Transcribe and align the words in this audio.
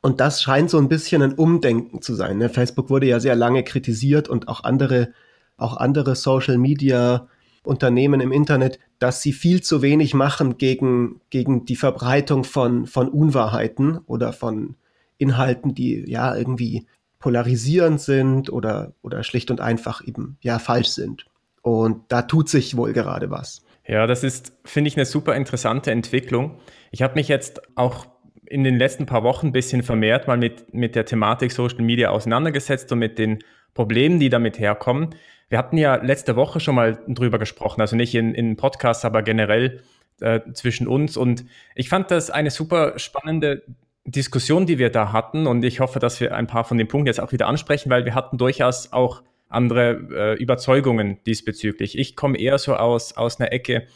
Und 0.03 0.21
das 0.21 0.43
scheint 0.43 0.71
so 0.71 0.79
ein 0.79 0.89
bisschen 0.89 1.23
ein 1.23 1.35
Umdenken 1.35 2.01
zu 2.01 2.15
sein. 2.15 2.39
Ne? 2.39 2.49
Facebook 2.49 2.91
wurde 2.91 3.07
ja 3.07 3.21
sehr 3.21 3.37
lange 3.37 3.65
kritisiert 3.65 4.29
und 4.29 4.49
auch 4.49 4.65
andere, 4.65 5.13
auch 5.57 5.77
andere 5.77 6.17
Social 6.17 6.59
Media 6.59 7.29
Unternehmen 7.63 8.21
im 8.21 8.33
Internet, 8.33 8.79
dass 8.99 9.21
sie 9.21 9.33
viel 9.33 9.63
zu 9.63 9.83
wenig 9.83 10.15
machen 10.15 10.57
gegen, 10.57 11.21
gegen 11.29 11.67
die 11.67 11.77
Verbreitung 11.77 12.45
von, 12.45 12.87
von 12.87 13.09
Unwahrheiten 13.09 13.99
oder 14.07 14.33
von 14.33 14.77
Inhalten, 15.19 15.75
die 15.75 16.05
ja 16.11 16.35
irgendwie 16.35 16.87
polarisierend 17.19 18.01
sind 18.01 18.51
oder, 18.51 18.95
oder 19.03 19.23
schlicht 19.23 19.51
und 19.51 19.61
einfach 19.61 20.07
eben 20.07 20.39
ja 20.41 20.59
falsch 20.59 20.89
sind. 20.89 21.27
Und 21.61 22.05
da 22.09 22.23
tut 22.23 22.49
sich 22.49 22.79
wohl 22.79 22.95
gerade 22.95 23.31
was. 23.31 23.63
Ja, 23.91 24.07
das 24.07 24.23
ist, 24.23 24.53
finde 24.65 24.87
ich, 24.87 24.97
eine 24.97 25.05
super 25.05 25.35
interessante 25.35 25.91
Entwicklung. 25.91 26.61
Ich 26.93 27.03
habe 27.03 27.17
mich 27.17 27.27
jetzt 27.27 27.61
auch 27.77 28.07
in 28.47 28.63
den 28.63 28.79
letzten 28.79 29.05
paar 29.05 29.25
Wochen 29.25 29.49
ein 29.49 29.53
bisschen 29.53 29.83
vermehrt 29.83 30.29
mal 30.29 30.37
mit, 30.37 30.73
mit 30.73 30.95
der 30.95 31.07
Thematik 31.07 31.51
Social 31.51 31.83
Media 31.83 32.11
auseinandergesetzt 32.11 32.93
und 32.93 33.01
mit 33.01 33.19
den 33.19 33.41
Problemen, 33.75 34.21
die 34.21 34.29
damit 34.29 34.61
herkommen. 34.61 35.17
Wir 35.49 35.59
hatten 35.59 35.77
ja 35.77 35.97
letzte 35.97 36.37
Woche 36.37 36.61
schon 36.61 36.77
mal 36.77 37.03
drüber 37.09 37.41
gesprochen, 37.41 37.81
also 37.81 37.97
nicht 37.97 38.15
in, 38.15 38.33
in 38.33 38.57
Podcasts, 38.57 39.05
aber 39.05 39.23
generell 39.23 39.83
äh, 40.21 40.39
zwischen 40.53 40.87
uns. 40.87 41.17
Und 41.17 41.45
ich 41.75 41.89
fand 41.89 42.13
das 42.13 42.31
eine 42.31 42.53
super 42.53 42.97
spannende 42.97 43.65
Diskussion, 44.05 44.67
die 44.67 44.79
wir 44.79 44.91
da 44.91 45.13
hatten. 45.13 45.49
Und 45.49 45.65
ich 45.65 45.81
hoffe, 45.81 45.99
dass 45.99 46.21
wir 46.21 46.37
ein 46.37 46.47
paar 46.47 46.63
von 46.63 46.79
den 46.79 46.87
Punkten 46.87 47.09
jetzt 47.09 47.21
auch 47.21 47.33
wieder 47.33 47.49
ansprechen, 47.49 47.91
weil 47.91 48.05
wir 48.05 48.15
hatten 48.15 48.39
durchaus 48.39 48.93
auch 48.93 49.25
andere 49.51 50.37
äh, 50.39 50.43
Überzeugungen 50.43 51.19
diesbezüglich. 51.27 51.99
Ich 51.99 52.17
komme 52.17 52.39
eher 52.39 52.59
so 52.59 52.75
aus, 52.77 53.17
aus 53.17 53.39
einer 53.39 53.53
Ecke, 53.53 53.87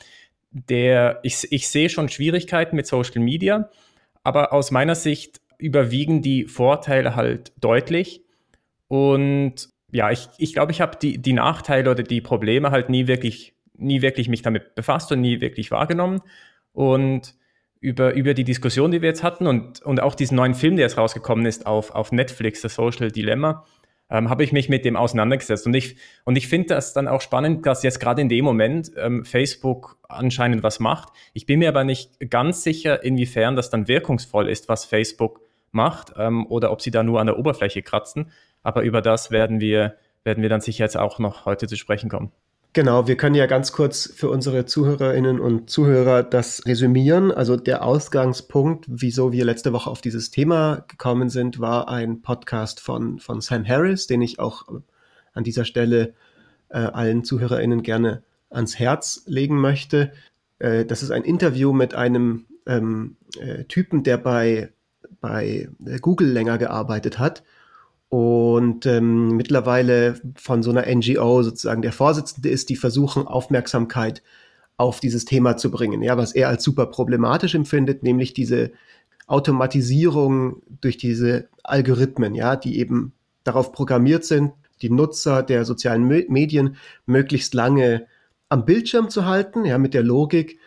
der 0.50 1.20
ich, 1.22 1.50
ich 1.50 1.68
sehe 1.68 1.88
schon 1.88 2.08
Schwierigkeiten 2.08 2.76
mit 2.76 2.86
Social 2.86 3.22
Media 3.22 3.70
aber 4.24 4.52
aus 4.52 4.70
meiner 4.70 4.96
Sicht 4.96 5.40
überwiegen 5.58 6.22
die 6.22 6.46
Vorteile 6.46 7.14
halt 7.14 7.52
deutlich. 7.60 8.22
Und 8.88 9.68
ja, 9.92 10.10
ich 10.10 10.22
glaube, 10.24 10.36
ich, 10.38 10.52
glaub, 10.54 10.70
ich 10.70 10.80
habe 10.80 10.98
die, 11.00 11.18
die 11.18 11.32
Nachteile 11.34 11.90
oder 11.90 12.02
die 12.02 12.20
Probleme 12.20 12.70
halt 12.70 12.88
nie 12.88 13.06
wirklich, 13.06 13.54
nie 13.76 14.02
wirklich 14.02 14.28
mich 14.28 14.42
damit 14.42 14.74
befasst 14.74 15.12
und 15.12 15.20
nie 15.20 15.40
wirklich 15.40 15.70
wahrgenommen. 15.70 16.22
Und 16.72 17.34
über, 17.80 18.14
über 18.14 18.34
die 18.34 18.44
Diskussion, 18.44 18.90
die 18.90 19.02
wir 19.02 19.10
jetzt 19.10 19.22
hatten 19.22 19.46
und, 19.46 19.82
und 19.82 20.00
auch 20.00 20.14
diesen 20.14 20.36
neuen 20.36 20.54
Film, 20.54 20.76
der 20.76 20.86
jetzt 20.86 20.96
rausgekommen 20.96 21.44
ist 21.44 21.66
auf, 21.66 21.90
auf 21.90 22.10
Netflix, 22.10 22.62
das 22.62 22.74
Social 22.74 23.12
Dilemma, 23.12 23.64
ähm, 24.10 24.28
habe 24.28 24.44
ich 24.44 24.52
mich 24.52 24.68
mit 24.68 24.84
dem 24.84 24.96
auseinandergesetzt. 24.96 25.66
Und 25.66 25.74
ich, 25.74 25.96
und 26.24 26.36
ich 26.36 26.48
finde 26.48 26.68
das 26.68 26.92
dann 26.92 27.08
auch 27.08 27.20
spannend, 27.20 27.66
dass 27.66 27.82
jetzt 27.82 28.00
gerade 28.00 28.20
in 28.22 28.28
dem 28.28 28.44
Moment 28.44 28.90
ähm, 28.96 29.24
Facebook 29.24 29.98
anscheinend 30.08 30.62
was 30.62 30.80
macht. 30.80 31.10
Ich 31.32 31.46
bin 31.46 31.58
mir 31.58 31.68
aber 31.68 31.84
nicht 31.84 32.30
ganz 32.30 32.62
sicher, 32.62 33.02
inwiefern 33.02 33.56
das 33.56 33.70
dann 33.70 33.88
wirkungsvoll 33.88 34.48
ist, 34.48 34.68
was 34.68 34.84
Facebook 34.84 35.40
macht 35.70 36.12
ähm, 36.16 36.46
oder 36.46 36.70
ob 36.70 36.82
sie 36.82 36.90
da 36.90 37.02
nur 37.02 37.20
an 37.20 37.26
der 37.26 37.38
Oberfläche 37.38 37.82
kratzen. 37.82 38.30
Aber 38.62 38.82
über 38.82 39.02
das 39.02 39.30
werden 39.30 39.60
wir, 39.60 39.96
werden 40.22 40.42
wir 40.42 40.48
dann 40.48 40.60
sicher 40.60 40.84
jetzt 40.84 40.96
auch 40.96 41.18
noch 41.18 41.44
heute 41.46 41.66
zu 41.66 41.76
sprechen 41.76 42.08
kommen. 42.08 42.30
Genau, 42.74 43.06
wir 43.06 43.16
können 43.16 43.36
ja 43.36 43.46
ganz 43.46 43.70
kurz 43.70 44.12
für 44.16 44.28
unsere 44.28 44.66
Zuhörerinnen 44.66 45.38
und 45.38 45.70
Zuhörer 45.70 46.24
das 46.24 46.66
resümieren. 46.66 47.30
Also 47.30 47.54
der 47.54 47.84
Ausgangspunkt, 47.84 48.86
wieso 48.88 49.30
wir 49.30 49.44
letzte 49.44 49.72
Woche 49.72 49.88
auf 49.88 50.00
dieses 50.00 50.32
Thema 50.32 50.84
gekommen 50.88 51.28
sind, 51.28 51.60
war 51.60 51.88
ein 51.88 52.20
Podcast 52.20 52.80
von, 52.80 53.20
von 53.20 53.40
Sam 53.40 53.64
Harris, 53.64 54.08
den 54.08 54.22
ich 54.22 54.40
auch 54.40 54.66
an 55.34 55.44
dieser 55.44 55.64
Stelle 55.64 56.14
äh, 56.68 56.78
allen 56.78 57.22
Zuhörerinnen 57.22 57.84
gerne 57.84 58.24
ans 58.50 58.76
Herz 58.76 59.22
legen 59.26 59.60
möchte. 59.60 60.10
Äh, 60.58 60.84
das 60.84 61.04
ist 61.04 61.12
ein 61.12 61.22
Interview 61.22 61.72
mit 61.72 61.94
einem 61.94 62.46
ähm, 62.66 63.16
äh, 63.38 63.62
Typen, 63.66 64.02
der 64.02 64.16
bei, 64.16 64.72
bei 65.20 65.68
Google 66.00 66.32
länger 66.32 66.58
gearbeitet 66.58 67.20
hat 67.20 67.44
und 68.14 68.86
ähm, 68.86 69.30
mittlerweile 69.30 70.14
von 70.36 70.62
so 70.62 70.70
einer 70.70 70.86
NGO 70.86 71.42
sozusagen 71.42 71.82
der 71.82 71.90
Vorsitzende 71.90 72.48
ist, 72.48 72.68
die 72.68 72.76
versuchen, 72.76 73.26
Aufmerksamkeit 73.26 74.22
auf 74.76 75.00
dieses 75.00 75.24
Thema 75.24 75.56
zu 75.56 75.68
bringen, 75.72 76.00
ja, 76.00 76.16
was 76.16 76.32
er 76.32 76.46
als 76.46 76.62
super 76.62 76.86
problematisch 76.86 77.56
empfindet, 77.56 78.04
nämlich 78.04 78.32
diese 78.32 78.70
Automatisierung 79.26 80.62
durch 80.80 80.96
diese 80.96 81.48
Algorithmen, 81.64 82.36
ja, 82.36 82.54
die 82.54 82.78
eben 82.78 83.14
darauf 83.42 83.72
programmiert 83.72 84.24
sind, 84.24 84.52
die 84.80 84.90
Nutzer 84.90 85.42
der 85.42 85.64
sozialen 85.64 86.06
Medien 86.06 86.76
möglichst 87.06 87.52
lange 87.52 88.06
am 88.48 88.64
Bildschirm 88.64 89.10
zu 89.10 89.26
halten, 89.26 89.64
ja, 89.64 89.76
mit 89.76 89.92
der 89.92 90.04
Logik, 90.04 90.60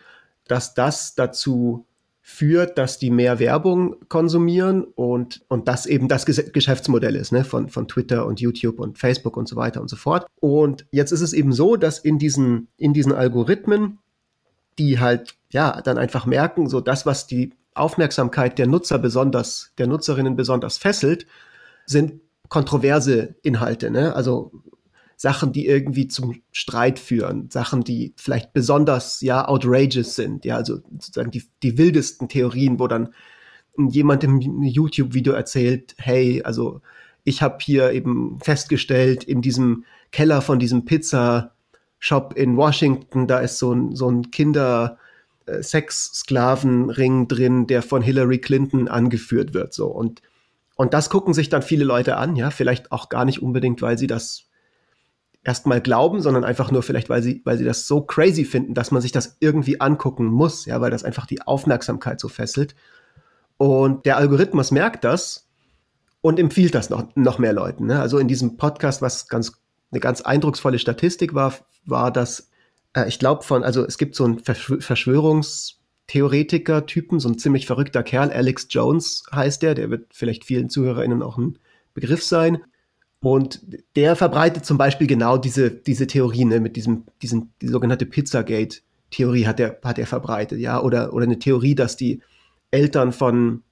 dass 0.48 0.74
das 0.74 1.14
dazu 1.14 1.86
führt, 2.30 2.76
dass 2.76 2.98
die 2.98 3.10
mehr 3.10 3.38
Werbung 3.38 3.96
konsumieren 4.10 4.84
und, 4.84 5.40
und 5.48 5.66
das 5.66 5.86
eben 5.86 6.08
das 6.08 6.26
Geschäftsmodell 6.26 7.16
ist, 7.16 7.32
ne, 7.32 7.42
von, 7.42 7.70
von 7.70 7.88
Twitter 7.88 8.26
und 8.26 8.38
YouTube 8.38 8.80
und 8.80 8.98
Facebook 8.98 9.38
und 9.38 9.48
so 9.48 9.56
weiter 9.56 9.80
und 9.80 9.88
so 9.88 9.96
fort. 9.96 10.26
Und 10.38 10.84
jetzt 10.92 11.10
ist 11.10 11.22
es 11.22 11.32
eben 11.32 11.52
so, 11.52 11.76
dass 11.76 11.98
in 11.98 12.18
diesen, 12.18 12.68
in 12.76 12.92
diesen 12.92 13.12
Algorithmen, 13.12 13.98
die 14.78 15.00
halt, 15.00 15.36
ja, 15.50 15.80
dann 15.80 15.96
einfach 15.96 16.26
merken, 16.26 16.68
so 16.68 16.82
das, 16.82 17.06
was 17.06 17.26
die 17.26 17.54
Aufmerksamkeit 17.72 18.58
der 18.58 18.66
Nutzer 18.66 18.98
besonders, 18.98 19.72
der 19.78 19.86
Nutzerinnen 19.86 20.36
besonders 20.36 20.76
fesselt, 20.76 21.26
sind 21.86 22.20
kontroverse 22.50 23.36
Inhalte, 23.42 23.90
ne? 23.90 24.14
Also 24.14 24.52
Sachen, 25.20 25.52
die 25.52 25.66
irgendwie 25.66 26.06
zum 26.06 26.36
Streit 26.52 27.00
führen, 27.00 27.50
Sachen, 27.50 27.82
die 27.82 28.14
vielleicht 28.16 28.52
besonders 28.52 29.20
ja 29.20 29.48
outrageous 29.48 30.14
sind, 30.14 30.44
ja, 30.44 30.54
also 30.54 30.76
sozusagen 30.92 31.32
die, 31.32 31.42
die 31.64 31.76
wildesten 31.76 32.28
Theorien, 32.28 32.78
wo 32.78 32.86
dann 32.86 33.12
jemand 33.76 34.22
im 34.22 34.62
YouTube-Video 34.62 35.32
erzählt, 35.32 35.96
hey, 35.98 36.42
also 36.44 36.80
ich 37.24 37.42
habe 37.42 37.58
hier 37.60 37.90
eben 37.90 38.38
festgestellt, 38.40 39.24
in 39.24 39.42
diesem 39.42 39.84
Keller 40.12 40.40
von 40.40 40.60
diesem 40.60 40.84
Pizza-Shop 40.84 42.34
in 42.36 42.56
Washington, 42.56 43.26
da 43.26 43.40
ist 43.40 43.58
so 43.58 43.74
ein, 43.74 43.96
so 43.96 44.08
ein 44.08 44.30
Kinder- 44.30 44.98
Sex-Sklavenring 45.62 47.26
drin, 47.26 47.66
der 47.66 47.80
von 47.82 48.02
Hillary 48.02 48.36
Clinton 48.38 48.86
angeführt 48.86 49.54
wird, 49.54 49.72
so. 49.72 49.86
Und, 49.86 50.20
und 50.76 50.92
das 50.92 51.08
gucken 51.08 51.32
sich 51.32 51.48
dann 51.48 51.62
viele 51.62 51.84
Leute 51.86 52.18
an, 52.18 52.36
ja, 52.36 52.50
vielleicht 52.50 52.92
auch 52.92 53.08
gar 53.08 53.24
nicht 53.24 53.42
unbedingt, 53.42 53.80
weil 53.80 53.96
sie 53.96 54.06
das 54.06 54.47
erstmal 55.44 55.80
glauben, 55.80 56.20
sondern 56.20 56.44
einfach 56.44 56.70
nur 56.70 56.82
vielleicht, 56.82 57.08
weil 57.08 57.22
sie, 57.22 57.42
weil 57.44 57.58
sie 57.58 57.64
das 57.64 57.86
so 57.86 58.02
crazy 58.02 58.44
finden, 58.44 58.74
dass 58.74 58.90
man 58.90 59.02
sich 59.02 59.12
das 59.12 59.36
irgendwie 59.40 59.80
angucken 59.80 60.26
muss, 60.26 60.66
ja, 60.66 60.80
weil 60.80 60.90
das 60.90 61.04
einfach 61.04 61.26
die 61.26 61.42
Aufmerksamkeit 61.42 62.20
so 62.20 62.28
fesselt. 62.28 62.74
Und 63.56 64.06
der 64.06 64.16
Algorithmus 64.16 64.70
merkt 64.70 65.04
das 65.04 65.48
und 66.20 66.38
empfiehlt 66.38 66.74
das 66.74 66.90
noch, 66.90 67.14
noch 67.16 67.38
mehr 67.38 67.52
Leuten. 67.52 67.86
Ne? 67.86 68.00
Also 68.00 68.18
in 68.18 68.28
diesem 68.28 68.56
Podcast, 68.56 69.02
was 69.02 69.28
ganz, 69.28 69.52
eine 69.90 70.00
ganz 70.00 70.20
eindrucksvolle 70.20 70.78
Statistik 70.78 71.34
war, 71.34 71.54
war, 71.84 72.12
dass 72.12 72.50
äh, 72.94 73.08
ich 73.08 73.18
glaube 73.18 73.42
von, 73.44 73.64
also 73.64 73.86
es 73.86 73.98
gibt 73.98 74.14
so 74.14 74.24
einen 74.24 74.38
Verschw 74.40 74.80
Verschwörungstheoretiker-Typen, 74.80 77.20
so 77.20 77.28
ein 77.28 77.38
ziemlich 77.38 77.66
verrückter 77.66 78.02
Kerl, 78.02 78.30
Alex 78.30 78.66
Jones 78.70 79.24
heißt 79.32 79.62
der, 79.62 79.74
der 79.74 79.90
wird 79.90 80.06
vielleicht 80.12 80.44
vielen 80.44 80.70
ZuhörerInnen 80.70 81.22
auch 81.22 81.38
ein 81.38 81.58
Begriff 81.94 82.24
sein. 82.24 82.62
Und 83.20 83.60
der 83.96 84.14
verbreitet 84.14 84.64
zum 84.64 84.78
Beispiel 84.78 85.06
genau 85.06 85.38
diese, 85.38 85.70
diese 85.70 86.06
Theorie, 86.06 86.44
ne, 86.44 86.60
mit 86.60 86.76
diesem, 86.76 87.04
diesen, 87.20 87.52
die 87.60 87.68
sogenannte 87.68 88.06
Pizzagate-Theorie 88.06 89.46
hat 89.46 89.58
er, 89.58 89.78
hat 89.82 89.98
er 89.98 90.06
verbreitet, 90.06 90.60
ja, 90.60 90.80
oder, 90.80 91.12
oder 91.12 91.24
eine 91.24 91.38
Theorie, 91.38 91.74
dass 91.74 91.96
die 91.96 92.20
Eltern 92.70 93.12
von 93.12 93.62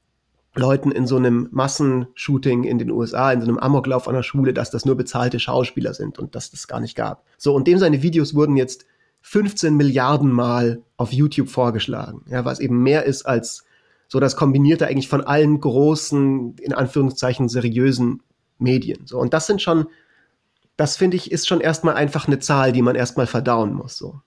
Leuten 0.57 0.91
in 0.91 1.07
so 1.07 1.17
einem 1.17 1.49
Massenshooting 1.53 2.65
in 2.65 2.79
den 2.79 2.91
USA, 2.91 3.31
in 3.31 3.41
so 3.43 3.47
einem 3.47 3.59
Amoklauf 3.59 4.09
an 4.09 4.15
der 4.15 4.23
Schule, 4.23 4.53
dass 4.53 4.71
das 4.71 4.85
nur 4.85 4.97
bezahlte 4.97 5.39
Schauspieler 5.39 5.95
sind 5.95 6.19
und 6.19 6.35
dass 6.35 6.51
das 6.51 6.67
gar 6.67 6.81
nicht 6.81 6.97
gab. 6.97 7.25
So, 7.37 7.55
und 7.55 7.69
dem 7.69 7.79
seine 7.79 8.03
Videos 8.03 8.35
wurden 8.35 8.57
jetzt 8.57 8.87
15 9.21 9.77
Milliarden 9.77 10.31
Mal 10.31 10.83
auf 10.97 11.13
YouTube 11.13 11.49
vorgeschlagen, 11.51 12.23
ja, 12.29 12.45
was 12.45 12.59
eben 12.59 12.83
mehr 12.83 13.05
ist 13.05 13.27
als 13.27 13.65
so 14.09 14.21
das 14.21 14.37
Kombinierte 14.37 14.87
eigentlich 14.87 15.09
von 15.09 15.21
allen 15.21 15.61
großen, 15.61 16.57
in 16.59 16.73
Anführungszeichen 16.73 17.49
seriösen 17.49 18.23
Medien. 18.59 19.07
So, 19.07 19.19
und 19.19 19.35
das 19.35 19.47
sind 19.47 19.63
schon, 19.63 19.87
das 20.77 20.97
finde 20.97 21.17
ich, 21.17 21.33
ist 21.33 21.49
schon 21.49 21.61
erstmal 21.61 21.95
einfach 21.95 22.27
eine 22.27 22.39
Zahl, 22.39 22.73
die 22.73 22.83
man 22.83 22.97
erstmal 22.97 23.27
verdauen 23.27 23.73
muss. 23.75 23.97
So. 23.97 24.21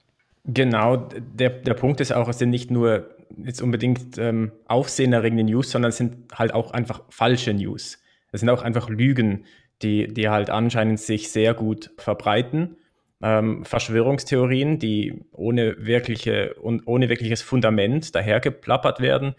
Genau, 0.45 0.97
der, 0.97 1.49
der 1.49 1.73
Punkt 1.73 2.01
ist 2.01 2.11
auch, 2.11 2.27
es 2.27 2.39
sind 2.39 2.49
nicht 2.49 2.71
nur 2.71 3.09
jetzt 3.37 3.61
unbedingt 3.61 4.17
ähm, 4.17 4.51
aufsehenerregende 4.67 5.43
News, 5.43 5.71
sondern 5.71 5.89
es 5.89 5.97
sind 5.97 6.33
halt 6.33 6.53
auch 6.53 6.71
einfach 6.71 7.01
falsche 7.09 7.53
News. 7.53 7.99
Es 8.31 8.39
sind 8.41 8.49
auch 8.49 8.63
einfach 8.63 8.89
Lügen, 8.89 9.45
die, 9.81 10.07
die 10.07 10.29
halt 10.29 10.49
anscheinend 10.49 10.99
sich 10.99 11.31
sehr 11.31 11.53
gut 11.53 11.91
verbreiten. 11.97 12.77
Ähm, 13.21 13.65
Verschwörungstheorien, 13.65 14.79
die 14.79 15.25
ohne, 15.31 15.85
wirkliche, 15.85 16.55
ohne 16.61 17.09
wirkliches 17.09 17.41
Fundament 17.41 18.15
dahergeplappert 18.15 19.01
werden, 19.01 19.35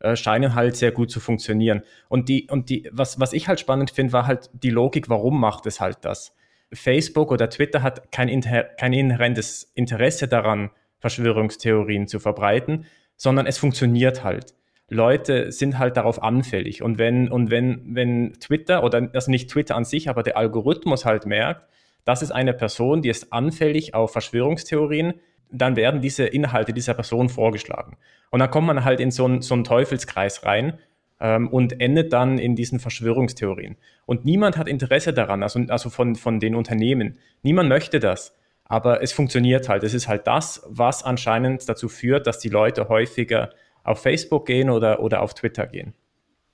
äh, 0.00 0.16
scheinen 0.16 0.54
halt 0.54 0.76
sehr 0.76 0.92
gut 0.92 1.10
zu 1.10 1.20
funktionieren. 1.20 1.82
Und 2.08 2.28
die, 2.28 2.48
und 2.50 2.68
die, 2.70 2.88
was, 2.92 3.20
was 3.20 3.32
ich 3.32 3.48
halt 3.48 3.60
spannend 3.60 3.90
finde, 3.90 4.12
war 4.12 4.26
halt 4.26 4.50
die 4.52 4.70
Logik, 4.70 5.08
warum 5.08 5.40
macht 5.40 5.66
es 5.66 5.80
halt 5.80 5.98
das? 6.02 6.34
Facebook 6.72 7.30
oder 7.30 7.48
Twitter 7.48 7.82
hat 7.82 8.10
kein, 8.10 8.28
inher, 8.28 8.64
kein 8.64 8.92
inhärentes 8.92 9.70
Interesse 9.74 10.28
daran, 10.28 10.70
Verschwörungstheorien 10.98 12.06
zu 12.06 12.18
verbreiten, 12.18 12.86
sondern 13.16 13.46
es 13.46 13.58
funktioniert 13.58 14.24
halt. 14.24 14.54
Leute 14.88 15.52
sind 15.52 15.78
halt 15.78 15.96
darauf 15.96 16.22
anfällig. 16.22 16.82
Und 16.82 16.98
wenn, 16.98 17.30
und 17.30 17.50
wenn, 17.50 17.94
wenn 17.94 18.32
Twitter 18.34 18.84
oder 18.84 19.08
also 19.12 19.30
nicht 19.30 19.50
Twitter 19.50 19.76
an 19.76 19.84
sich, 19.84 20.08
aber 20.08 20.22
der 20.22 20.36
Algorithmus 20.36 21.04
halt 21.04 21.26
merkt, 21.26 21.68
das 22.04 22.22
ist 22.22 22.32
eine 22.32 22.52
Person, 22.52 23.00
die 23.00 23.08
ist 23.08 23.32
anfällig 23.32 23.94
auf 23.94 24.12
Verschwörungstheorien, 24.12 25.14
dann 25.50 25.76
werden 25.76 26.00
diese 26.00 26.24
Inhalte 26.24 26.72
dieser 26.72 26.94
Person 26.94 27.28
vorgeschlagen. 27.28 27.96
Und 28.30 28.40
dann 28.40 28.50
kommt 28.50 28.66
man 28.66 28.84
halt 28.84 29.00
in 29.00 29.10
so 29.10 29.24
einen, 29.24 29.42
so 29.42 29.54
einen 29.54 29.64
Teufelskreis 29.64 30.44
rein 30.44 30.78
ähm, 31.20 31.48
und 31.48 31.80
endet 31.80 32.12
dann 32.12 32.38
in 32.38 32.56
diesen 32.56 32.80
Verschwörungstheorien. 32.80 33.76
Und 34.06 34.24
niemand 34.24 34.56
hat 34.56 34.68
Interesse 34.68 35.12
daran, 35.12 35.42
also, 35.42 35.60
also 35.68 35.90
von, 35.90 36.16
von 36.16 36.40
den 36.40 36.54
Unternehmen. 36.54 37.18
Niemand 37.42 37.68
möchte 37.68 38.00
das. 38.00 38.36
Aber 38.66 39.02
es 39.02 39.12
funktioniert 39.12 39.68
halt. 39.68 39.84
Es 39.84 39.94
ist 39.94 40.08
halt 40.08 40.26
das, 40.26 40.62
was 40.66 41.02
anscheinend 41.04 41.68
dazu 41.68 41.88
führt, 41.88 42.26
dass 42.26 42.38
die 42.38 42.48
Leute 42.48 42.88
häufiger 42.88 43.50
auf 43.84 44.00
Facebook 44.00 44.46
gehen 44.46 44.70
oder, 44.70 45.00
oder 45.00 45.20
auf 45.22 45.34
Twitter 45.34 45.66
gehen. 45.66 45.94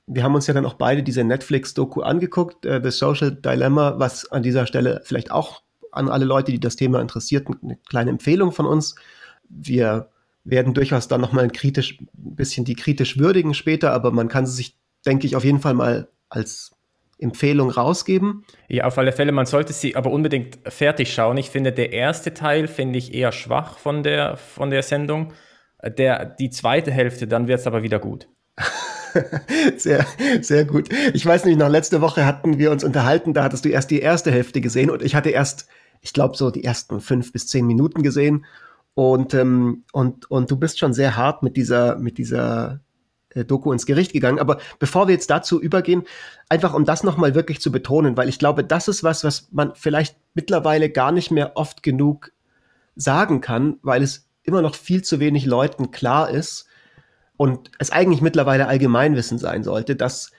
Wir 0.06 0.24
haben 0.24 0.34
uns 0.34 0.48
ja 0.48 0.54
dann 0.54 0.66
auch 0.66 0.74
beide 0.74 1.04
diese 1.04 1.22
Netflix-Doku 1.22 2.02
angeguckt, 2.02 2.66
äh, 2.66 2.80
The 2.82 2.90
Social 2.90 3.30
Dilemma, 3.30 3.94
was 3.98 4.30
an 4.32 4.42
dieser 4.42 4.66
Stelle 4.66 5.02
vielleicht 5.04 5.30
auch 5.30 5.62
an 5.92 6.08
alle 6.08 6.24
Leute, 6.24 6.52
die 6.52 6.60
das 6.60 6.76
Thema 6.76 7.00
interessiert, 7.00 7.46
eine 7.62 7.76
kleine 7.88 8.10
Empfehlung 8.10 8.52
von 8.52 8.66
uns. 8.66 8.94
Wir 9.48 10.10
werden 10.44 10.74
durchaus 10.74 11.08
dann 11.08 11.20
nochmal 11.20 11.48
kritisch, 11.50 11.98
ein 12.00 12.36
bisschen 12.36 12.64
die 12.64 12.74
kritisch 12.74 13.18
würdigen 13.18 13.54
später, 13.54 13.92
aber 13.92 14.10
man 14.10 14.28
kann 14.28 14.46
sie 14.46 14.54
sich, 14.54 14.78
denke 15.06 15.26
ich, 15.26 15.36
auf 15.36 15.44
jeden 15.44 15.60
Fall 15.60 15.74
mal 15.74 16.08
als 16.28 16.72
Empfehlung 17.18 17.70
rausgeben. 17.70 18.44
Ja, 18.68 18.84
auf 18.84 18.96
alle 18.98 19.12
Fälle, 19.12 19.32
man 19.32 19.46
sollte 19.46 19.72
sie 19.72 19.96
aber 19.96 20.10
unbedingt 20.10 20.58
fertig 20.66 21.12
schauen. 21.12 21.36
Ich 21.36 21.50
finde, 21.50 21.72
der 21.72 21.92
erste 21.92 22.32
Teil 22.32 22.66
finde 22.66 22.98
ich 22.98 23.14
eher 23.14 23.32
schwach 23.32 23.78
von 23.78 24.02
der, 24.02 24.36
von 24.36 24.70
der 24.70 24.82
Sendung. 24.82 25.32
Der, 25.82 26.24
die 26.24 26.50
zweite 26.50 26.90
Hälfte, 26.90 27.26
dann 27.26 27.48
wird 27.48 27.60
es 27.60 27.66
aber 27.66 27.82
wieder 27.82 27.98
gut. 27.98 28.28
sehr, 29.76 30.06
sehr 30.40 30.64
gut. 30.64 30.88
Ich 31.14 31.24
weiß 31.24 31.44
nicht, 31.44 31.58
noch 31.58 31.68
letzte 31.68 32.00
Woche 32.00 32.26
hatten 32.26 32.58
wir 32.58 32.70
uns 32.70 32.84
unterhalten, 32.84 33.34
da 33.34 33.44
hattest 33.44 33.64
du 33.64 33.68
erst 33.68 33.90
die 33.90 34.00
erste 34.00 34.30
Hälfte 34.30 34.60
gesehen 34.60 34.90
und 34.90 35.02
ich 35.02 35.14
hatte 35.14 35.30
erst, 35.30 35.68
ich 36.00 36.12
glaube, 36.12 36.36
so 36.36 36.50
die 36.50 36.64
ersten 36.64 37.00
fünf 37.00 37.32
bis 37.32 37.46
zehn 37.46 37.66
Minuten 37.66 38.02
gesehen. 38.02 38.46
Und, 38.94 39.34
ähm, 39.34 39.84
und, 39.92 40.30
und 40.30 40.50
du 40.50 40.56
bist 40.56 40.78
schon 40.78 40.92
sehr 40.92 41.16
hart 41.16 41.42
mit 41.42 41.56
dieser, 41.56 41.96
mit 41.96 42.18
dieser 42.18 42.80
äh, 43.30 43.44
Doku 43.44 43.72
ins 43.72 43.86
Gericht 43.86 44.12
gegangen. 44.12 44.38
Aber 44.38 44.58
bevor 44.78 45.08
wir 45.08 45.14
jetzt 45.14 45.30
dazu 45.30 45.60
übergehen, 45.60 46.04
einfach 46.48 46.74
um 46.74 46.84
das 46.84 47.04
nochmal 47.04 47.34
wirklich 47.34 47.60
zu 47.60 47.70
betonen, 47.70 48.16
weil 48.16 48.28
ich 48.28 48.38
glaube, 48.38 48.64
das 48.64 48.88
ist 48.88 49.04
was, 49.04 49.24
was 49.24 49.48
man 49.52 49.74
vielleicht 49.74 50.16
mittlerweile 50.34 50.90
gar 50.90 51.12
nicht 51.12 51.30
mehr 51.30 51.56
oft 51.56 51.82
genug 51.82 52.32
sagen 52.96 53.40
kann, 53.40 53.78
weil 53.82 54.02
es 54.02 54.28
immer 54.42 54.62
noch 54.62 54.74
viel 54.74 55.02
zu 55.02 55.20
wenig 55.20 55.46
Leuten 55.46 55.90
klar 55.90 56.30
ist 56.30 56.66
und 57.36 57.70
es 57.78 57.90
eigentlich 57.90 58.20
mittlerweile 58.20 58.66
Allgemeinwissen 58.66 59.38
sein 59.38 59.62
sollte, 59.62 59.96
dass 59.96 60.32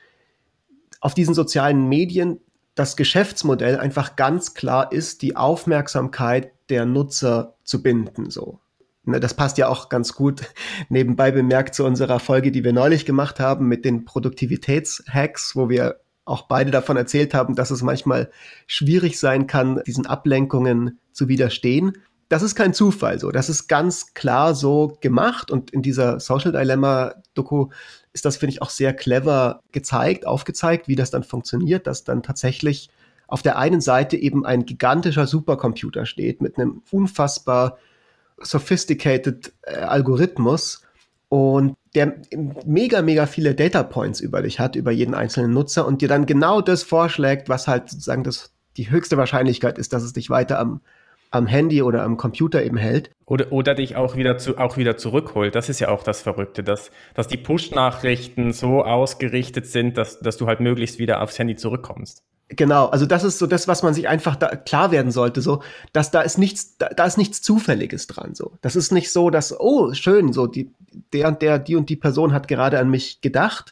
auf 1.00 1.14
diesen 1.14 1.34
sozialen 1.34 1.88
Medien 1.88 2.40
das 2.76 2.96
Geschäftsmodell 2.96 3.78
einfach 3.78 4.16
ganz 4.16 4.54
klar 4.54 4.92
ist, 4.92 5.22
die 5.22 5.36
Aufmerksamkeit 5.36 6.52
der 6.70 6.86
Nutzer 6.86 7.56
zu 7.64 7.84
binden, 7.84 8.30
so. 8.30 8.60
Ne, 9.04 9.20
das 9.20 9.34
passt 9.34 9.58
ja 9.58 9.68
auch 9.68 9.90
ganz 9.90 10.14
gut 10.14 10.42
nebenbei 10.90 11.32
bemerkt 11.32 11.74
zu 11.74 11.86
unserer 11.86 12.20
Folge, 12.20 12.52
die 12.52 12.64
wir 12.64 12.74
neulich 12.74 13.06
gemacht 13.06 13.40
haben 13.40 13.68
mit 13.68 13.84
den 13.84 14.06
Produktivitätshacks, 14.06 15.56
wo 15.56 15.70
wir 15.70 16.02
auch 16.24 16.44
beide 16.44 16.70
davon 16.70 16.98
erzählt 16.98 17.34
haben, 17.34 17.56
dass 17.56 17.72
es 17.72 17.82
manchmal 17.82 18.30
schwierig 18.68 19.20
sein 19.20 19.48
kann, 19.48 19.82
diesen 19.88 20.06
Ablenkungen 20.06 21.00
zu 21.12 21.28
widerstehen. 21.28 21.98
Das 22.30 22.44
ist 22.44 22.56
kein 22.56 22.74
Zufall 22.74 23.20
so. 23.20 23.32
Das 23.32 23.50
ist 23.50 23.68
ganz 23.68 24.14
klar 24.14 24.54
so 24.54 24.98
gemacht 25.02 25.52
und 25.52 25.72
in 25.72 25.82
dieser 25.82 26.20
Social 26.20 26.52
Dilemma 26.52 27.16
Doku 27.34 27.70
ist 28.14 28.26
das, 28.26 28.38
finde 28.38 28.54
ich, 28.54 28.62
auch 28.62 28.70
sehr 28.70 28.94
clever 28.94 29.62
gezeigt, 29.72 30.26
aufgezeigt, 30.26 30.88
wie 30.88 30.96
das 30.96 31.12
dann 31.12 31.24
funktioniert, 31.24 31.88
dass 31.88 32.04
dann 32.04 32.24
tatsächlich 32.24 32.90
auf 33.28 33.42
der 33.42 33.58
einen 33.58 33.80
Seite 33.80 34.18
eben 34.18 34.46
ein 34.46 34.66
gigantischer 34.66 35.26
Supercomputer 35.26 36.06
steht 36.06 36.42
mit 36.42 36.58
einem 36.58 36.84
unfassbar 36.92 37.78
sophisticated 38.42 39.54
äh, 39.62 39.76
Algorithmus 39.76 40.84
und 41.30 41.78
der 41.96 42.18
mega, 42.66 43.02
mega 43.02 43.26
viele 43.26 43.56
Data 43.56 43.84
Points 43.84 44.20
über 44.20 44.42
dich 44.42 44.60
hat, 44.60 44.76
über 44.76 44.92
jeden 44.92 45.14
einzelnen 45.14 45.52
Nutzer 45.52 45.86
und 45.86 46.02
dir 46.02 46.10
dann 46.10 46.26
genau 46.26 46.62
das 46.62 46.84
vorschlägt, 46.84 47.48
was 47.48 47.68
halt 47.68 47.90
sozusagen 47.90 48.24
das, 48.24 48.52
die 48.78 48.90
höchste 48.90 49.18
Wahrscheinlichkeit 49.18 49.78
ist, 49.78 49.94
dass 49.94 50.04
es 50.04 50.14
dich 50.14 50.30
weiter 50.30 50.60
am, 50.60 50.82
am 51.32 51.48
Handy 51.48 51.82
oder 51.82 52.04
am 52.04 52.18
Computer 52.18 52.64
eben 52.64 52.78
hält. 52.78 53.10
Oder, 53.26 53.52
oder 53.52 53.74
dich 53.74 53.96
auch 53.96 54.16
wieder, 54.16 54.38
zu, 54.38 54.58
auch 54.58 54.78
wieder 54.78 54.98
zurückholt. 54.98 55.56
Das 55.56 55.70
ist 55.70 55.80
ja 55.80 55.88
auch 55.88 56.04
das 56.04 56.22
Verrückte, 56.22 56.64
dass, 56.64 56.92
dass 57.16 57.28
die 57.28 57.38
Push-Nachrichten 57.38 58.52
so 58.52 58.84
ausgerichtet 58.84 59.66
sind, 59.66 59.98
dass, 59.98 60.20
dass 60.20 60.38
du 60.38 60.48
halt 60.48 60.60
möglichst 60.60 61.00
wieder 61.00 61.22
aufs 61.22 61.40
Handy 61.40 61.56
zurückkommst. 61.56 62.24
Genau, 62.50 62.88
also 62.88 63.06
das 63.06 63.24
ist 63.24 63.40
so 63.40 63.48
das, 63.48 63.70
was 63.70 63.82
man 63.82 63.94
sich 63.94 64.10
einfach 64.10 64.36
da 64.36 64.58
klar 64.58 64.92
werden 64.92 65.12
sollte, 65.12 65.42
so, 65.42 65.64
dass 65.94 66.12
da 66.12 66.20
ist 66.20 66.38
nichts, 66.38 66.78
da, 66.78 66.90
da 66.90 67.06
ist 67.06 67.18
nichts 67.18 67.42
Zufälliges 67.42 68.08
dran, 68.08 68.36
so. 68.36 68.58
Das 68.62 68.76
ist 68.76 68.92
nicht 68.92 69.10
so, 69.10 69.30
dass, 69.30 69.58
oh, 69.58 69.94
schön, 69.94 70.34
so, 70.34 70.48
die, 70.48 70.70
der 71.14 71.30
und 71.30 71.42
der, 71.42 71.60
die 71.60 71.78
und 71.78 71.88
die 71.88 71.96
Person 71.96 72.34
hat 72.34 72.50
gerade 72.50 72.78
an 72.78 72.90
mich 72.90 73.22
gedacht, 73.22 73.72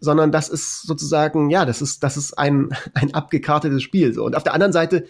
sondern 0.00 0.32
das 0.32 0.48
ist 0.48 0.82
sozusagen, 0.82 1.50
ja, 1.50 1.64
das 1.64 1.80
ist, 1.80 2.02
das 2.02 2.16
ist 2.16 2.36
ein, 2.36 2.70
ein 2.94 3.14
abgekartetes 3.14 3.84
Spiel, 3.84 4.12
so. 4.12 4.24
Und 4.24 4.34
auf 4.34 4.42
der 4.42 4.54
anderen 4.54 4.72
Seite 4.72 5.04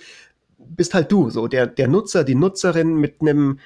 bist 0.69 0.95
halt 0.95 1.11
du, 1.13 1.31
so, 1.31 1.49
der, 1.49 1.67
der 1.67 1.89
Nutzer, 1.89 2.25
die 2.25 2.35
Nutzerin 2.35 2.97
mit 2.97 3.21
einem, 3.21 3.59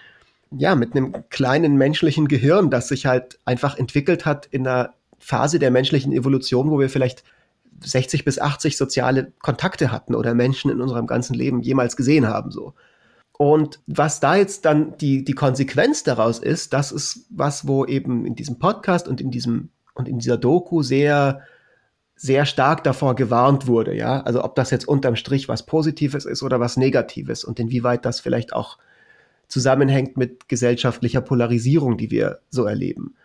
ja, 0.51 0.75
mit 0.75 0.95
einem 0.95 1.15
kleinen 1.31 1.77
menschlichen 1.77 2.29
Gehirn, 2.29 2.71
das 2.71 2.89
sich 2.89 3.07
halt 3.07 3.39
einfach 3.45 3.77
entwickelt 3.79 4.27
hat 4.27 4.47
in 4.47 4.67
einer 4.67 4.95
Phase 5.19 5.59
der 5.59 5.71
menschlichen 5.71 6.13
Evolution, 6.13 6.71
wo 6.71 6.79
wir 6.79 6.91
vielleicht 6.91 7.25
60 7.81 8.25
bis 8.25 8.39
80 8.39 8.77
soziale 8.77 9.33
Kontakte 9.41 9.93
hatten 9.93 10.15
oder 10.15 10.35
Menschen 10.35 10.71
in 10.71 10.81
unserem 10.81 11.07
ganzen 11.07 11.35
Leben 11.35 11.61
jemals 11.61 11.97
gesehen 11.97 12.27
haben, 12.27 12.51
so. 12.51 12.75
Und 13.39 13.81
was 13.87 14.21
da 14.21 14.37
jetzt 14.37 14.65
dann 14.67 14.97
die, 14.99 15.25
die 15.25 15.33
Konsequenz 15.33 16.05
daraus 16.05 16.39
ist, 16.39 16.73
das 16.73 16.93
ist 16.93 17.27
was, 17.31 17.67
wo 17.67 17.85
eben 17.85 18.25
in 18.25 18.37
diesem 18.37 18.59
Podcast 18.59 19.09
und 19.09 19.21
in 19.21 19.31
diesem, 19.31 19.71
und 19.95 20.07
in 20.07 20.19
dieser 20.19 20.37
Doku 20.37 20.83
sehr, 20.83 21.41
sehr 22.23 22.47
stark 22.47 22.85
davor 22.85 23.17
gewarnt 23.17 23.67
wurde, 23.67 23.97
ja. 23.97 24.21
Also 24.21 24.45
ob 24.45 24.55
das 24.55 24.71
jetzt 24.71 24.87
unterm 24.87 25.17
Strich 25.17 25.49
was 25.49 25.67
Positives 25.67 26.25
ist 26.25 26.45
oder 26.45 26.61
was 26.61 26.77
Negatives 26.77 27.43
und 27.43 27.59
inwieweit 27.59 28.05
das 28.05 28.21
vielleicht 28.21 28.53
auch 28.53 28.79
zusammenhängt 29.49 30.17
mit 30.17 30.49
gesellschaftlicher 30.49 31.21
Polarisierung, 31.21 31.97
die 31.97 32.13
wir 32.13 32.39
so 32.49 32.65
erleben. 32.65 33.17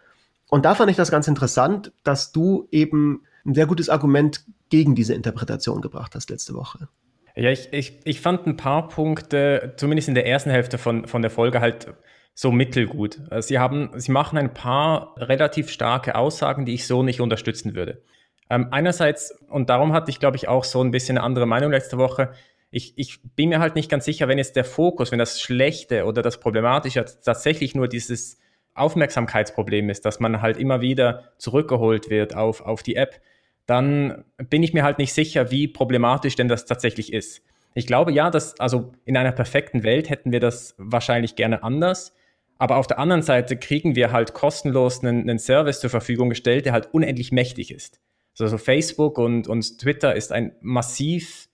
Und 0.49 0.65
da 0.65 0.73
fand 0.73 0.89
ich 0.89 0.97
das 0.97 1.11
ganz 1.11 1.27
interessant, 1.27 1.91
dass 2.03 2.31
du 2.31 2.67
eben 2.71 3.21
ein 3.45 3.53
sehr 3.53 3.67
gutes 3.67 3.87
Argument 3.87 4.43
gegen 4.69 4.95
diese 4.95 5.13
Interpretation 5.13 5.81
gebracht 5.81 6.15
hast 6.15 6.31
letzte 6.31 6.55
Woche. 6.55 6.89
Ja, 7.35 7.51
ich, 7.51 7.71
ich, 7.71 7.99
ich 8.03 8.19
fand 8.19 8.47
ein 8.47 8.57
paar 8.57 8.87
Punkte, 8.87 9.75
zumindest 9.77 10.07
in 10.07 10.15
der 10.15 10.25
ersten 10.25 10.49
Hälfte 10.49 10.79
von, 10.79 11.05
von 11.05 11.21
der 11.21 11.29
Folge, 11.29 11.61
halt 11.61 11.93
so 12.33 12.51
mittelgut. 12.51 13.21
Sie, 13.41 13.59
haben, 13.59 13.91
sie 13.95 14.11
machen 14.11 14.39
ein 14.39 14.55
paar 14.55 15.13
relativ 15.17 15.69
starke 15.69 16.15
Aussagen, 16.15 16.65
die 16.65 16.73
ich 16.73 16.87
so 16.87 17.03
nicht 17.03 17.21
unterstützen 17.21 17.75
würde. 17.75 18.01
Ähm, 18.49 18.67
einerseits, 18.71 19.31
und 19.49 19.69
darum 19.69 19.93
hatte 19.93 20.11
ich, 20.11 20.19
glaube 20.19 20.37
ich, 20.37 20.47
auch 20.47 20.63
so 20.63 20.81
ein 20.81 20.91
bisschen 20.91 21.17
eine 21.17 21.25
andere 21.25 21.45
Meinung 21.45 21.71
letzte 21.71 21.97
Woche, 21.97 22.31
ich, 22.69 22.93
ich 22.97 23.19
bin 23.35 23.49
mir 23.49 23.59
halt 23.59 23.75
nicht 23.75 23.89
ganz 23.89 24.05
sicher, 24.05 24.27
wenn 24.27 24.37
jetzt 24.37 24.55
der 24.55 24.65
Fokus, 24.65 25.11
wenn 25.11 25.19
das 25.19 25.39
Schlechte 25.39 26.05
oder 26.05 26.21
das 26.21 26.39
Problematische 26.39 27.05
tatsächlich 27.23 27.75
nur 27.75 27.87
dieses 27.87 28.39
Aufmerksamkeitsproblem 28.73 29.89
ist, 29.89 30.05
dass 30.05 30.19
man 30.19 30.41
halt 30.41 30.57
immer 30.57 30.81
wieder 30.81 31.31
zurückgeholt 31.37 32.09
wird 32.09 32.35
auf, 32.35 32.61
auf 32.61 32.83
die 32.83 32.95
App, 32.95 33.21
dann 33.65 34.25
bin 34.37 34.63
ich 34.63 34.73
mir 34.73 34.83
halt 34.83 34.97
nicht 34.97 35.13
sicher, 35.13 35.51
wie 35.51 35.67
problematisch 35.67 36.35
denn 36.35 36.47
das 36.47 36.65
tatsächlich 36.65 37.11
ist. 37.11 37.41
Ich 37.73 37.85
glaube 37.85 38.11
ja, 38.11 38.29
dass, 38.29 38.59
also 38.59 38.93
in 39.05 39.17
einer 39.17 39.31
perfekten 39.31 39.83
Welt 39.83 40.09
hätten 40.09 40.31
wir 40.31 40.39
das 40.39 40.75
wahrscheinlich 40.77 41.35
gerne 41.35 41.63
anders. 41.63 42.13
Aber 42.57 42.77
auf 42.77 42.87
der 42.87 42.97
anderen 42.97 43.21
Seite 43.21 43.55
kriegen 43.55 43.95
wir 43.95 44.11
halt 44.11 44.33
kostenlos 44.33 45.03
einen, 45.03 45.29
einen 45.29 45.37
Service 45.37 45.79
zur 45.79 45.89
Verfügung 45.89 46.29
gestellt, 46.29 46.65
der 46.65 46.73
halt 46.73 46.91
unendlich 46.91 47.31
mächtig 47.31 47.71
ist. 47.71 47.99
Also 48.39 48.57
Facebook 48.57 49.17
und, 49.17 49.47
und 49.47 49.79
Twitter 49.79 50.15
ist 50.15 50.31
ein 50.31 50.53
massiv, 50.61 51.49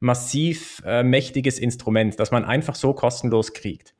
massiv 0.00 0.82
äh, 0.84 1.02
mächtiges 1.02 1.58
Instrument, 1.58 2.18
das 2.20 2.30
man 2.30 2.44
einfach 2.44 2.74
so 2.74 2.92
kostenlos 2.92 3.52
kriegt. 3.52 3.94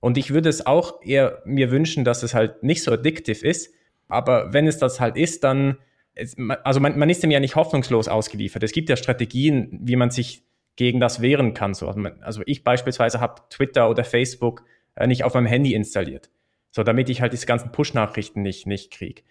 Und 0.00 0.16
ich 0.16 0.32
würde 0.32 0.48
es 0.48 0.66
auch 0.66 1.02
eher 1.02 1.42
mir 1.44 1.70
wünschen, 1.70 2.04
dass 2.04 2.22
es 2.22 2.34
halt 2.34 2.62
nicht 2.62 2.82
so 2.82 2.92
addictive 2.92 3.46
ist. 3.46 3.72
Aber 4.08 4.52
wenn 4.52 4.66
es 4.66 4.78
das 4.78 4.98
halt 4.98 5.16
ist, 5.16 5.44
dann, 5.44 5.76
also 6.64 6.80
man, 6.80 6.98
man 6.98 7.10
ist 7.10 7.22
dem 7.22 7.30
ja 7.30 7.40
nicht 7.40 7.54
hoffnungslos 7.54 8.08
ausgeliefert. 8.08 8.62
Es 8.62 8.72
gibt 8.72 8.88
ja 8.88 8.96
Strategien, 8.96 9.78
wie 9.82 9.96
man 9.96 10.10
sich 10.10 10.42
gegen 10.76 11.00
das 11.00 11.20
wehren 11.20 11.54
kann. 11.54 11.74
So, 11.74 11.88
also, 11.88 12.08
also 12.22 12.42
ich 12.46 12.64
beispielsweise 12.64 13.20
habe 13.20 13.42
Twitter 13.50 13.88
oder 13.90 14.04
Facebook 14.04 14.64
äh, 14.96 15.06
nicht 15.06 15.24
auf 15.24 15.34
meinem 15.34 15.46
Handy 15.46 15.74
installiert. 15.74 16.30
So, 16.70 16.82
damit 16.82 17.08
ich 17.10 17.20
halt 17.20 17.32
diese 17.32 17.46
ganzen 17.46 17.72
Push-Nachrichten 17.72 18.42
nicht, 18.42 18.66
nicht 18.66 18.90
kriege. 18.90 19.22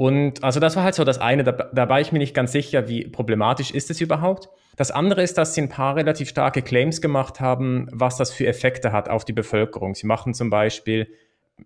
Und 0.00 0.44
also 0.44 0.60
das 0.60 0.76
war 0.76 0.84
halt 0.84 0.94
so 0.94 1.02
das 1.02 1.18
eine, 1.18 1.42
da, 1.42 1.50
da 1.50 1.88
war 1.88 2.00
ich 2.00 2.12
mir 2.12 2.20
nicht 2.20 2.32
ganz 2.32 2.52
sicher, 2.52 2.86
wie 2.86 3.08
problematisch 3.08 3.72
ist 3.72 3.90
es 3.90 4.00
überhaupt. 4.00 4.48
Das 4.76 4.92
andere 4.92 5.24
ist, 5.24 5.36
dass 5.36 5.54
sie 5.54 5.62
ein 5.62 5.68
paar 5.68 5.96
relativ 5.96 6.28
starke 6.28 6.62
Claims 6.62 7.00
gemacht 7.00 7.40
haben, 7.40 7.88
was 7.90 8.16
das 8.16 8.32
für 8.32 8.46
Effekte 8.46 8.92
hat 8.92 9.08
auf 9.08 9.24
die 9.24 9.32
Bevölkerung. 9.32 9.96
Sie 9.96 10.06
machen 10.06 10.34
zum 10.34 10.50
Beispiel, 10.50 11.08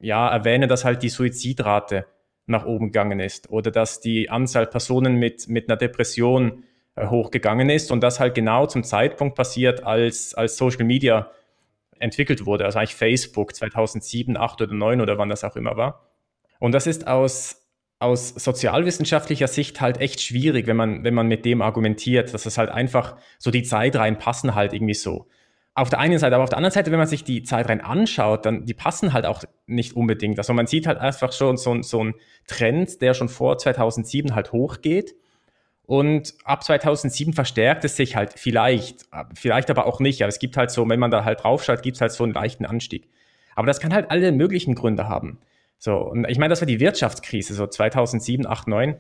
ja, 0.00 0.30
erwähnen, 0.30 0.66
dass 0.66 0.86
halt 0.86 1.02
die 1.02 1.10
Suizidrate 1.10 2.06
nach 2.46 2.64
oben 2.64 2.86
gegangen 2.86 3.20
ist 3.20 3.50
oder 3.50 3.70
dass 3.70 4.00
die 4.00 4.30
Anzahl 4.30 4.66
Personen 4.66 5.16
mit, 5.16 5.48
mit 5.48 5.68
einer 5.68 5.76
Depression 5.76 6.64
äh, 6.94 7.08
hochgegangen 7.08 7.68
ist 7.68 7.92
und 7.92 8.00
das 8.00 8.18
halt 8.18 8.34
genau 8.34 8.64
zum 8.64 8.82
Zeitpunkt 8.82 9.34
passiert, 9.34 9.84
als, 9.84 10.32
als 10.32 10.56
Social 10.56 10.84
Media 10.84 11.30
entwickelt 11.98 12.46
wurde, 12.46 12.64
also 12.64 12.78
eigentlich 12.78 12.94
Facebook 12.94 13.54
2007, 13.54 14.38
8 14.38 14.62
oder 14.62 14.72
9 14.72 15.02
oder 15.02 15.18
wann 15.18 15.28
das 15.28 15.44
auch 15.44 15.56
immer 15.56 15.76
war. 15.76 16.08
Und 16.60 16.72
das 16.72 16.86
ist 16.86 17.06
aus 17.06 17.62
aus 18.02 18.30
sozialwissenschaftlicher 18.30 19.49
Sicht 19.49 19.80
halt 19.80 20.00
echt 20.00 20.21
schwierig, 20.21 20.66
wenn 20.66 20.76
man, 20.76 21.04
wenn 21.04 21.14
man 21.14 21.28
mit 21.28 21.44
dem 21.44 21.62
argumentiert, 21.62 22.35
dass 22.35 22.47
es 22.47 22.59
halt 22.59 22.71
einfach 22.71 23.16
so 23.38 23.50
die 23.50 23.62
Zeitreihen 23.62 24.18
passen 24.18 24.54
halt 24.54 24.73
irgendwie 24.73 24.94
so. 24.94 25.26
Auf 25.75 25.88
der 25.88 26.00
einen 26.00 26.18
Seite, 26.18 26.35
aber 26.35 26.44
auf 26.44 26.50
der 26.50 26.59
anderen 26.59 26.75
Seite, 26.75 26.90
wenn 26.90 26.99
man 26.99 27.09
sich 27.09 27.25
die 27.25 27.44
Zeitreihen 27.44 27.80
anschaut, 27.80 28.44
dann 28.44 28.66
die 28.66 28.75
passen 28.75 29.14
halt 29.14 29.25
auch 29.25 29.42
nicht 29.66 29.97
unbedingt. 29.97 30.38
Also 30.38 30.52
man 30.52 30.66
sieht 30.66 30.87
halt 30.87 30.99
einfach 30.99 31.32
schon 31.32 31.56
so, 31.56 31.80
so 31.80 32.00
einen 32.00 32.14
Trend, 32.47 33.00
der 33.00 33.14
schon 33.14 33.30
vor 33.30 33.56
2007 33.56 34.35
halt 34.35 34.52
hochgeht. 34.52 35.14
Und 35.87 36.35
ab 36.44 36.62
2007 36.62 37.32
verstärkt 37.32 37.85
es 37.85 37.97
sich 37.97 38.16
halt 38.16 38.35
vielleicht, 38.37 39.06
vielleicht 39.35 39.71
aber 39.71 39.87
auch 39.87 40.00
nicht. 40.00 40.23
Aber 40.23 40.28
es 40.28 40.38
gibt 40.38 40.56
halt 40.56 40.71
so, 40.71 40.87
wenn 40.88 41.00
man 41.00 41.11
da 41.11 41.25
halt 41.25 41.42
draufschaut, 41.42 41.82
gibt 41.82 41.97
es 41.97 42.00
halt 42.00 42.12
so 42.12 42.25
einen 42.25 42.35
leichten 42.35 42.66
Anstieg. 42.66 43.09
Aber 43.54 43.66
das 43.66 43.80
kann 43.80 43.94
halt 43.94 44.11
alle 44.11 44.32
möglichen 44.32 44.75
Gründe 44.75 45.09
haben. 45.09 45.38
So, 45.84 45.96
und 45.96 46.30
ich 46.30 46.38
meine, 46.38 46.50
das 46.50 46.60
war 46.60 46.66
die 46.66 46.78
Wirtschaftskrise, 46.78 47.54
so 47.54 47.66
2007, 47.66 48.46
8, 48.46 48.68
9. 48.68 48.94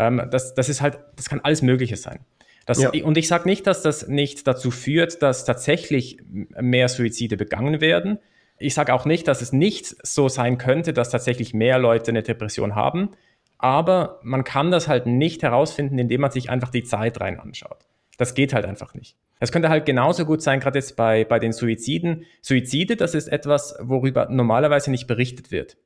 Ähm, 0.00 0.20
das, 0.32 0.52
das 0.52 0.68
ist 0.68 0.82
halt, 0.82 0.98
das 1.14 1.28
kann 1.28 1.38
alles 1.44 1.62
Mögliche 1.62 1.96
sein. 1.96 2.18
Das, 2.66 2.82
ja. 2.82 2.90
Und 3.04 3.16
ich 3.16 3.28
sage 3.28 3.48
nicht, 3.48 3.68
dass 3.68 3.82
das 3.82 4.08
nicht 4.08 4.44
dazu 4.48 4.72
führt, 4.72 5.22
dass 5.22 5.44
tatsächlich 5.44 6.18
mehr 6.28 6.88
Suizide 6.88 7.36
begangen 7.36 7.80
werden. 7.80 8.18
Ich 8.58 8.74
sage 8.74 8.94
auch 8.94 9.04
nicht, 9.04 9.28
dass 9.28 9.42
es 9.42 9.52
nicht 9.52 9.94
so 10.04 10.28
sein 10.28 10.58
könnte, 10.58 10.92
dass 10.92 11.10
tatsächlich 11.10 11.54
mehr 11.54 11.78
Leute 11.78 12.10
eine 12.10 12.24
Depression 12.24 12.74
haben. 12.74 13.10
Aber 13.56 14.18
man 14.24 14.42
kann 14.42 14.72
das 14.72 14.88
halt 14.88 15.06
nicht 15.06 15.44
herausfinden, 15.44 16.00
indem 16.00 16.22
man 16.22 16.32
sich 16.32 16.50
einfach 16.50 16.70
die 16.70 16.82
Zeit 16.82 17.20
rein 17.20 17.38
anschaut. 17.38 17.86
Das 18.16 18.34
geht 18.34 18.54
halt 18.54 18.64
einfach 18.64 18.92
nicht. 18.92 19.16
Es 19.38 19.52
könnte 19.52 19.68
halt 19.68 19.86
genauso 19.86 20.24
gut 20.24 20.42
sein, 20.42 20.58
gerade 20.58 20.80
jetzt 20.80 20.96
bei, 20.96 21.24
bei 21.24 21.38
den 21.38 21.52
Suiziden. 21.52 22.24
Suizide, 22.42 22.96
das 22.96 23.14
ist 23.14 23.28
etwas, 23.28 23.76
worüber 23.80 24.26
normalerweise 24.28 24.90
nicht 24.90 25.06
berichtet 25.06 25.52
wird. 25.52 25.76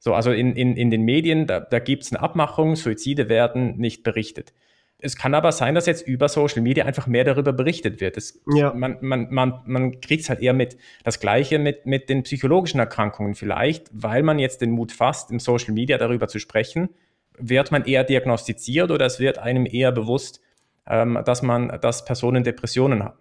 So, 0.00 0.14
also 0.14 0.32
in, 0.32 0.56
in, 0.56 0.76
in 0.76 0.90
den 0.90 1.02
Medien, 1.02 1.46
da, 1.46 1.60
da 1.60 1.78
gibt 1.78 2.04
es 2.04 2.12
eine 2.12 2.22
Abmachung, 2.22 2.74
Suizide 2.74 3.28
werden 3.28 3.76
nicht 3.76 4.02
berichtet. 4.02 4.54
Es 5.02 5.16
kann 5.16 5.34
aber 5.34 5.52
sein, 5.52 5.74
dass 5.74 5.86
jetzt 5.86 6.06
über 6.06 6.28
Social 6.28 6.62
Media 6.62 6.84
einfach 6.84 7.06
mehr 7.06 7.24
darüber 7.24 7.52
berichtet 7.52 8.00
wird. 8.00 8.16
Das, 8.16 8.40
ja. 8.54 8.72
Man, 8.74 8.98
man, 9.00 9.28
man, 9.30 9.60
man 9.66 10.00
kriegt 10.00 10.22
es 10.22 10.30
halt 10.30 10.40
eher 10.40 10.52
mit. 10.52 10.76
Das 11.04 11.20
Gleiche 11.20 11.58
mit, 11.58 11.86
mit 11.86 12.08
den 12.08 12.22
psychologischen 12.22 12.80
Erkrankungen 12.80 13.34
vielleicht, 13.34 13.88
weil 13.92 14.22
man 14.22 14.38
jetzt 14.38 14.62
den 14.62 14.70
Mut 14.70 14.92
fasst, 14.92 15.30
im 15.30 15.38
Social 15.38 15.74
Media 15.74 15.98
darüber 15.98 16.28
zu 16.28 16.38
sprechen, 16.38 16.90
wird 17.38 17.70
man 17.70 17.84
eher 17.84 18.04
diagnostiziert 18.04 18.90
oder 18.90 19.06
es 19.06 19.20
wird 19.20 19.38
einem 19.38 19.66
eher 19.66 19.92
bewusst, 19.92 20.40
ähm, 20.86 21.18
dass 21.24 21.42
man, 21.42 21.78
dass 21.80 22.04
Personen 22.04 22.42
Depressionen 22.42 23.04
haben. 23.04 23.18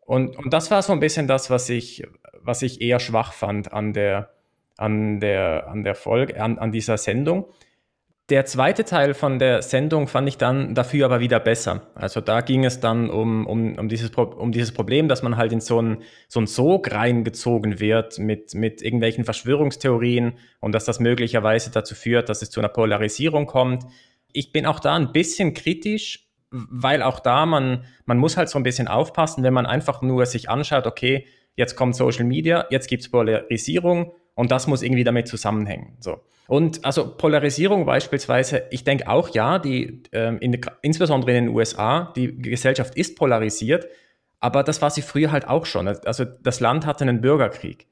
Und, 0.00 0.36
und 0.36 0.52
das 0.52 0.70
war 0.70 0.82
so 0.82 0.92
ein 0.92 1.00
bisschen 1.00 1.26
das, 1.26 1.50
was 1.50 1.68
ich, 1.70 2.06
was 2.40 2.62
ich 2.62 2.80
eher 2.82 3.00
schwach 3.00 3.32
fand 3.32 3.72
an 3.72 3.94
der, 3.94 4.33
an 4.76 5.20
der, 5.20 5.68
an 5.68 5.84
der 5.84 5.94
Folge, 5.94 6.40
an, 6.42 6.58
an 6.58 6.72
dieser 6.72 6.96
Sendung. 6.96 7.46
Der 8.30 8.46
zweite 8.46 8.84
Teil 8.84 9.12
von 9.12 9.38
der 9.38 9.60
Sendung 9.60 10.08
fand 10.08 10.26
ich 10.26 10.38
dann 10.38 10.74
dafür 10.74 11.04
aber 11.04 11.20
wieder 11.20 11.38
besser. 11.40 11.82
Also 11.94 12.22
da 12.22 12.40
ging 12.40 12.64
es 12.64 12.80
dann 12.80 13.10
um, 13.10 13.46
um, 13.46 13.76
um, 13.76 13.88
dieses, 13.90 14.08
um 14.12 14.50
dieses 14.50 14.72
Problem, 14.72 15.08
dass 15.08 15.22
man 15.22 15.36
halt 15.36 15.52
in 15.52 15.60
so 15.60 15.78
einen 15.78 15.98
so 16.26 16.40
einen 16.40 16.46
Sog 16.46 16.90
reingezogen 16.90 17.80
wird 17.80 18.18
mit, 18.18 18.54
mit 18.54 18.80
irgendwelchen 18.80 19.24
Verschwörungstheorien 19.24 20.38
und 20.60 20.72
dass 20.72 20.86
das 20.86 21.00
möglicherweise 21.00 21.70
dazu 21.70 21.94
führt, 21.94 22.30
dass 22.30 22.40
es 22.40 22.50
zu 22.50 22.60
einer 22.60 22.70
Polarisierung 22.70 23.44
kommt. 23.44 23.84
Ich 24.32 24.52
bin 24.52 24.64
auch 24.64 24.80
da 24.80 24.94
ein 24.94 25.12
bisschen 25.12 25.52
kritisch, 25.52 26.30
weil 26.50 27.02
auch 27.02 27.20
da 27.20 27.44
man, 27.44 27.84
man 28.06 28.16
muss 28.16 28.38
halt 28.38 28.48
so 28.48 28.58
ein 28.58 28.62
bisschen 28.62 28.88
aufpassen, 28.88 29.44
wenn 29.44 29.52
man 29.52 29.66
einfach 29.66 30.00
nur 30.00 30.24
sich 30.24 30.48
anschaut, 30.48 30.86
okay, 30.86 31.26
jetzt 31.56 31.76
kommt 31.76 31.94
Social 31.94 32.24
Media, 32.24 32.64
jetzt 32.70 32.88
gibt's 32.88 33.10
Polarisierung 33.10 34.14
und 34.34 34.50
das 34.50 34.66
muss 34.66 34.82
irgendwie 34.82 35.04
damit 35.04 35.28
zusammenhängen. 35.28 35.96
So. 36.00 36.20
Und 36.46 36.84
also 36.84 37.16
Polarisierung 37.16 37.86
beispielsweise, 37.86 38.64
ich 38.70 38.84
denke 38.84 39.08
auch, 39.08 39.30
ja, 39.30 39.58
die, 39.58 40.02
ähm, 40.12 40.38
in, 40.40 40.60
insbesondere 40.82 41.36
in 41.36 41.46
den 41.46 41.54
USA, 41.54 42.12
die 42.16 42.36
Gesellschaft 42.36 42.96
ist 42.96 43.16
polarisiert, 43.16 43.86
aber 44.40 44.62
das 44.62 44.82
war 44.82 44.90
sie 44.90 45.02
früher 45.02 45.32
halt 45.32 45.48
auch 45.48 45.64
schon. 45.64 45.88
Also 45.88 46.24
das 46.24 46.60
Land 46.60 46.84
hatte 46.84 47.04
einen 47.04 47.20
Bürgerkrieg. 47.20 47.86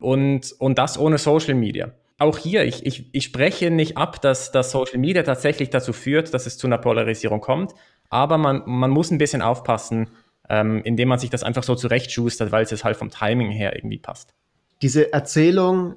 Und, 0.00 0.54
und 0.58 0.78
das 0.78 0.98
ohne 0.98 1.18
Social 1.18 1.54
Media. 1.54 1.90
Auch 2.18 2.38
hier, 2.38 2.64
ich, 2.64 2.86
ich, 2.86 3.12
ich 3.12 3.24
spreche 3.24 3.70
nicht 3.70 3.96
ab, 3.96 4.22
dass, 4.22 4.52
dass 4.52 4.70
Social 4.70 4.98
Media 4.98 5.22
tatsächlich 5.22 5.70
dazu 5.70 5.92
führt, 5.92 6.32
dass 6.32 6.46
es 6.46 6.56
zu 6.56 6.66
einer 6.66 6.78
Polarisierung 6.78 7.40
kommt, 7.40 7.74
aber 8.08 8.38
man, 8.38 8.62
man 8.66 8.90
muss 8.90 9.10
ein 9.10 9.18
bisschen 9.18 9.42
aufpassen, 9.42 10.08
ähm, 10.48 10.82
indem 10.84 11.08
man 11.08 11.18
sich 11.18 11.30
das 11.30 11.42
einfach 11.42 11.62
so 11.62 11.74
zurechtschustert, 11.74 12.52
weil 12.52 12.64
es 12.64 12.84
halt 12.84 12.96
vom 12.96 13.10
Timing 13.10 13.50
her 13.50 13.76
irgendwie 13.76 13.98
passt 13.98 14.34
diese 14.82 15.12
Erzählung 15.12 15.96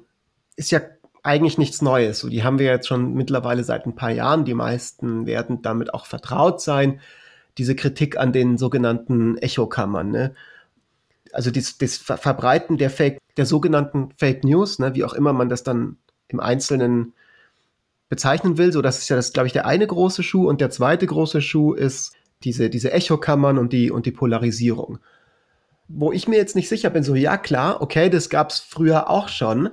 ist 0.56 0.70
ja 0.70 0.80
eigentlich 1.22 1.58
nichts 1.58 1.82
Neues. 1.82 2.20
So, 2.20 2.28
die 2.28 2.42
haben 2.42 2.58
wir 2.58 2.66
jetzt 2.66 2.88
schon 2.88 3.14
mittlerweile 3.14 3.64
seit 3.64 3.86
ein 3.86 3.94
paar 3.94 4.10
Jahren. 4.10 4.44
Die 4.44 4.54
meisten 4.54 5.26
werden 5.26 5.62
damit 5.62 5.94
auch 5.94 6.06
vertraut 6.06 6.60
sein. 6.60 7.00
Diese 7.58 7.76
Kritik 7.76 8.16
an 8.16 8.32
den 8.32 8.58
sogenannten 8.58 9.38
Echokammern. 9.38 10.10
Ne? 10.10 10.34
Also 11.32 11.50
das, 11.50 11.78
das 11.78 11.96
Verbreiten 11.96 12.76
der 12.76 12.90
Fake, 12.90 13.18
der 13.36 13.46
sogenannten 13.46 14.10
Fake 14.16 14.44
News, 14.44 14.78
ne? 14.78 14.94
wie 14.94 15.04
auch 15.04 15.14
immer 15.14 15.32
man 15.32 15.48
das 15.48 15.62
dann 15.62 15.96
im 16.28 16.40
Einzelnen 16.40 17.12
bezeichnen 18.08 18.58
will. 18.58 18.72
So, 18.72 18.82
das 18.82 18.98
ist 18.98 19.08
ja 19.08 19.16
das, 19.16 19.32
glaube 19.32 19.46
ich, 19.46 19.52
der 19.52 19.66
eine 19.66 19.86
große 19.86 20.22
Schuh. 20.22 20.48
Und 20.48 20.60
der 20.60 20.70
zweite 20.70 21.06
große 21.06 21.40
Schuh 21.40 21.72
ist 21.72 22.14
diese, 22.42 22.68
diese 22.68 22.90
Echokammern 22.90 23.58
und 23.58 23.72
die, 23.72 23.90
und 23.90 24.06
die 24.06 24.12
Polarisierung 24.12 24.98
wo 25.94 26.12
ich 26.12 26.28
mir 26.28 26.36
jetzt 26.36 26.56
nicht 26.56 26.68
sicher 26.68 26.90
bin, 26.90 27.02
so 27.02 27.14
ja 27.14 27.36
klar, 27.36 27.82
okay, 27.82 28.08
das 28.08 28.30
gab 28.30 28.50
es 28.50 28.60
früher 28.60 29.10
auch 29.10 29.28
schon. 29.28 29.70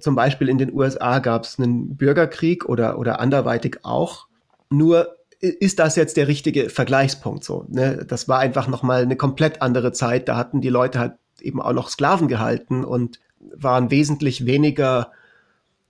Zum 0.00 0.14
Beispiel 0.14 0.48
in 0.48 0.58
den 0.58 0.72
USA 0.72 1.18
gab 1.18 1.44
es 1.44 1.58
einen 1.58 1.96
Bürgerkrieg 1.96 2.66
oder, 2.66 2.98
oder 2.98 3.20
anderweitig 3.20 3.78
auch. 3.84 4.26
Nur 4.68 5.16
ist 5.40 5.78
das 5.78 5.96
jetzt 5.96 6.16
der 6.16 6.28
richtige 6.28 6.68
Vergleichspunkt 6.68 7.44
so? 7.44 7.64
Ne? 7.68 8.04
Das 8.06 8.28
war 8.28 8.40
einfach 8.40 8.68
nochmal 8.68 9.02
eine 9.02 9.16
komplett 9.16 9.62
andere 9.62 9.92
Zeit. 9.92 10.28
Da 10.28 10.36
hatten 10.36 10.60
die 10.60 10.68
Leute 10.68 10.98
halt 10.98 11.14
eben 11.40 11.62
auch 11.62 11.72
noch 11.72 11.88
Sklaven 11.88 12.28
gehalten 12.28 12.84
und 12.84 13.20
waren 13.54 13.90
wesentlich 13.90 14.44
weniger, 14.44 15.12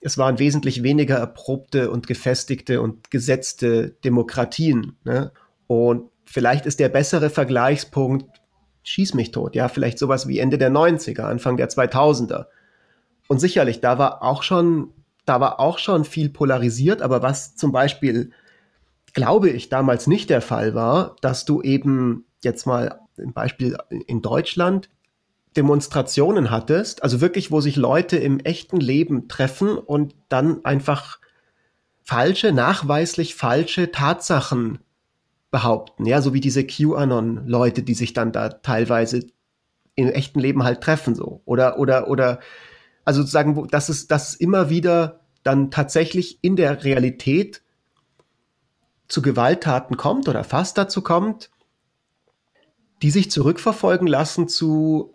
es 0.01 0.19
waren 0.19 0.39
wesentlich 0.39 0.83
weniger 0.83 1.17
erprobte 1.17 1.91
und 1.91 2.07
gefestigte 2.07 2.81
und 2.81 3.11
gesetzte 3.11 3.91
Demokratien. 4.05 4.97
Ne? 5.05 5.33
Und 5.67 6.11
vielleicht 6.25 6.67
ist 6.67 6.79
der 6.79 6.91
bessere 6.91 7.31
Vergleichspunkt 7.31 8.38
schieß 8.89 9.15
mich 9.15 9.31
tot. 9.31 9.55
Ja, 9.55 9.69
vielleicht 9.69 9.99
sowas 9.99 10.29
wie 10.29 10.39
Ende 10.39 10.59
der 10.59 10.71
90er, 10.71 11.23
Anfang 11.23 11.57
der 11.57 11.69
2000er. 11.69 12.47
Und 13.29 13.41
sicherlich, 13.41 13.81
da 13.81 13.99
war 13.99 14.23
auch 14.23 14.43
schon, 14.43 14.93
da 15.25 15.41
war 15.41 15.61
auch 15.61 15.79
schon 15.79 16.05
viel 16.05 16.31
polarisiert, 16.31 17.03
aber 17.03 17.23
was 17.23 17.57
zum 17.57 17.73
Beispiel, 17.73 18.31
glaube 19.13 19.51
ich, 19.51 19.69
damals 19.69 20.07
nicht 20.07 20.31
der 20.31 20.41
Fall 20.41 20.75
war, 20.75 21.17
dass 21.21 21.45
du 21.45 21.63
eben 21.63 22.25
jetzt 22.43 22.67
mal 22.67 23.01
ein 23.19 23.33
Beispiel 23.33 23.77
in 24.07 24.23
Deutschland 24.23 24.89
Demonstrationen 25.57 26.51
hattest, 26.51 27.03
also 27.03 27.21
wirklich, 27.21 27.51
wo 27.51 27.61
sich 27.61 27.77
Leute 27.77 28.17
im 28.17 28.39
echten 28.41 28.79
Leben 28.79 29.29
treffen 29.29 29.77
und 29.77 30.15
dann 30.29 30.65
einfach 30.65 31.19
falsche, 32.03 32.53
nachweislich 32.53 33.35
falsche 33.35 33.91
Tatsachen 33.91 34.79
behaupten, 35.51 36.05
ja, 36.07 36.21
so 36.21 36.35
wie 36.35 36.41
diese 36.41 36.65
QAnon-Leute, 36.65 37.83
die 37.83 37.95
sich 37.95 38.13
dann 38.13 38.33
da 38.33 38.49
teilweise 38.49 39.27
im 39.95 40.09
echten 40.09 40.41
Leben 40.41 40.63
halt 40.63 40.81
treffen, 40.81 41.15
so. 41.15 41.41
Oder, 41.45 41.79
oder, 41.79 42.09
oder, 42.09 42.41
also 43.05 43.23
sozusagen, 43.23 43.69
dass 43.69 43.89
es, 43.89 44.07
dass 44.07 44.31
es 44.31 44.35
immer 44.35 44.71
wieder 44.71 45.21
dann 45.43 45.71
tatsächlich 45.71 46.39
in 46.43 46.57
der 46.57 46.85
Realität 46.85 47.63
zu 49.09 49.23
Gewalttaten 49.23 49.97
kommt 49.97 50.29
oder 50.29 50.45
fast 50.45 50.77
dazu 50.77 51.03
kommt, 51.03 51.51
die 53.03 53.11
sich 53.11 53.31
zurückverfolgen 53.31 54.07
lassen 54.07 54.49
zu 54.49 55.15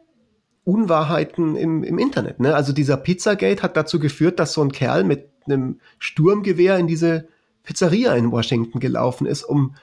Unwahrheiten 0.64 1.56
im, 1.56 1.84
im 1.84 2.00
Internet. 2.00 2.40
Ne? 2.40 2.56
Also 2.56 2.74
dieser 2.74 2.98
Pizzagate 2.98 3.62
hat 3.62 3.78
dazu 3.78 4.00
geführt, 4.00 4.40
dass 4.40 4.54
so 4.54 4.64
ein 4.64 4.72
Kerl 4.72 5.04
mit 5.04 5.30
einem 5.46 5.80
Sturmgewehr 6.00 6.78
in 6.78 6.88
diese 6.88 7.28
Pizzeria 7.64 8.16
in 8.16 8.32
Washington 8.32 8.80
gelaufen 8.80 9.28
ist, 9.28 9.44
um 9.44 9.76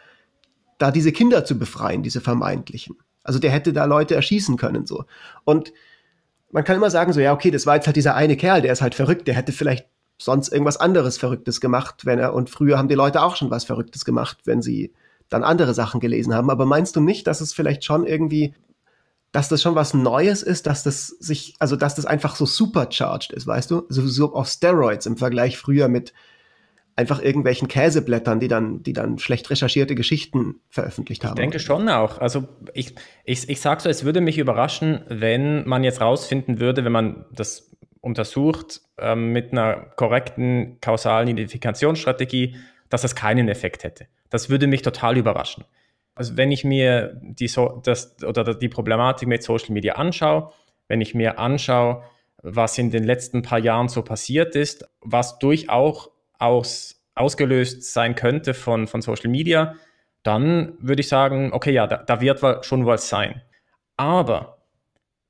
da 0.80 0.90
diese 0.90 1.12
Kinder 1.12 1.44
zu 1.44 1.58
befreien, 1.58 2.02
diese 2.02 2.20
vermeintlichen. 2.20 2.96
Also 3.22 3.38
der 3.38 3.50
hätte 3.50 3.72
da 3.72 3.84
Leute 3.84 4.14
erschießen 4.14 4.56
können 4.56 4.86
so. 4.86 5.04
Und 5.44 5.72
man 6.50 6.64
kann 6.64 6.76
immer 6.76 6.90
sagen 6.90 7.12
so, 7.12 7.20
ja 7.20 7.32
okay, 7.32 7.50
das 7.50 7.66
war 7.66 7.76
jetzt 7.76 7.86
halt 7.86 7.96
dieser 7.96 8.14
eine 8.14 8.36
Kerl, 8.36 8.62
der 8.62 8.72
ist 8.72 8.82
halt 8.82 8.94
verrückt, 8.94 9.28
der 9.28 9.34
hätte 9.34 9.52
vielleicht 9.52 9.86
sonst 10.18 10.52
irgendwas 10.52 10.78
anderes 10.78 11.18
Verrücktes 11.18 11.60
gemacht, 11.60 12.06
wenn 12.06 12.18
er 12.18 12.34
und 12.34 12.50
früher 12.50 12.78
haben 12.78 12.88
die 12.88 12.94
Leute 12.94 13.22
auch 13.22 13.36
schon 13.36 13.50
was 13.50 13.64
Verrücktes 13.64 14.04
gemacht, 14.04 14.38
wenn 14.44 14.62
sie 14.62 14.92
dann 15.28 15.44
andere 15.44 15.74
Sachen 15.74 16.00
gelesen 16.00 16.34
haben. 16.34 16.50
Aber 16.50 16.66
meinst 16.66 16.96
du 16.96 17.00
nicht, 17.00 17.26
dass 17.26 17.40
es 17.40 17.52
vielleicht 17.52 17.84
schon 17.84 18.06
irgendwie 18.06 18.54
dass 19.32 19.48
das 19.48 19.62
schon 19.62 19.76
was 19.76 19.94
Neues 19.94 20.42
ist, 20.42 20.66
dass 20.66 20.82
das 20.82 21.06
sich, 21.06 21.54
also 21.60 21.76
dass 21.76 21.94
das 21.94 22.06
einfach 22.06 22.34
so 22.34 22.46
supercharged 22.46 23.32
ist, 23.32 23.46
weißt 23.46 23.70
du? 23.70 23.86
So, 23.88 24.06
so 24.06 24.34
auf 24.34 24.48
Steroids 24.48 25.06
im 25.06 25.16
Vergleich 25.16 25.56
früher 25.56 25.86
mit 25.88 26.12
einfach 27.00 27.22
irgendwelchen 27.22 27.68
Käseblättern, 27.68 28.40
die 28.40 28.48
dann, 28.48 28.82
die 28.82 28.92
dann 28.92 29.18
schlecht 29.18 29.50
recherchierte 29.50 29.94
Geschichten 29.94 30.60
veröffentlicht 30.68 31.24
haben. 31.24 31.32
Ich 31.32 31.40
denke 31.40 31.58
schon 31.58 31.88
auch. 31.88 32.18
Also 32.18 32.48
ich, 32.74 32.94
ich, 33.24 33.48
ich 33.48 33.60
sage 33.60 33.82
so, 33.82 33.88
es 33.88 34.04
würde 34.04 34.20
mich 34.20 34.38
überraschen, 34.38 35.00
wenn 35.08 35.66
man 35.68 35.82
jetzt 35.82 36.00
rausfinden 36.00 36.60
würde, 36.60 36.84
wenn 36.84 36.92
man 36.92 37.24
das 37.32 37.76
untersucht 38.00 38.80
ähm, 38.98 39.32
mit 39.32 39.52
einer 39.52 39.76
korrekten 39.96 40.78
kausalen 40.80 41.28
Identifikationsstrategie, 41.28 42.56
dass 42.88 43.02
das 43.02 43.14
keinen 43.14 43.48
Effekt 43.48 43.84
hätte. 43.84 44.06
Das 44.30 44.48
würde 44.48 44.66
mich 44.66 44.82
total 44.82 45.16
überraschen 45.16 45.64
also 46.20 46.36
wenn 46.36 46.52
ich 46.52 46.64
mir 46.64 47.18
die, 47.22 47.48
so, 47.48 47.80
das, 47.82 48.22
oder 48.22 48.54
die 48.54 48.68
Problematik 48.68 49.26
mit 49.26 49.42
Social 49.42 49.72
Media 49.72 49.94
anschaue, 49.94 50.52
wenn 50.86 51.00
ich 51.00 51.14
mir 51.14 51.38
anschaue, 51.38 52.02
was 52.42 52.76
in 52.76 52.90
den 52.90 53.04
letzten 53.04 53.40
paar 53.40 53.58
Jahren 53.58 53.88
so 53.88 54.02
passiert 54.02 54.54
ist, 54.54 54.84
was 55.00 55.38
durchaus 55.38 56.10
aus, 56.40 57.02
ausgelöst 57.14 57.92
sein 57.92 58.14
könnte 58.14 58.54
von, 58.54 58.86
von 58.86 59.02
Social 59.02 59.30
Media, 59.30 59.74
dann 60.22 60.74
würde 60.80 61.00
ich 61.00 61.08
sagen, 61.08 61.52
okay, 61.52 61.72
ja, 61.72 61.86
da, 61.86 61.98
da 61.98 62.20
wird 62.20 62.64
schon 62.64 62.86
was 62.86 63.08
sein. 63.08 63.42
Aber 63.96 64.64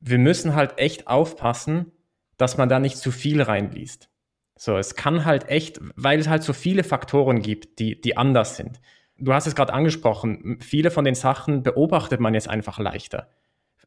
wir 0.00 0.18
müssen 0.18 0.54
halt 0.54 0.78
echt 0.78 1.06
aufpassen, 1.06 1.92
dass 2.36 2.56
man 2.56 2.68
da 2.68 2.78
nicht 2.78 2.96
zu 2.96 3.10
viel 3.10 3.42
reinliest. 3.42 4.08
So, 4.56 4.76
es 4.76 4.94
kann 4.94 5.24
halt 5.24 5.48
echt, 5.48 5.80
weil 5.96 6.18
es 6.18 6.28
halt 6.28 6.42
so 6.42 6.52
viele 6.52 6.84
Faktoren 6.84 7.42
gibt, 7.42 7.78
die, 7.78 8.00
die 8.00 8.16
anders 8.16 8.56
sind 8.56 8.80
du 9.20 9.32
hast 9.32 9.46
es 9.46 9.54
gerade 9.54 9.72
angesprochen, 9.72 10.58
viele 10.60 10.90
von 10.90 11.04
den 11.04 11.14
Sachen 11.14 11.62
beobachtet 11.62 12.20
man 12.20 12.34
jetzt 12.34 12.48
einfach 12.48 12.78
leichter. 12.78 13.28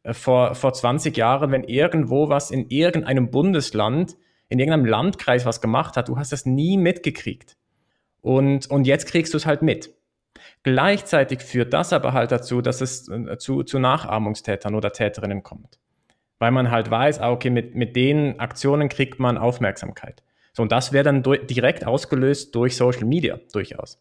Äh, 0.02 0.14
vor, 0.14 0.54
vor 0.54 0.72
20 0.72 1.16
Jahren, 1.16 1.50
wenn 1.50 1.64
irgendwo 1.64 2.28
was 2.28 2.50
in 2.50 2.68
irgendeinem 2.70 3.30
Bundesland, 3.30 4.16
in 4.48 4.58
irgendeinem 4.58 4.86
Landkreis 4.86 5.46
was 5.46 5.60
gemacht 5.60 5.96
hat, 5.96 6.08
du 6.08 6.16
hast 6.16 6.32
das 6.32 6.46
nie 6.46 6.76
mitgekriegt. 6.76 7.56
Und, 8.20 8.70
und 8.70 8.86
jetzt 8.86 9.06
kriegst 9.06 9.34
du 9.34 9.36
es 9.36 9.46
halt 9.46 9.62
mit. 9.62 9.94
Gleichzeitig 10.62 11.40
führt 11.42 11.72
das 11.72 11.92
aber 11.92 12.12
halt 12.12 12.32
dazu, 12.32 12.62
dass 12.62 12.80
es 12.80 13.08
äh, 13.08 13.36
zu, 13.38 13.62
zu 13.62 13.78
Nachahmungstätern 13.78 14.74
oder 14.74 14.92
Täterinnen 14.92 15.42
kommt. 15.42 15.78
Weil 16.38 16.50
man 16.50 16.70
halt 16.70 16.90
weiß, 16.90 17.20
ah, 17.20 17.30
okay, 17.30 17.50
mit, 17.50 17.74
mit 17.74 17.96
den 17.96 18.40
Aktionen 18.40 18.88
kriegt 18.88 19.18
man 19.18 19.38
Aufmerksamkeit. 19.38 20.22
So, 20.52 20.62
und 20.62 20.72
das 20.72 20.92
wäre 20.92 21.04
dann 21.04 21.22
direkt 21.22 21.86
ausgelöst 21.86 22.54
durch 22.54 22.76
Social 22.76 23.04
Media, 23.04 23.38
durchaus. 23.52 24.00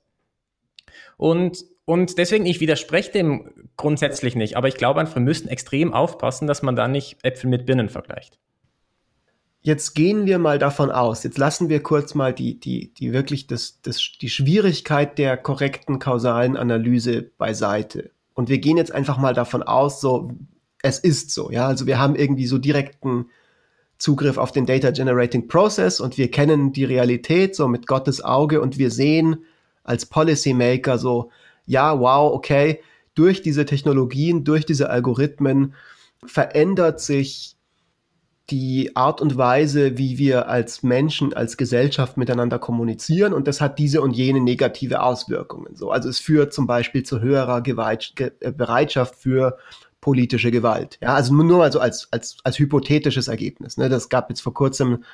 Und, 1.17 1.65
und 1.85 2.17
deswegen, 2.17 2.45
ich 2.45 2.59
widerspreche 2.59 3.11
dem 3.11 3.69
grundsätzlich 3.75 4.35
nicht, 4.35 4.55
aber 4.55 4.67
ich 4.67 4.75
glaube 4.75 4.99
einfach, 4.99 5.15
wir 5.15 5.21
müssen 5.21 5.47
extrem 5.47 5.93
aufpassen, 5.93 6.47
dass 6.47 6.61
man 6.61 6.75
da 6.75 6.87
nicht 6.87 7.17
Äpfel 7.23 7.49
mit 7.49 7.65
Birnen 7.65 7.89
vergleicht. 7.89 8.39
Jetzt 9.65 9.93
gehen 9.95 10.25
wir 10.25 10.39
mal 10.39 10.59
davon 10.59 10.91
aus, 10.91 11.23
jetzt 11.23 11.37
lassen 11.37 11.69
wir 11.69 11.81
kurz 11.81 12.15
mal 12.15 12.33
die, 12.33 12.59
die, 12.59 12.93
die 12.93 13.13
wirklich 13.13 13.47
das, 13.47 13.79
das, 13.81 14.11
die 14.19 14.29
Schwierigkeit 14.29 15.17
der 15.17 15.37
korrekten 15.37 15.99
kausalen 15.99 16.57
Analyse 16.57 17.31
beiseite. 17.37 18.11
Und 18.33 18.49
wir 18.49 18.57
gehen 18.57 18.75
jetzt 18.75 18.91
einfach 18.91 19.17
mal 19.17 19.33
davon 19.33 19.63
aus, 19.63 20.01
so, 20.01 20.31
es 20.81 20.99
ist 20.99 21.31
so, 21.31 21.49
ja. 21.49 21.65
Also 21.65 21.87
wir 21.87 21.97
haben 21.97 22.17
irgendwie 22.17 22.45
so 22.45 22.57
direkten 22.57 23.27
Zugriff 23.97 24.37
auf 24.37 24.51
den 24.51 24.65
Data 24.65 24.91
Generating 24.91 25.47
Process 25.47 26.01
und 26.01 26.17
wir 26.17 26.29
kennen 26.29 26.73
die 26.73 26.83
Realität 26.83 27.55
so 27.55 27.69
mit 27.69 27.87
Gottes 27.87 28.21
Auge 28.21 28.59
und 28.59 28.77
wir 28.77 28.91
sehen, 28.91 29.45
als 29.85 30.05
Policymaker 30.05 30.97
so, 30.97 31.31
ja, 31.65 31.97
wow, 31.97 32.33
okay, 32.33 32.81
durch 33.15 33.41
diese 33.41 33.65
Technologien, 33.65 34.43
durch 34.43 34.65
diese 34.65 34.89
Algorithmen 34.89 35.73
verändert 36.25 36.99
sich 36.99 37.55
die 38.49 38.95
Art 38.95 39.21
und 39.21 39.37
Weise, 39.37 39.97
wie 39.97 40.17
wir 40.17 40.49
als 40.49 40.83
Menschen, 40.83 41.33
als 41.33 41.55
Gesellschaft 41.55 42.17
miteinander 42.17 42.59
kommunizieren 42.59 43.33
und 43.33 43.47
das 43.47 43.61
hat 43.61 43.79
diese 43.79 44.01
und 44.01 44.11
jene 44.11 44.41
negative 44.41 45.01
Auswirkungen. 45.01 45.75
So, 45.75 45.91
also 45.91 46.09
es 46.09 46.19
führt 46.19 46.53
zum 46.53 46.67
Beispiel 46.67 47.03
zu 47.03 47.21
höherer 47.21 47.61
Gewalt, 47.61 48.13
äh, 48.19 48.51
Bereitschaft 48.51 49.15
für 49.15 49.57
politische 50.01 50.51
Gewalt. 50.51 50.99
Ja, 51.01 51.13
also 51.13 51.33
nur 51.33 51.59
mal 51.59 51.71
als, 51.77 52.11
als, 52.11 52.37
als 52.43 52.59
hypothetisches 52.59 53.29
Ergebnis. 53.29 53.77
Ne? 53.77 53.87
Das 53.87 54.09
gab 54.09 54.29
jetzt 54.29 54.41
vor 54.41 54.53
kurzem 54.53 55.05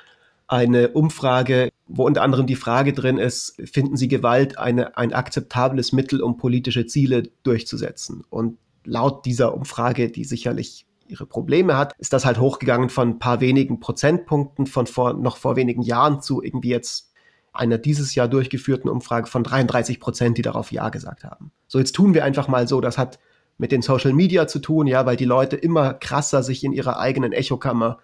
eine 0.48 0.90
Umfrage, 0.90 1.70
wo 1.88 2.08
unter 2.08 2.24
anderem 2.24 2.48
die 2.48 2.56
Frage 2.56 2.94
drin 2.94 3.20
ist, 3.20 3.56
finden 3.66 3.98
Sie 3.98 4.08
Gewalt 4.08 4.58
eine, 4.58 4.98
ein 4.98 5.14
akzeptables 5.14 5.94
Mittel, 5.94 6.24
um 6.24 6.38
politische 6.38 6.88
Ziele 6.88 7.30
durchzusetzen? 7.44 8.24
Und 8.32 8.58
laut 8.84 9.28
dieser 9.28 9.54
Umfrage, 9.54 10.10
die 10.10 10.24
sicherlich 10.24 10.88
ihre 11.10 11.26
Probleme 11.26 11.78
hat, 11.78 11.94
ist 11.98 12.14
das 12.14 12.26
halt 12.26 12.40
hochgegangen 12.40 12.90
von 12.90 13.10
ein 13.10 13.20
paar 13.20 13.42
wenigen 13.42 13.80
Prozentpunkten 13.80 14.68
von 14.68 14.88
vor, 14.88 15.14
noch 15.14 15.38
vor 15.38 15.56
wenigen 15.56 15.82
Jahren 15.82 16.22
zu 16.22 16.42
irgendwie 16.42 16.70
jetzt 16.70 17.12
einer 17.52 17.78
dieses 17.78 18.16
Jahr 18.16 18.28
durchgeführten 18.28 18.90
Umfrage 18.90 19.28
von 19.28 19.44
33 19.44 20.00
Prozent, 20.00 20.38
die 20.38 20.42
darauf 20.42 20.72
Ja 20.72 20.90
gesagt 20.90 21.24
haben. 21.24 21.52
So, 21.68 21.80
jetzt 21.80 21.94
tun 21.94 22.14
wir 22.14 22.24
einfach 22.24 22.48
mal 22.48 22.68
so, 22.68 22.80
das 22.80 22.98
hat 22.98 23.20
mit 23.58 23.72
den 23.72 23.82
Social 23.82 24.14
Media 24.14 24.48
zu 24.48 24.60
tun, 24.60 24.88
ja, 24.88 25.06
weil 25.06 25.18
die 25.18 25.26
Leute 25.26 25.56
immer 25.56 25.94
krasser 25.94 26.44
sich 26.44 26.64
in 26.64 26.72
ihrer 26.72 27.00
eigenen 27.00 27.34
Echokammer 27.34 28.00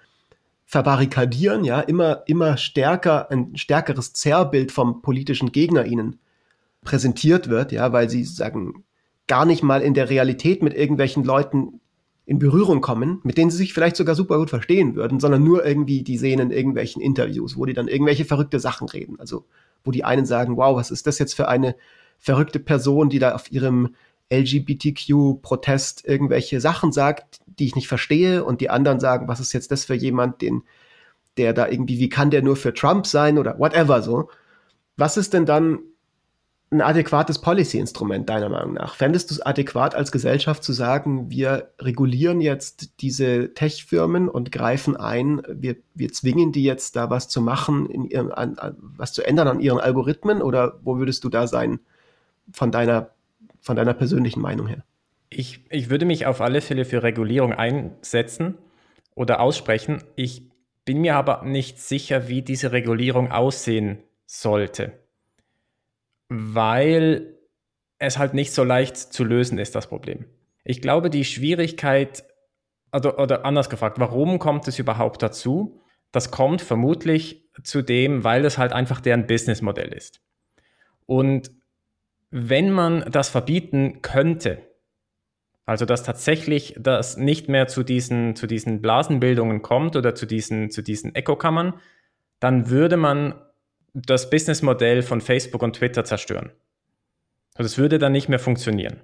verbarrikadieren, 0.66 1.64
ja, 1.64 1.80
immer, 1.80 2.24
immer 2.26 2.58
stärker, 2.58 3.32
ein 3.32 3.56
stärkeres 3.56 4.14
Zerrbild 4.14 4.72
vom 4.72 5.02
politischen 5.02 5.52
Gegner 5.52 5.86
ihnen 5.86 6.20
präsentiert 6.84 7.50
wird, 7.50 7.72
ja, 7.72 7.94
weil 7.94 8.10
sie 8.10 8.24
sagen, 8.24 8.84
gar 9.28 9.46
nicht 9.46 9.64
mal 9.64 9.82
in 9.82 9.94
der 9.94 10.10
Realität 10.10 10.62
mit 10.64 10.74
irgendwelchen 10.74 11.24
Leuten 11.24 11.80
in 12.26 12.40
Berührung 12.40 12.82
kommen, 12.82 13.20
mit 13.24 13.38
denen 13.38 13.52
sie 13.52 13.58
sich 13.58 13.74
vielleicht 13.74 13.96
sogar 13.96 14.16
super 14.16 14.38
gut 14.38 14.50
verstehen 14.50 14.96
würden, 14.96 15.20
sondern 15.20 15.44
nur 15.44 15.66
irgendwie, 15.66 16.02
die 16.02 16.18
sehen 16.18 16.40
in 16.40 16.52
irgendwelchen 16.52 17.02
Interviews, 17.02 17.56
wo 17.56 17.66
die 17.66 17.74
dann 17.74 17.88
irgendwelche 17.88 18.26
verrückte 18.26 18.60
Sachen 18.60 18.90
reden. 18.90 19.20
Also, 19.20 19.46
wo 19.84 19.92
die 19.92 20.04
einen 20.04 20.26
sagen, 20.26 20.58
wow, 20.58 20.76
was 20.76 20.90
ist 20.90 21.06
das 21.06 21.20
jetzt 21.20 21.36
für 21.36 21.48
eine 21.48 21.76
verrückte 22.18 22.60
Person, 22.60 23.10
die 23.10 23.20
da 23.20 23.36
auf 23.36 23.52
ihrem 23.52 23.96
LGBTQ-Protest 24.32 26.06
irgendwelche 26.08 26.60
Sachen 26.60 26.92
sagt, 26.92 27.42
die 27.46 27.66
ich 27.66 27.76
nicht 27.76 27.88
verstehe, 27.88 28.44
und 28.44 28.60
die 28.60 28.72
anderen 28.72 29.00
sagen, 29.00 29.28
was 29.28 29.40
ist 29.40 29.54
jetzt 29.54 29.72
das 29.72 29.86
für 29.86 29.94
jemand, 29.94 30.42
den, 30.42 30.64
der 31.38 31.54
da 31.54 31.68
irgendwie, 31.68 32.00
wie 32.00 32.10
kann 32.10 32.32
der 32.32 32.42
nur 32.42 32.56
für 32.56 32.74
Trump 32.74 33.06
sein 33.06 33.38
oder 33.38 33.60
whatever 33.60 34.02
so. 34.02 34.30
Was 34.98 35.18
ist 35.18 35.34
denn 35.34 35.46
dann 35.46 35.80
ein 36.78 36.82
adäquates 36.82 37.40
Policy-Instrument 37.40 38.30
deiner 38.30 38.50
Meinung 38.50 38.74
nach? 38.74 38.96
Fändest 38.96 39.30
du 39.30 39.36
es 39.36 39.42
adäquat 39.42 39.96
als 39.96 40.12
Gesellschaft 40.12 40.64
zu 40.64 40.74
sagen, 40.74 41.30
wir 41.30 41.72
regulieren 41.80 42.42
jetzt 42.42 43.02
diese 43.02 43.54
Tech-Firmen 43.54 44.30
und 44.30 44.52
greifen 44.52 44.96
ein, 44.96 45.42
wir, 45.48 45.78
wir 45.94 46.12
zwingen 46.12 46.52
die 46.52 46.64
jetzt 46.64 46.96
da 46.96 47.10
was 47.10 47.28
zu 47.28 47.42
machen, 47.42 47.88
in 47.88 48.06
ihrem, 48.06 48.32
an, 48.32 48.58
an, 48.58 48.76
was 48.80 49.14
zu 49.14 49.24
ändern 49.24 49.48
an 49.48 49.60
ihren 49.60 49.80
Algorithmen 49.80 50.42
oder 50.42 50.80
wo 50.84 50.98
würdest 50.98 51.24
du 51.24 51.30
da 51.30 51.48
sein 51.48 51.80
von 52.52 52.72
deiner 52.72 53.10
von 53.66 53.76
deiner 53.76 53.96
persönlichen 53.96 54.42
Meinung 54.42 54.68
her? 54.68 54.84
Ich, 55.32 55.66
ich 55.72 55.90
würde 55.90 56.06
mich 56.06 56.28
auf 56.28 56.40
alle 56.40 56.62
Fälle 56.62 56.86
für 56.86 57.02
Regulierung 57.02 57.52
einsetzen 57.52 58.60
oder 59.16 59.40
aussprechen. 59.40 60.04
Ich 60.16 60.44
bin 60.86 61.02
mir 61.02 61.16
aber 61.16 61.42
nicht 61.44 61.80
sicher, 61.80 62.28
wie 62.28 62.44
diese 62.44 62.72
Regulierung 62.72 63.32
aussehen 63.32 63.98
sollte, 64.28 64.94
weil 66.30 67.38
es 68.00 68.18
halt 68.18 68.34
nicht 68.34 68.54
so 68.54 68.64
leicht 68.64 68.98
zu 68.98 69.24
lösen 69.24 69.58
ist, 69.58 69.76
das 69.76 69.88
Problem. 69.88 70.26
Ich 70.64 70.82
glaube, 70.82 71.10
die 71.10 71.26
Schwierigkeit, 71.26 72.26
oder, 72.94 73.20
oder 73.20 73.46
anders 73.46 73.70
gefragt, 73.70 74.00
warum 74.00 74.40
kommt 74.40 74.68
es 74.68 74.80
überhaupt 74.80 75.22
dazu? 75.22 75.82
Das 76.12 76.32
kommt 76.32 76.62
vermutlich 76.62 77.50
zu 77.64 77.82
dem, 77.82 78.24
weil 78.24 78.46
es 78.46 78.58
halt 78.58 78.74
einfach 78.74 79.02
deren 79.02 79.28
Businessmodell 79.28 79.94
ist. 79.94 80.22
Und 81.06 81.52
wenn 82.32 82.72
man 82.72 83.10
das 83.12 83.30
verbieten 83.30 84.02
könnte, 84.02 84.62
also 85.66 85.86
dass 85.86 86.04
tatsächlich 86.04 86.76
das 86.78 87.18
nicht 87.18 87.50
mehr 87.50 87.68
zu 87.68 87.84
diesen, 87.84 88.36
zu 88.36 88.48
diesen 88.48 88.82
Blasenbildungen 88.82 89.62
kommt 89.62 89.96
oder 89.96 90.16
zu 90.16 90.26
diesen, 90.26 90.70
zu 90.70 90.82
diesen 90.82 91.16
Echokammern, 91.16 91.74
dann 92.40 92.70
würde 92.70 92.98
man 92.98 93.36
das 93.96 94.30
Businessmodell 94.30 95.02
von 95.02 95.22
Facebook 95.22 95.64
und 95.64 95.78
Twitter 95.78 96.04
zerstören. 96.04 96.52
Es 97.58 97.78
würde 97.78 97.98
dann 97.98 98.12
nicht 98.12 98.28
mehr 98.28 98.40
funktionieren. 98.40 99.00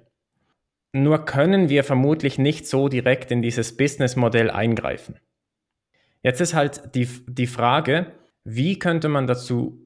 Nur 0.92 1.24
können 1.24 1.70
wir 1.70 1.84
vermutlich 1.84 2.38
nicht 2.38 2.66
so 2.66 2.88
direkt 2.88 3.30
in 3.30 3.40
dieses 3.40 3.76
Businessmodell 3.76 4.50
eingreifen. 4.50 5.18
Jetzt 6.22 6.40
ist 6.40 6.52
halt 6.52 6.94
die, 6.94 7.08
die 7.26 7.46
Frage, 7.46 8.12
wie 8.44 8.78
könnte 8.78 9.08
man 9.08 9.26
dazu 9.26 9.78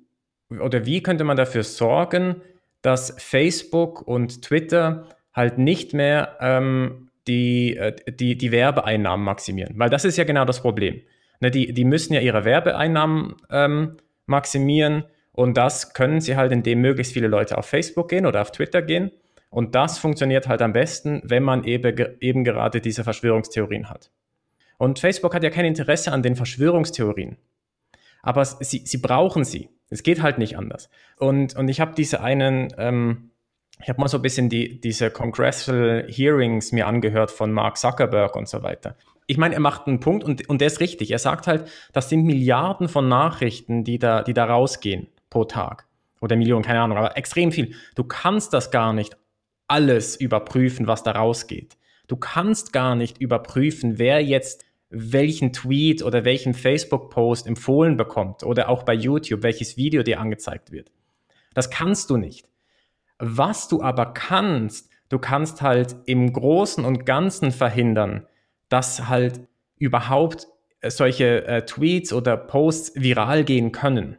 oder 0.50 0.84
wie 0.84 1.02
könnte 1.02 1.24
man 1.24 1.36
dafür 1.36 1.62
sorgen, 1.62 2.42
dass 2.82 3.14
Facebook 3.18 4.02
und 4.02 4.42
Twitter 4.42 5.08
halt 5.32 5.58
nicht 5.58 5.94
mehr 5.94 6.36
ähm, 6.40 7.10
die, 7.28 7.76
äh, 7.76 7.94
die, 8.10 8.36
die 8.36 8.52
Werbeeinnahmen 8.52 9.24
maximieren. 9.24 9.78
Weil 9.78 9.90
das 9.90 10.04
ist 10.04 10.16
ja 10.16 10.24
genau 10.24 10.44
das 10.44 10.60
Problem. 10.60 11.00
Ne, 11.40 11.50
die, 11.50 11.72
die 11.72 11.84
müssen 11.84 12.14
ja 12.14 12.20
ihre 12.20 12.44
Werbeeinnahmen 12.44 13.34
ähm, 13.50 13.96
maximieren 14.26 15.04
und 15.36 15.56
das 15.56 15.92
können 15.92 16.20
sie 16.22 16.36
halt, 16.36 16.50
indem 16.50 16.80
möglichst 16.80 17.12
viele 17.12 17.28
Leute 17.28 17.58
auf 17.58 17.66
Facebook 17.66 18.08
gehen 18.08 18.24
oder 18.24 18.40
auf 18.40 18.52
Twitter 18.52 18.80
gehen. 18.80 19.12
Und 19.50 19.74
das 19.74 19.98
funktioniert 19.98 20.48
halt 20.48 20.62
am 20.62 20.72
besten, 20.72 21.20
wenn 21.24 21.42
man 21.42 21.64
eben, 21.64 22.16
eben 22.20 22.42
gerade 22.42 22.80
diese 22.80 23.04
Verschwörungstheorien 23.04 23.90
hat. 23.90 24.10
Und 24.78 24.98
Facebook 24.98 25.34
hat 25.34 25.44
ja 25.44 25.50
kein 25.50 25.66
Interesse 25.66 26.10
an 26.12 26.22
den 26.22 26.36
Verschwörungstheorien. 26.36 27.36
Aber 28.22 28.44
sie, 28.44 28.78
sie 28.86 28.98
brauchen 28.98 29.44
sie. 29.44 29.68
Es 29.90 30.02
geht 30.02 30.22
halt 30.22 30.38
nicht 30.38 30.56
anders. 30.56 30.88
Und, 31.18 31.54
und 31.54 31.68
ich 31.68 31.80
habe 31.80 31.94
diese 31.94 32.22
einen, 32.22 32.72
ähm, 32.78 33.30
ich 33.80 33.90
habe 33.90 34.00
mal 34.00 34.08
so 34.08 34.18
ein 34.18 34.22
bisschen 34.22 34.48
die, 34.48 34.80
diese 34.80 35.10
Congressional 35.10 36.06
Hearings 36.08 36.72
mir 36.72 36.86
angehört 36.86 37.30
von 37.30 37.52
Mark 37.52 37.76
Zuckerberg 37.76 38.34
und 38.36 38.48
so 38.48 38.62
weiter. 38.62 38.96
Ich 39.26 39.38
meine, 39.38 39.54
er 39.54 39.60
macht 39.60 39.86
einen 39.86 40.00
Punkt 40.00 40.24
und, 40.24 40.48
und 40.48 40.60
der 40.60 40.68
ist 40.68 40.80
richtig. 40.80 41.10
Er 41.10 41.18
sagt 41.18 41.46
halt, 41.46 41.68
das 41.92 42.08
sind 42.08 42.24
Milliarden 42.24 42.88
von 42.88 43.08
Nachrichten, 43.08 43.84
die 43.84 43.98
da, 43.98 44.22
die 44.22 44.34
da 44.34 44.44
rausgehen 44.44 45.08
pro 45.30 45.44
Tag. 45.44 45.86
Oder 46.20 46.36
Millionen, 46.36 46.64
keine 46.64 46.80
Ahnung, 46.80 46.98
aber 46.98 47.16
extrem 47.16 47.52
viel. 47.52 47.74
Du 47.94 48.04
kannst 48.04 48.52
das 48.52 48.70
gar 48.70 48.92
nicht 48.92 49.16
alles 49.68 50.16
überprüfen, 50.16 50.86
was 50.86 51.02
da 51.02 51.12
rausgeht. 51.12 51.76
Du 52.06 52.16
kannst 52.16 52.72
gar 52.72 52.94
nicht 52.94 53.18
überprüfen, 53.18 53.98
wer 53.98 54.22
jetzt 54.22 54.64
welchen 54.90 55.52
Tweet 55.52 56.02
oder 56.02 56.24
welchen 56.24 56.54
Facebook-Post 56.54 57.46
empfohlen 57.46 57.96
bekommt 57.96 58.44
oder 58.44 58.68
auch 58.68 58.84
bei 58.84 58.94
YouTube, 58.94 59.42
welches 59.42 59.76
Video 59.76 60.02
dir 60.02 60.20
angezeigt 60.20 60.70
wird. 60.70 60.92
Das 61.54 61.70
kannst 61.70 62.10
du 62.10 62.16
nicht. 62.16 62.48
Was 63.18 63.66
du 63.66 63.82
aber 63.82 64.12
kannst, 64.12 64.90
du 65.08 65.18
kannst 65.18 65.62
halt 65.62 65.96
im 66.06 66.32
Großen 66.32 66.84
und 66.84 67.04
Ganzen 67.04 67.50
verhindern, 67.50 68.26
dass 68.68 69.08
halt 69.08 69.40
überhaupt 69.78 70.48
solche 70.82 71.46
äh, 71.46 71.64
Tweets 71.64 72.12
oder 72.12 72.36
Posts 72.36 72.92
viral 72.96 73.44
gehen 73.44 73.72
können. 73.72 74.18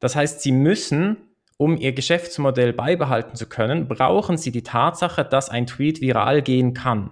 Das 0.00 0.16
heißt, 0.16 0.40
sie 0.40 0.52
müssen, 0.52 1.16
um 1.56 1.76
ihr 1.76 1.92
Geschäftsmodell 1.92 2.72
beibehalten 2.72 3.36
zu 3.36 3.46
können, 3.48 3.88
brauchen 3.88 4.36
sie 4.36 4.50
die 4.50 4.62
Tatsache, 4.62 5.24
dass 5.24 5.48
ein 5.48 5.66
Tweet 5.66 6.00
viral 6.00 6.42
gehen 6.42 6.74
kann 6.74 7.10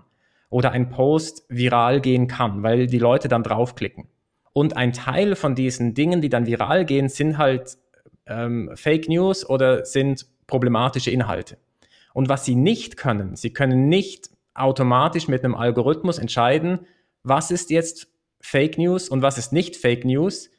oder 0.50 0.72
ein 0.72 0.90
Post 0.90 1.46
viral 1.48 2.00
gehen 2.00 2.26
kann, 2.26 2.62
weil 2.62 2.86
die 2.86 2.98
Leute 2.98 3.28
dann 3.28 3.42
draufklicken. 3.42 4.08
Und 4.52 4.76
ein 4.76 4.92
Teil 4.92 5.34
von 5.34 5.54
diesen 5.54 5.94
Dingen, 5.94 6.20
die 6.20 6.28
dann 6.28 6.46
viral 6.46 6.84
gehen, 6.84 7.08
sind 7.08 7.38
halt 7.38 7.78
ähm, 8.26 8.70
Fake 8.74 9.08
News 9.08 9.48
oder 9.48 9.86
sind 9.86 10.26
problematische 10.46 11.10
Inhalte. 11.10 11.56
Und 12.12 12.28
was 12.28 12.44
sie 12.44 12.54
nicht 12.54 12.98
können, 12.98 13.36
sie 13.36 13.54
können 13.54 13.88
nicht 13.88 14.28
automatisch 14.54 15.28
mit 15.28 15.44
einem 15.44 15.54
Algorithmus 15.54 16.18
entscheiden, 16.18 16.86
was 17.22 17.50
ist 17.50 17.70
jetzt 17.70 18.08
Fake 18.40 18.78
News 18.78 19.08
und 19.08 19.22
was 19.22 19.38
ist 19.38 19.52
nicht 19.52 19.76
Fake 19.76 20.04
News 20.04 20.50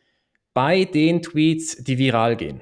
bei 0.53 0.85
den 0.85 1.21
Tweets, 1.21 1.77
die 1.83 1.97
viral 1.97 2.35
gehen. 2.35 2.61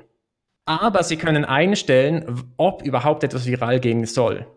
Aber 0.66 1.04
sie 1.04 1.18
können 1.18 1.46
einstellen, 1.46 2.44
ob 2.58 2.84
überhaupt 2.84 3.24
etwas 3.24 3.46
viral 3.46 3.80
gehen 3.80 4.06
soll. 4.06 4.48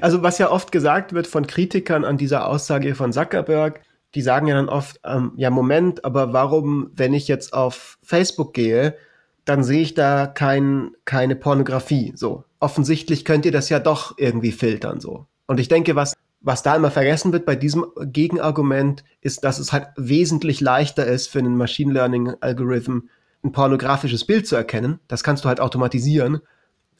Also 0.00 0.22
was 0.22 0.38
ja 0.38 0.50
oft 0.50 0.72
gesagt 0.72 1.12
wird 1.12 1.26
von 1.26 1.46
Kritikern 1.46 2.04
an 2.04 2.18
dieser 2.18 2.48
Aussage 2.48 2.94
von 2.94 3.12
Zuckerberg, 3.12 3.80
die 4.14 4.22
sagen 4.22 4.46
ja 4.46 4.54
dann 4.54 4.68
oft, 4.68 5.00
ähm, 5.04 5.32
ja 5.36 5.50
Moment, 5.50 6.04
aber 6.04 6.32
warum, 6.32 6.90
wenn 6.94 7.14
ich 7.14 7.28
jetzt 7.28 7.52
auf 7.52 7.98
Facebook 8.02 8.52
gehe, 8.52 8.96
dann 9.44 9.62
sehe 9.62 9.82
ich 9.82 9.94
da 9.94 10.26
kein, 10.26 10.92
keine 11.04 11.36
Pornografie. 11.36 12.12
So 12.16 12.44
offensichtlich 12.60 13.24
könnt 13.24 13.44
ihr 13.44 13.52
das 13.52 13.68
ja 13.68 13.78
doch 13.78 14.16
irgendwie 14.18 14.52
filtern 14.52 15.00
so. 15.00 15.26
Und 15.46 15.60
ich 15.60 15.68
denke, 15.68 15.96
was 15.96 16.14
was 16.46 16.62
da 16.62 16.76
immer 16.76 16.90
vergessen 16.90 17.32
wird 17.32 17.46
bei 17.46 17.56
diesem 17.56 17.86
Gegenargument, 17.98 19.02
ist, 19.22 19.44
dass 19.44 19.58
es 19.58 19.72
halt 19.72 19.86
wesentlich 19.96 20.60
leichter 20.60 21.06
ist 21.06 21.28
für 21.28 21.38
einen 21.38 21.56
Machine 21.56 21.90
Learning 21.90 22.34
Algorithm 22.40 23.08
ein 23.42 23.52
pornografisches 23.52 24.26
Bild 24.26 24.46
zu 24.46 24.54
erkennen. 24.54 25.00
Das 25.08 25.24
kannst 25.24 25.44
du 25.44 25.48
halt 25.48 25.58
automatisieren 25.58 26.42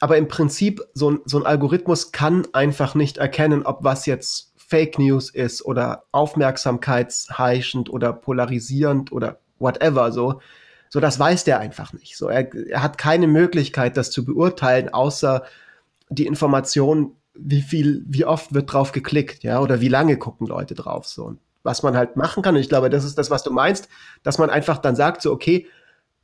aber 0.01 0.19
im 0.19 0.29
Prinzip, 0.29 0.83
so 0.93 1.13
ein, 1.13 1.21
so 1.25 1.39
ein 1.39 1.47
Algorithmus 1.47 2.13
kann 2.13 2.47
einfach 2.53 2.95
nicht 2.95 3.19
erkennen, 3.19 3.65
ob 3.65 3.85
was 3.85 4.07
jetzt 4.07 4.53
Fake 4.57 4.99
News 4.99 5.31
ist 5.31 5.65
oder 5.65 6.05
aufmerksamkeitsheischend 6.13 7.91
oder 7.91 8.13
polarisierend 8.13 9.13
oder 9.13 9.39
whatever 9.59 10.11
so. 10.13 10.41
So, 10.89 11.01
das 11.01 11.19
weiß 11.19 11.45
der 11.45 11.61
einfach 11.61 11.93
nicht. 11.93 12.17
So, 12.17 12.29
er, 12.29 12.53
er 12.55 12.83
hat 12.83 12.99
keine 12.99 13.27
Möglichkeit, 13.27 13.97
das 13.97 14.11
zu 14.11 14.25
beurteilen, 14.25 14.93
außer 14.93 15.45
die 16.09 16.27
Information, 16.27 17.17
wie 17.35 17.63
viel, 17.63 18.05
wie 18.07 18.25
oft 18.25 18.55
wird 18.55 18.73
drauf 18.73 18.93
geklickt, 18.93 19.43
ja, 19.43 19.61
oder 19.61 19.81
wie 19.81 19.89
lange 19.89 20.17
gucken 20.17 20.47
Leute 20.47 20.75
drauf, 20.75 21.07
so. 21.07 21.25
Und 21.25 21.39
was 21.63 21.83
man 21.83 21.97
halt 21.97 22.17
machen 22.17 22.43
kann, 22.43 22.55
und 22.55 22.61
ich 22.61 22.69
glaube, 22.69 22.91
das 22.91 23.05
ist 23.05 23.19
das, 23.19 23.31
was 23.31 23.43
du 23.43 23.51
meinst, 23.51 23.89
dass 24.23 24.39
man 24.39 24.51
einfach 24.51 24.79
dann 24.79 24.97
sagt, 24.97 25.23
so, 25.23 25.33
okay, 25.33 25.67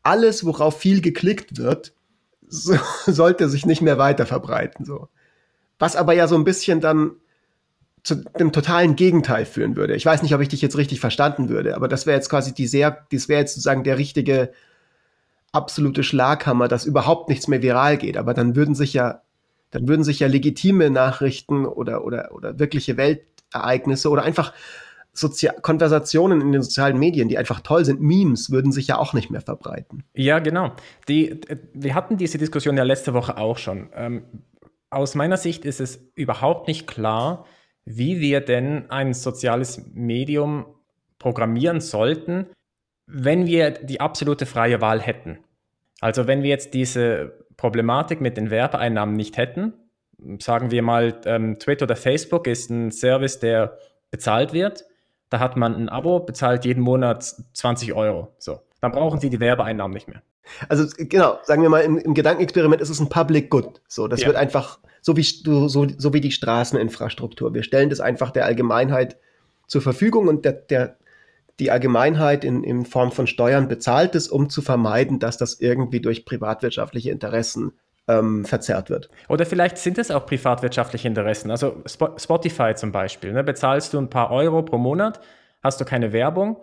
alles, 0.02 0.44
worauf 0.44 0.78
viel 0.78 1.00
geklickt 1.00 1.56
wird, 1.56 1.92
so, 2.48 2.74
sollte 3.06 3.48
sich 3.48 3.66
nicht 3.66 3.82
mehr 3.82 3.98
weiter 3.98 4.26
verbreiten. 4.26 4.84
So. 4.84 5.08
Was 5.78 5.96
aber 5.96 6.12
ja 6.12 6.28
so 6.28 6.36
ein 6.36 6.44
bisschen 6.44 6.80
dann 6.80 7.12
zu 8.02 8.16
dem 8.16 8.52
totalen 8.52 8.96
Gegenteil 8.96 9.44
führen 9.44 9.76
würde. 9.76 9.94
Ich 9.94 10.06
weiß 10.06 10.22
nicht, 10.22 10.34
ob 10.34 10.40
ich 10.40 10.48
dich 10.48 10.62
jetzt 10.62 10.78
richtig 10.78 11.00
verstanden 11.00 11.48
würde, 11.48 11.76
aber 11.76 11.86
das 11.86 12.06
wäre 12.06 12.16
jetzt 12.16 12.30
quasi 12.30 12.54
die 12.54 12.66
sehr, 12.66 13.06
das 13.12 13.28
wäre 13.28 13.40
jetzt 13.40 13.54
sozusagen 13.54 13.84
der 13.84 13.98
richtige 13.98 14.52
absolute 15.52 16.02
Schlaghammer, 16.02 16.68
dass 16.68 16.86
überhaupt 16.86 17.28
nichts 17.28 17.48
mehr 17.48 17.62
viral 17.62 17.98
geht. 17.98 18.16
Aber 18.16 18.34
dann 18.34 18.56
würden 18.56 18.74
sich 18.74 18.94
ja, 18.94 19.22
dann 19.70 19.88
würden 19.88 20.04
sich 20.04 20.20
ja 20.20 20.28
legitime 20.28 20.90
Nachrichten 20.90 21.66
oder, 21.66 22.04
oder, 22.04 22.30
oder 22.32 22.58
wirkliche 22.58 22.96
Weltereignisse 22.96 24.10
oder 24.10 24.22
einfach 24.22 24.52
Sozial 25.12 25.56
Konversationen 25.60 26.40
in 26.40 26.52
den 26.52 26.62
sozialen 26.62 26.96
Medien, 26.96 27.28
die 27.28 27.36
einfach 27.36 27.60
toll 27.60 27.84
sind, 27.84 28.00
Memes, 28.00 28.52
würden 28.52 28.70
sich 28.70 28.86
ja 28.86 28.98
auch 28.98 29.12
nicht 29.12 29.28
mehr 29.28 29.40
verbreiten. 29.40 30.04
Ja, 30.14 30.38
genau. 30.38 30.72
Die, 31.08 31.40
wir 31.74 31.96
hatten 31.96 32.16
diese 32.16 32.38
Diskussion 32.38 32.76
ja 32.76 32.84
letzte 32.84 33.12
Woche 33.12 33.36
auch 33.36 33.58
schon. 33.58 33.90
Ähm, 33.92 34.22
aus 34.88 35.16
meiner 35.16 35.36
Sicht 35.36 35.64
ist 35.64 35.80
es 35.80 36.00
überhaupt 36.14 36.68
nicht 36.68 36.86
klar, 36.86 37.44
wie 37.84 38.20
wir 38.20 38.40
denn 38.40 38.88
ein 38.90 39.12
soziales 39.12 39.84
Medium 39.92 40.66
programmieren 41.18 41.80
sollten, 41.80 42.46
wenn 43.06 43.46
wir 43.46 43.70
die 43.70 44.00
absolute 44.00 44.46
freie 44.46 44.80
Wahl 44.80 45.00
hätten. 45.00 45.38
Also 46.00 46.26
wenn 46.28 46.42
wir 46.42 46.50
jetzt 46.50 46.72
diese 46.72 47.46
Problematik 47.60 48.20
mit 48.20 48.36
den 48.36 48.50
Werbeeinnahmen 48.50 49.14
nicht 49.14 49.36
hätten, 49.36 49.74
sagen 50.40 50.70
wir 50.70 50.82
mal, 50.82 51.20
ähm, 51.24 51.58
Twitter 51.58 51.84
oder 51.84 51.96
Facebook 51.96 52.46
ist 52.46 52.70
ein 52.70 52.90
Service, 52.90 53.38
der 53.38 53.78
bezahlt 54.10 54.52
wird 54.52 54.84
da 55.30 55.38
hat 55.38 55.56
man 55.56 55.74
ein 55.74 55.88
Abo, 55.88 56.20
bezahlt 56.20 56.64
jeden 56.64 56.82
Monat 56.82 57.24
20 57.54 57.94
Euro. 57.94 58.34
So. 58.38 58.60
Dann 58.80 58.92
brauchen 58.92 59.20
Sie 59.20 59.30
die 59.30 59.40
Werbeeinnahmen 59.40 59.94
nicht 59.94 60.08
mehr. 60.08 60.22
Also 60.68 60.84
genau, 60.96 61.38
sagen 61.44 61.62
wir 61.62 61.68
mal, 61.68 61.80
im, 61.80 61.96
im 61.96 62.14
Gedankenexperiment 62.14 62.82
ist 62.82 62.90
es 62.90 62.98
ein 62.98 63.08
Public 63.08 63.48
Good. 63.48 63.80
So, 63.86 64.08
das 64.08 64.22
ja. 64.22 64.26
wird 64.26 64.36
einfach, 64.36 64.80
so 65.00 65.16
wie, 65.16 65.22
so, 65.22 65.68
so 65.68 66.12
wie 66.12 66.20
die 66.20 66.32
Straßeninfrastruktur. 66.32 67.54
Wir 67.54 67.62
stellen 67.62 67.88
das 67.88 68.00
einfach 68.00 68.32
der 68.32 68.44
Allgemeinheit 68.44 69.16
zur 69.68 69.80
Verfügung 69.80 70.26
und 70.26 70.44
der, 70.44 70.52
der, 70.52 70.96
die 71.60 71.70
Allgemeinheit 71.70 72.44
in, 72.44 72.64
in 72.64 72.84
Form 72.84 73.12
von 73.12 73.26
Steuern 73.26 73.68
bezahlt 73.68 74.14
es, 74.14 74.28
um 74.28 74.48
zu 74.48 74.62
vermeiden, 74.62 75.18
dass 75.18 75.36
das 75.36 75.60
irgendwie 75.60 76.00
durch 76.00 76.24
privatwirtschaftliche 76.24 77.10
Interessen 77.10 77.72
ähm, 78.08 78.44
verzerrt 78.44 78.90
wird. 78.90 79.08
Oder 79.28 79.44
vielleicht 79.46 79.78
sind 79.78 79.98
es 79.98 80.10
auch 80.10 80.26
privatwirtschaftliche 80.26 81.06
Interessen. 81.06 81.50
Also 81.50 81.82
Spotify 81.86 82.74
zum 82.74 82.92
Beispiel. 82.92 83.32
Ne? 83.32 83.44
Bezahlst 83.44 83.92
du 83.92 83.98
ein 83.98 84.10
paar 84.10 84.30
Euro 84.30 84.62
pro 84.62 84.78
Monat, 84.78 85.20
hast 85.62 85.80
du 85.80 85.84
keine 85.84 86.12
Werbung 86.12 86.56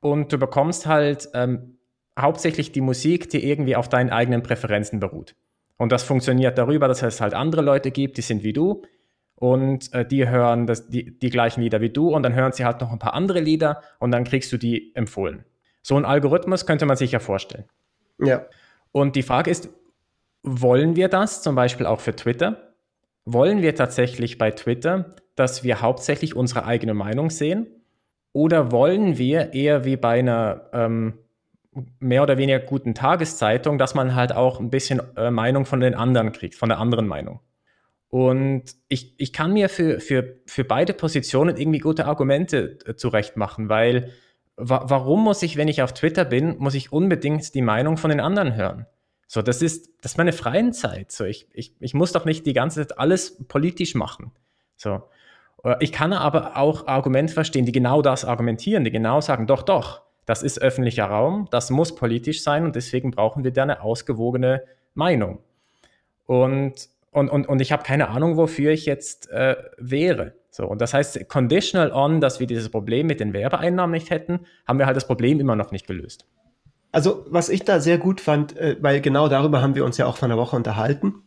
und 0.00 0.32
du 0.32 0.38
bekommst 0.38 0.86
halt 0.86 1.28
ähm, 1.32 1.78
hauptsächlich 2.20 2.70
die 2.70 2.82
Musik, 2.82 3.30
die 3.30 3.48
irgendwie 3.48 3.76
auf 3.76 3.88
deinen 3.88 4.10
eigenen 4.10 4.42
Präferenzen 4.42 5.00
beruht. 5.00 5.34
Und 5.78 5.90
das 5.90 6.04
funktioniert 6.04 6.58
darüber, 6.58 6.86
dass 6.86 7.02
es 7.02 7.20
halt 7.20 7.34
andere 7.34 7.62
Leute 7.62 7.90
gibt, 7.90 8.18
die 8.18 8.22
sind 8.22 8.44
wie 8.44 8.52
du 8.52 8.82
und 9.36 9.92
äh, 9.92 10.06
die 10.06 10.28
hören 10.28 10.66
das, 10.66 10.88
die, 10.88 11.18
die 11.18 11.30
gleichen 11.30 11.62
Lieder 11.62 11.80
wie 11.80 11.90
du 11.90 12.14
und 12.14 12.22
dann 12.22 12.34
hören 12.34 12.52
sie 12.52 12.64
halt 12.64 12.80
noch 12.80 12.92
ein 12.92 12.98
paar 12.98 13.14
andere 13.14 13.40
Lieder 13.40 13.82
und 13.98 14.10
dann 14.12 14.24
kriegst 14.24 14.52
du 14.52 14.56
die 14.56 14.94
empfohlen. 14.94 15.44
So 15.82 15.96
ein 15.96 16.04
Algorithmus 16.04 16.66
könnte 16.66 16.86
man 16.86 16.96
sich 16.96 17.12
ja 17.12 17.18
vorstellen. 17.18 17.64
Ja. 18.18 18.46
Und 18.92 19.16
die 19.16 19.22
Frage 19.22 19.50
ist, 19.50 19.68
wollen 20.42 20.96
wir 20.96 21.08
das 21.08 21.42
zum 21.42 21.54
Beispiel 21.54 21.86
auch 21.86 22.00
für 22.00 22.14
Twitter? 22.14 22.74
Wollen 23.24 23.62
wir 23.62 23.74
tatsächlich 23.74 24.38
bei 24.38 24.50
Twitter, 24.50 25.14
dass 25.34 25.64
wir 25.64 25.80
hauptsächlich 25.80 26.36
unsere 26.36 26.64
eigene 26.64 26.94
Meinung 26.94 27.30
sehen? 27.30 27.66
Oder 28.32 28.72
wollen 28.72 29.18
wir 29.18 29.52
eher 29.52 29.84
wie 29.84 29.96
bei 29.96 30.18
einer 30.18 30.68
ähm, 30.72 31.14
mehr 31.98 32.22
oder 32.22 32.38
weniger 32.38 32.60
guten 32.60 32.94
Tageszeitung, 32.94 33.78
dass 33.78 33.94
man 33.94 34.14
halt 34.14 34.32
auch 34.32 34.60
ein 34.60 34.70
bisschen 34.70 35.00
äh, 35.16 35.30
Meinung 35.30 35.66
von 35.66 35.80
den 35.80 35.94
anderen 35.94 36.32
kriegt, 36.32 36.54
von 36.54 36.68
der 36.68 36.78
anderen 36.78 37.06
Meinung? 37.06 37.40
Und 38.14 38.76
ich, 38.86 39.12
ich 39.18 39.32
kann 39.32 39.52
mir 39.52 39.68
für, 39.68 39.98
für, 39.98 40.36
für 40.46 40.62
beide 40.62 40.92
Positionen 40.92 41.56
irgendwie 41.56 41.80
gute 41.80 42.06
Argumente 42.06 42.78
äh, 42.86 42.94
zurecht 42.94 43.36
machen, 43.36 43.68
weil 43.68 44.12
wa 44.56 44.84
warum 44.86 45.24
muss 45.24 45.42
ich, 45.42 45.56
wenn 45.56 45.66
ich 45.66 45.82
auf 45.82 45.94
Twitter 45.94 46.24
bin, 46.24 46.56
muss 46.58 46.74
ich 46.74 46.92
unbedingt 46.92 47.52
die 47.56 47.60
Meinung 47.60 47.96
von 47.96 48.10
den 48.10 48.20
anderen 48.20 48.54
hören? 48.54 48.86
So, 49.26 49.42
das 49.42 49.62
ist, 49.62 49.88
das 50.00 50.12
ist 50.12 50.18
meine 50.18 50.32
freie 50.32 50.70
Zeit. 50.70 51.10
So, 51.10 51.24
ich, 51.24 51.48
ich, 51.54 51.74
ich 51.80 51.92
muss 51.92 52.12
doch 52.12 52.24
nicht 52.24 52.46
die 52.46 52.52
ganze 52.52 52.86
Zeit 52.86 53.00
alles 53.00 53.44
politisch 53.48 53.96
machen. 53.96 54.30
So. 54.76 55.02
Äh, 55.64 55.74
ich 55.80 55.90
kann 55.90 56.12
aber 56.12 56.56
auch 56.56 56.86
Argumente 56.86 57.34
verstehen, 57.34 57.66
die 57.66 57.72
genau 57.72 58.00
das 58.00 58.24
argumentieren, 58.24 58.84
die 58.84 58.92
genau 58.92 59.20
sagen, 59.22 59.48
doch, 59.48 59.62
doch, 59.62 60.02
das 60.24 60.44
ist 60.44 60.62
öffentlicher 60.62 61.06
Raum, 61.06 61.48
das 61.50 61.68
muss 61.68 61.96
politisch 61.96 62.44
sein 62.44 62.64
und 62.64 62.76
deswegen 62.76 63.10
brauchen 63.10 63.42
wir 63.42 63.50
da 63.50 63.64
eine 63.64 63.82
ausgewogene 63.82 64.62
Meinung. 64.94 65.40
Und, 66.26 66.93
und, 67.14 67.28
und, 67.28 67.48
und 67.48 67.60
ich 67.60 67.72
habe 67.72 67.82
keine 67.82 68.08
Ahnung, 68.08 68.36
wofür 68.36 68.72
ich 68.72 68.86
jetzt 68.86 69.30
äh, 69.30 69.56
wäre. 69.78 70.34
So, 70.50 70.66
und 70.66 70.80
das 70.80 70.94
heißt, 70.94 71.28
conditional 71.28 71.92
on, 71.92 72.20
dass 72.20 72.40
wir 72.40 72.46
dieses 72.46 72.68
Problem 72.68 73.06
mit 73.06 73.20
den 73.20 73.32
Werbeeinnahmen 73.32 73.92
nicht 73.92 74.10
hätten, 74.10 74.40
haben 74.66 74.78
wir 74.78 74.86
halt 74.86 74.96
das 74.96 75.06
Problem 75.06 75.40
immer 75.40 75.56
noch 75.56 75.70
nicht 75.70 75.86
gelöst. 75.86 76.26
Also, 76.92 77.24
was 77.28 77.48
ich 77.48 77.64
da 77.64 77.80
sehr 77.80 77.98
gut 77.98 78.20
fand, 78.20 78.56
äh, 78.56 78.76
weil 78.80 79.00
genau 79.00 79.28
darüber 79.28 79.62
haben 79.62 79.74
wir 79.74 79.84
uns 79.84 79.96
ja 79.96 80.06
auch 80.06 80.16
vor 80.16 80.26
einer 80.26 80.36
Woche 80.36 80.56
unterhalten. 80.56 81.22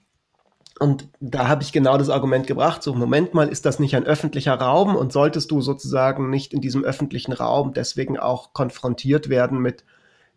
Und 0.79 1.09
da 1.19 1.47
habe 1.47 1.63
ich 1.63 1.71
genau 1.71 1.97
das 1.97 2.09
Argument 2.09 2.47
gebracht, 2.47 2.83
so 2.83 2.93
Moment 2.93 3.33
mal, 3.33 3.47
ist 3.47 3.65
das 3.65 3.79
nicht 3.79 3.95
ein 3.95 4.05
öffentlicher 4.05 4.53
Raum 4.53 4.95
und 4.95 5.11
solltest 5.11 5.49
du 5.51 5.61
sozusagen 5.61 6.29
nicht 6.29 6.53
in 6.53 6.61
diesem 6.61 6.83
öffentlichen 6.83 7.33
Raum 7.33 7.73
deswegen 7.73 8.17
auch 8.17 8.53
konfrontiert 8.53 9.29
werden 9.29 9.59
mit 9.59 9.83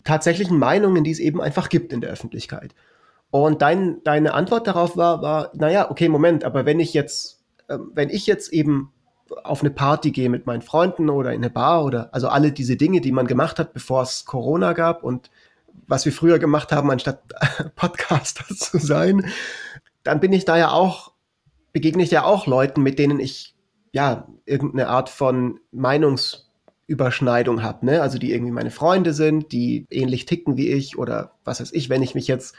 tatsächlichen 0.05 0.59
Meinungen, 0.59 1.05
die 1.05 1.11
es 1.11 1.19
eben 1.19 1.41
einfach 1.41 1.69
gibt 1.69 1.93
in 1.93 2.01
der 2.01 2.11
Öffentlichkeit. 2.11 2.75
Und 3.31 3.63
dein, 3.63 4.03
deine 4.03 4.35
Antwort 4.35 4.67
darauf 4.67 4.97
war, 4.97 5.23
war, 5.23 5.51
naja, 5.55 5.91
okay, 5.91 6.09
Moment, 6.09 6.45
aber 6.45 6.67
wenn 6.67 6.81
ich 6.81 6.95
jetzt, 6.95 7.43
äh, 7.69 7.79
wenn 7.93 8.11
ich 8.11 8.27
jetzt 8.27 8.53
eben 8.53 8.93
auf 9.45 9.61
eine 9.61 9.71
Party 9.71 10.11
gehe 10.11 10.29
mit 10.29 10.47
meinen 10.47 10.63
Freunden 10.63 11.09
oder 11.09 11.31
in 11.33 11.39
eine 11.39 11.51
Bar 11.51 11.85
oder 11.85 12.13
also 12.13 12.29
alle 12.29 12.51
diese 12.51 12.77
Dinge, 12.77 13.01
die 13.01 13.13
man 13.13 13.27
gemacht 13.27 13.59
hat, 13.61 13.73
bevor 13.73 14.03
es 14.03 14.25
Corona 14.25 14.73
gab 14.73 15.05
und 15.05 15.31
was 15.87 16.05
wir 16.05 16.13
früher 16.13 16.39
gemacht 16.39 16.73
haben, 16.73 16.91
anstatt 16.91 17.23
Podcaster 17.77 18.45
zu 18.55 18.79
sein, 18.79 19.27
dann 20.03 20.21
bin 20.21 20.33
ich 20.33 20.45
da 20.45 20.57
ja 20.57 20.71
auch, 20.71 21.13
begegne 21.73 22.03
ich 22.03 22.11
ja 22.11 22.25
auch 22.25 22.47
Leuten, 22.47 22.83
mit 22.83 22.99
denen 22.99 23.21
ich 23.21 23.55
ja 23.93 24.27
irgendeine 24.47 24.89
Art 24.89 25.09
von 25.09 25.61
Meinungsüberschneidung 25.73 27.63
habe, 27.63 27.87
ne? 27.87 28.03
Also 28.03 28.19
die 28.19 28.33
irgendwie 28.33 28.53
meine 28.53 28.71
Freunde 28.71 29.13
sind, 29.13 29.53
die 29.53 29.87
ähnlich 29.91 30.27
ticken 30.27 30.57
wie 30.57 30.69
ich 30.71 30.99
oder 30.99 31.33
was 31.45 31.61
weiß 31.61 31.73
ich, 31.73 31.89
wenn 31.89 32.03
ich 32.03 32.15
mich 32.15 32.27
jetzt 32.27 32.55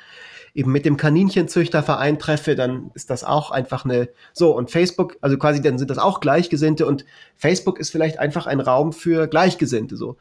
eben 0.53 0.71
mit 0.71 0.85
dem 0.85 0.97
Kaninchenzüchterverein 0.97 2.19
treffe, 2.19 2.55
dann 2.55 2.91
ist 2.93 3.09
das 3.09 3.23
auch 3.23 3.51
einfach 3.51 3.85
eine, 3.85 4.09
so, 4.33 4.55
und 4.55 4.69
Facebook, 4.71 5.17
also 5.21 5.37
quasi 5.37 5.61
dann 5.61 5.77
sind 5.77 5.89
das 5.89 5.97
auch 5.97 6.19
Gleichgesinnte 6.19 6.85
und 6.85 7.05
Facebook 7.35 7.79
ist 7.79 7.91
vielleicht 7.91 8.19
einfach 8.19 8.47
ein 8.47 8.59
Raum 8.59 8.93
für 8.93 9.27
Gleichgesinnte, 9.27 9.95
so. 9.95 10.17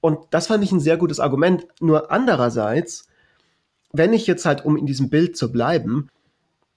Und 0.00 0.18
das 0.30 0.48
fand 0.48 0.64
ich 0.64 0.72
ein 0.72 0.80
sehr 0.80 0.96
gutes 0.96 1.20
Argument. 1.20 1.64
Nur 1.80 2.10
andererseits, 2.10 3.06
wenn 3.92 4.12
ich 4.12 4.26
jetzt 4.26 4.44
halt, 4.44 4.64
um 4.64 4.76
in 4.76 4.84
diesem 4.84 5.10
Bild 5.10 5.36
zu 5.36 5.52
bleiben, 5.52 6.08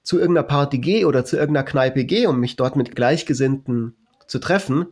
zu 0.04 0.20
irgendeiner 0.20 0.48
Party 0.48 0.78
gehe 0.78 1.08
oder 1.08 1.26
zu 1.26 1.36
irgendeiner 1.36 1.66
Kneipe 1.66 2.06
gehe, 2.06 2.30
um 2.30 2.40
mich 2.40 2.56
dort 2.56 2.76
mit 2.76 2.96
Gleichgesinnten 2.96 3.96
zu 4.28 4.38
treffen, 4.38 4.88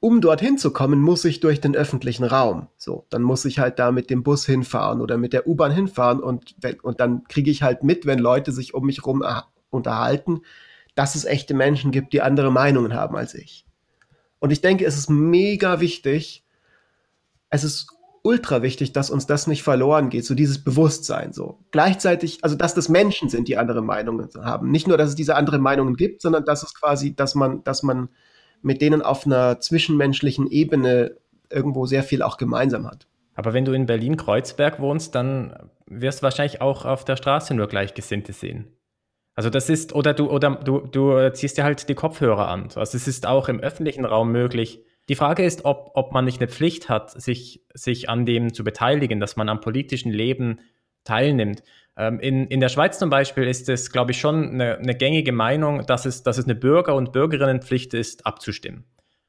um 0.00 0.22
dorthin 0.22 0.56
zu 0.56 0.72
kommen, 0.72 1.00
muss 1.00 1.24
ich 1.26 1.40
durch 1.40 1.60
den 1.60 1.76
öffentlichen 1.76 2.24
Raum. 2.24 2.68
So, 2.76 3.06
dann 3.10 3.22
muss 3.22 3.44
ich 3.44 3.58
halt 3.58 3.78
da 3.78 3.92
mit 3.92 4.08
dem 4.08 4.22
Bus 4.22 4.46
hinfahren 4.46 5.02
oder 5.02 5.18
mit 5.18 5.34
der 5.34 5.46
U-Bahn 5.46 5.72
hinfahren 5.72 6.20
und, 6.20 6.56
und 6.82 7.00
dann 7.00 7.24
kriege 7.24 7.50
ich 7.50 7.62
halt 7.62 7.84
mit, 7.84 8.06
wenn 8.06 8.18
Leute 8.18 8.50
sich 8.50 8.72
um 8.72 8.86
mich 8.86 8.98
herum 8.98 9.22
unterhalten, 9.68 10.40
dass 10.94 11.14
es 11.14 11.26
echte 11.26 11.54
Menschen 11.54 11.90
gibt, 11.90 12.14
die 12.14 12.22
andere 12.22 12.50
Meinungen 12.50 12.94
haben 12.94 13.14
als 13.14 13.34
ich. 13.34 13.66
Und 14.38 14.50
ich 14.50 14.62
denke, 14.62 14.86
es 14.86 14.96
ist 14.96 15.10
mega 15.10 15.80
wichtig, 15.80 16.44
es 17.50 17.62
ist 17.62 17.88
ultra 18.22 18.62
wichtig, 18.62 18.92
dass 18.92 19.10
uns 19.10 19.26
das 19.26 19.46
nicht 19.46 19.62
verloren 19.62 20.08
geht, 20.08 20.24
so 20.24 20.34
dieses 20.34 20.64
Bewusstsein 20.64 21.32
so. 21.32 21.58
Gleichzeitig, 21.72 22.38
also 22.42 22.56
dass 22.56 22.74
das 22.74 22.88
Menschen 22.88 23.28
sind, 23.28 23.48
die 23.48 23.58
andere 23.58 23.82
Meinungen 23.82 24.28
haben. 24.42 24.70
Nicht 24.70 24.88
nur, 24.88 24.96
dass 24.96 25.10
es 25.10 25.14
diese 25.14 25.36
andere 25.36 25.58
Meinungen 25.58 25.96
gibt, 25.96 26.22
sondern 26.22 26.44
dass 26.44 26.62
es 26.62 26.74
quasi, 26.74 27.14
dass 27.14 27.34
man, 27.34 27.62
dass 27.64 27.82
man 27.82 28.08
mit 28.62 28.80
denen 28.80 29.02
auf 29.02 29.26
einer 29.26 29.60
zwischenmenschlichen 29.60 30.50
Ebene 30.50 31.16
irgendwo 31.50 31.86
sehr 31.86 32.02
viel 32.02 32.22
auch 32.22 32.36
gemeinsam 32.36 32.86
hat. 32.86 33.06
Aber 33.34 33.52
wenn 33.52 33.64
du 33.64 33.72
in 33.72 33.86
Berlin-Kreuzberg 33.86 34.80
wohnst, 34.80 35.14
dann 35.14 35.70
wirst 35.86 36.20
du 36.20 36.22
wahrscheinlich 36.24 36.60
auch 36.60 36.84
auf 36.84 37.04
der 37.04 37.16
Straße 37.16 37.54
nur 37.54 37.68
Gleichgesinnte 37.68 38.32
sehen. 38.32 38.68
Also 39.34 39.48
das 39.48 39.70
ist, 39.70 39.94
oder 39.94 40.12
du, 40.12 40.30
oder 40.30 40.56
du, 40.56 40.80
du 40.80 41.32
ziehst 41.32 41.56
dir 41.56 41.64
halt 41.64 41.88
die 41.88 41.94
Kopfhörer 41.94 42.48
an. 42.48 42.64
Also 42.74 42.96
es 42.96 43.08
ist 43.08 43.26
auch 43.26 43.48
im 43.48 43.60
öffentlichen 43.60 44.04
Raum 44.04 44.32
möglich. 44.32 44.84
Die 45.08 45.14
Frage 45.14 45.44
ist, 45.44 45.64
ob, 45.64 45.92
ob 45.94 46.12
man 46.12 46.24
nicht 46.24 46.40
eine 46.40 46.50
Pflicht 46.50 46.88
hat, 46.88 47.10
sich, 47.10 47.64
sich 47.72 48.08
an 48.08 48.26
dem 48.26 48.52
zu 48.52 48.64
beteiligen, 48.64 49.18
dass 49.18 49.36
man 49.36 49.48
am 49.48 49.60
politischen 49.60 50.12
Leben 50.12 50.60
teilnimmt. 51.10 51.62
Ähm, 51.96 52.20
in, 52.20 52.46
in 52.46 52.60
der 52.60 52.68
Schweiz 52.68 52.98
zum 52.98 53.10
Beispiel 53.10 53.44
ist 53.44 53.68
es, 53.68 53.90
glaube 53.90 54.12
ich, 54.12 54.20
schon 54.20 54.50
eine, 54.52 54.78
eine 54.78 54.94
gängige 54.94 55.32
Meinung, 55.32 55.84
dass 55.86 56.06
es, 56.06 56.22
dass 56.22 56.38
es 56.38 56.44
eine 56.44 56.54
Bürger- 56.54 56.94
und 56.94 57.12
Bürgerinnenpflicht 57.12 57.94
ist, 57.94 58.26
abzustimmen. 58.26 58.84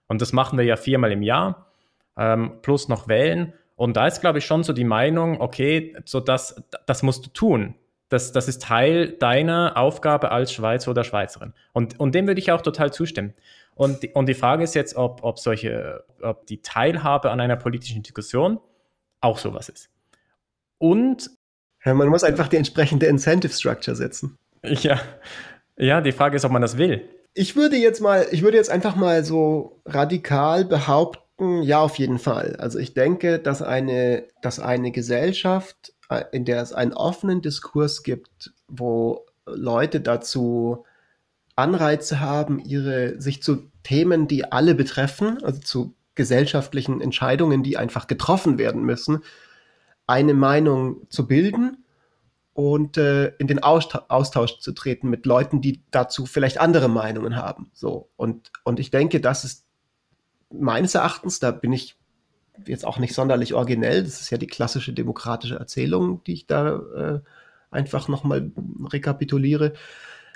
Und 0.07 0.21
das 0.21 0.31
machen 0.31 0.57
wir 0.57 0.65
ja 0.65 0.75
viermal 0.75 1.11
im 1.11 1.23
Jahr, 1.23 1.71
ähm, 2.17 2.59
plus 2.61 2.87
noch 2.87 3.07
wählen. 3.07 3.53
Und 3.75 3.97
da 3.97 4.05
ist, 4.07 4.21
glaube 4.21 4.39
ich, 4.39 4.45
schon 4.45 4.63
so 4.63 4.73
die 4.73 4.83
Meinung, 4.83 5.41
okay, 5.41 5.95
so 6.05 6.19
das, 6.19 6.63
das 6.85 7.01
musst 7.01 7.25
du 7.25 7.29
tun. 7.31 7.75
Das, 8.09 8.31
das 8.31 8.47
ist 8.47 8.61
Teil 8.61 9.13
deiner 9.13 9.77
Aufgabe 9.77 10.31
als 10.31 10.53
Schweizer 10.53 10.91
oder 10.91 11.03
Schweizerin. 11.03 11.53
Und, 11.73 11.99
und 11.99 12.13
dem 12.13 12.27
würde 12.27 12.39
ich 12.39 12.51
auch 12.51 12.61
total 12.61 12.93
zustimmen. 12.93 13.33
Und 13.73 14.03
die, 14.03 14.09
und 14.09 14.27
die 14.27 14.33
Frage 14.33 14.63
ist 14.63 14.75
jetzt, 14.75 14.95
ob, 14.95 15.23
ob 15.23 15.39
solche, 15.39 16.03
ob 16.21 16.45
die 16.45 16.61
Teilhabe 16.61 17.31
an 17.31 17.39
einer 17.39 17.55
politischen 17.55 18.03
Diskussion 18.03 18.59
auch 19.21 19.39
sowas 19.39 19.69
ist. 19.69 19.89
Und 20.77 21.31
ja, 21.85 21.93
man 21.93 22.09
muss 22.09 22.23
einfach 22.23 22.47
die 22.47 22.57
entsprechende 22.57 23.07
Incentive 23.07 23.53
Structure 23.53 23.95
setzen. 23.95 24.37
Ja. 24.63 25.01
ja, 25.77 26.01
die 26.01 26.11
Frage 26.11 26.35
ist, 26.35 26.45
ob 26.45 26.51
man 26.51 26.61
das 26.61 26.77
will. 26.77 27.07
Ich 27.33 27.55
würde 27.55 27.77
jetzt 27.77 28.01
mal, 28.01 28.27
ich 28.31 28.43
würde 28.43 28.57
jetzt 28.57 28.69
einfach 28.69 28.95
mal 28.95 29.23
so 29.23 29.81
radikal 29.85 30.65
behaupten, 30.65 31.63
ja, 31.63 31.79
auf 31.79 31.95
jeden 31.95 32.19
Fall. 32.19 32.55
Also 32.57 32.77
ich 32.77 32.93
denke, 32.93 33.39
dass 33.39 33.61
eine, 33.61 34.25
dass 34.41 34.59
eine 34.59 34.91
Gesellschaft, 34.91 35.93
äh, 36.09 36.23
in 36.31 36.45
der 36.45 36.61
es 36.61 36.73
einen 36.73 36.93
offenen 36.93 37.41
Diskurs 37.41 38.03
gibt, 38.03 38.53
wo 38.67 39.25
Leute 39.47 40.01
dazu 40.01 40.85
Anreize 41.55 42.19
haben, 42.19 42.59
ihre, 42.59 43.19
sich 43.19 43.41
zu 43.41 43.69
Themen, 43.83 44.27
die 44.27 44.51
alle 44.51 44.75
betreffen, 44.75 45.39
also 45.43 45.59
zu 45.59 45.95
gesellschaftlichen 46.15 47.01
Entscheidungen, 47.01 47.63
die 47.63 47.77
einfach 47.77 48.07
getroffen 48.07 48.57
werden 48.57 48.83
müssen, 48.83 49.23
eine 50.11 50.33
Meinung 50.33 51.09
zu 51.09 51.25
bilden 51.25 51.85
und 52.53 52.97
äh, 52.97 53.29
in 53.37 53.47
den 53.47 53.63
Austausch 53.63 54.59
zu 54.59 54.73
treten 54.73 55.09
mit 55.09 55.25
Leuten, 55.25 55.61
die 55.61 55.81
dazu 55.89 56.25
vielleicht 56.25 56.59
andere 56.59 56.89
Meinungen 56.89 57.37
haben. 57.37 57.71
So 57.73 58.09
und 58.17 58.51
und 58.65 58.81
ich 58.81 58.91
denke, 58.91 59.21
das 59.21 59.45
ist 59.45 59.65
meines 60.51 60.95
Erachtens, 60.95 61.39
da 61.39 61.51
bin 61.51 61.71
ich 61.71 61.95
jetzt 62.65 62.85
auch 62.85 62.99
nicht 62.99 63.13
sonderlich 63.13 63.53
originell. 63.53 64.03
Das 64.03 64.19
ist 64.19 64.29
ja 64.31 64.37
die 64.37 64.47
klassische 64.47 64.91
demokratische 64.91 65.55
Erzählung, 65.55 66.21
die 66.25 66.33
ich 66.33 66.45
da 66.45 66.75
äh, 66.75 67.19
einfach 67.71 68.09
nochmal 68.09 68.51
rekapituliere, 68.91 69.71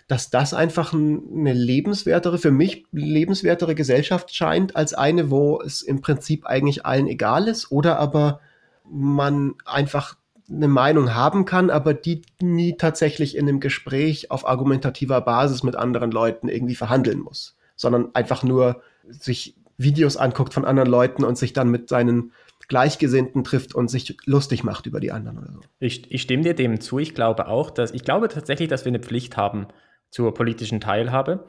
dass 0.08 0.30
das 0.30 0.54
einfach 0.54 0.94
eine 0.94 1.54
lebenswertere, 1.54 2.38
für 2.38 2.52
mich 2.52 2.86
lebenswertere 2.94 3.76
Gesellschaft 3.76 4.34
scheint, 4.34 4.78
als 4.78 4.94
eine, 4.94 5.30
wo 5.32 5.60
es 5.62 5.82
im 5.82 6.00
Prinzip 6.00 6.46
eigentlich 6.46 6.86
allen 6.86 7.08
egal 7.08 7.50
ist 7.50 7.72
oder 7.72 8.00
aber 8.00 8.40
man 8.90 9.56
einfach 9.66 10.16
eine 10.50 10.68
Meinung 10.68 11.16
haben 11.16 11.46
kann, 11.46 11.70
aber 11.70 11.94
die 11.94 12.22
nie 12.42 12.78
tatsächlich 12.78 13.36
in 13.36 13.48
einem 13.48 13.60
Gespräch 13.60 14.30
auf 14.32 14.48
argumentativer 14.48 15.22
Basis 15.22 15.64
mit 15.64 15.76
anderen 15.76 16.12
Leuten 16.12 16.48
irgendwie 16.48 16.76
verhandeln 16.76 17.20
muss, 17.20 17.58
sondern 17.76 18.14
einfach 18.14 18.44
nur 18.44 18.82
sich 19.10 19.56
Videos 19.78 20.18
anguckt 20.18 20.54
von 20.54 20.66
anderen 20.66 20.90
Leuten 20.90 21.24
und 21.24 21.38
sich 21.38 21.54
dann 21.54 21.70
mit 21.70 21.90
seinen 21.90 22.32
Gleichgesinnten 22.68 23.44
trifft 23.44 23.76
und 23.76 23.90
sich 23.90 24.18
lustig 24.26 24.64
macht 24.64 24.86
über 24.86 25.00
die 25.00 25.12
anderen 25.12 25.40
oder 25.40 25.52
so. 25.52 25.60
Ich, 25.80 26.12
ich 26.12 26.22
stimme 26.22 26.44
dir 26.44 26.54
dem 26.54 26.80
zu. 26.80 27.00
Ich 27.00 27.14
glaube 27.14 27.48
auch, 27.48 27.70
dass 27.70 27.92
ich 27.92 28.04
glaube 28.04 28.28
tatsächlich, 28.28 28.70
dass 28.70 28.86
wir 28.86 28.92
eine 28.92 29.00
Pflicht 29.00 29.38
haben 29.38 29.68
zur 30.10 30.34
politischen 30.34 30.80
Teilhabe. 30.80 31.48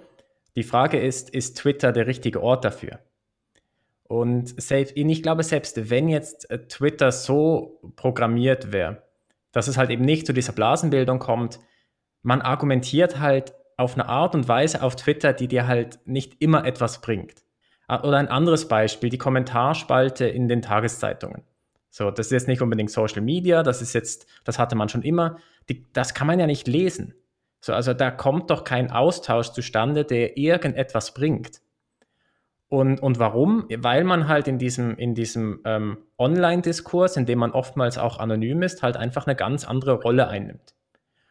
Die 0.57 0.63
Frage 0.63 0.99
ist, 0.99 1.31
ist 1.31 1.59
Twitter 1.59 1.93
der 1.93 2.07
richtige 2.07 2.43
Ort 2.43 2.65
dafür? 2.65 2.99
Und 4.09 4.61
selbst, 4.61 4.97
ich 4.97 5.23
glaube, 5.23 5.43
selbst 5.43 5.91
wenn 5.91 6.09
jetzt 6.09 6.51
äh, 6.51 6.67
Twitter 6.69 7.13
so 7.13 7.81
programmiert 7.97 8.73
wäre, 8.73 9.03
dass 9.53 9.69
es 9.69 9.77
halt 9.77 9.91
eben 9.91 10.05
nicht 10.05 10.27
zu 10.27 10.33
dieser 10.33 10.53
Blasenbildung 10.53 11.19
kommt, 11.19 11.59
man 12.23 12.43
argumentiert 12.43 13.19
halt 13.19 13.55
auf 13.77 13.95
eine 13.95 14.09
Art 14.09 14.35
und 14.35 14.49
Weise 14.49 14.83
auf 14.83 14.97
Twitter, 14.97 15.33
die 15.33 15.49
dir 15.49 15.67
halt 15.67 15.99
nicht 16.05 16.41
immer 16.41 16.65
etwas 16.65 17.01
bringt. 17.01 17.43
Oder 17.89 18.17
ein 18.17 18.29
anderes 18.29 18.69
Beispiel, 18.69 19.11
die 19.11 19.19
Kommentarspalte 19.19 20.27
in 20.27 20.49
den 20.49 20.63
Tageszeitungen. 20.63 21.43
So, 21.91 22.11
das 22.11 22.27
ist 22.27 22.33
jetzt 22.33 22.49
nicht 22.49 22.63
unbedingt 22.63 22.91
Social 22.91 23.23
Media, 23.23 23.63
das 23.63 23.81
ist 23.81 23.93
jetzt, 23.93 24.27
das 24.45 24.59
hatte 24.59 24.77
man 24.77 24.89
schon 24.89 25.03
immer. 25.03 25.39
Die, 25.69 25.87
das 25.93 26.15
kann 26.15 26.27
man 26.27 26.41
ja 26.41 26.47
nicht 26.47 26.67
lesen. 26.67 27.15
So, 27.61 27.73
also 27.73 27.95
da 27.95 28.11
kommt 28.11 28.51
doch 28.51 28.65
kein 28.65 28.91
Austausch 28.91 29.51
zustande, 29.51 30.05
der 30.05 30.37
irgendetwas 30.37 31.15
bringt. 31.15 31.61
Und, 32.69 33.01
und 33.01 33.19
warum? 33.19 33.69
Weil 33.77 34.03
man 34.03 34.27
halt 34.27 34.49
in 34.49 34.59
diesem, 34.59 34.97
in 34.97 35.15
diesem 35.15 35.61
ähm, 35.65 35.99
Online-Diskurs, 36.19 37.17
in 37.17 37.27
dem 37.27 37.39
man 37.39 37.53
oftmals 37.53 37.97
auch 37.97 38.19
anonym 38.19 38.63
ist, 38.63 38.83
halt 38.83 38.97
einfach 38.97 39.27
eine 39.27 39.37
ganz 39.37 39.65
andere 39.65 39.95
Rolle 39.95 40.29
einnimmt. 40.29 40.75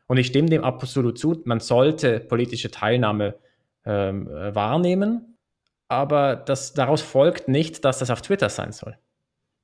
Und 0.07 0.17
ich 0.17 0.27
stimme 0.27 0.49
dem 0.49 0.63
absolut 0.63 1.17
zu, 1.17 1.41
man 1.45 1.59
sollte 1.59 2.19
politische 2.19 2.71
Teilnahme 2.71 3.35
ähm, 3.85 4.27
äh, 4.27 4.53
wahrnehmen, 4.55 5.37
aber 5.87 6.35
das, 6.35 6.73
daraus 6.73 7.01
folgt 7.01 7.47
nicht, 7.47 7.83
dass 7.85 7.99
das 7.99 8.09
auf 8.09 8.21
Twitter 8.21 8.49
sein 8.49 8.71
soll. 8.71 8.97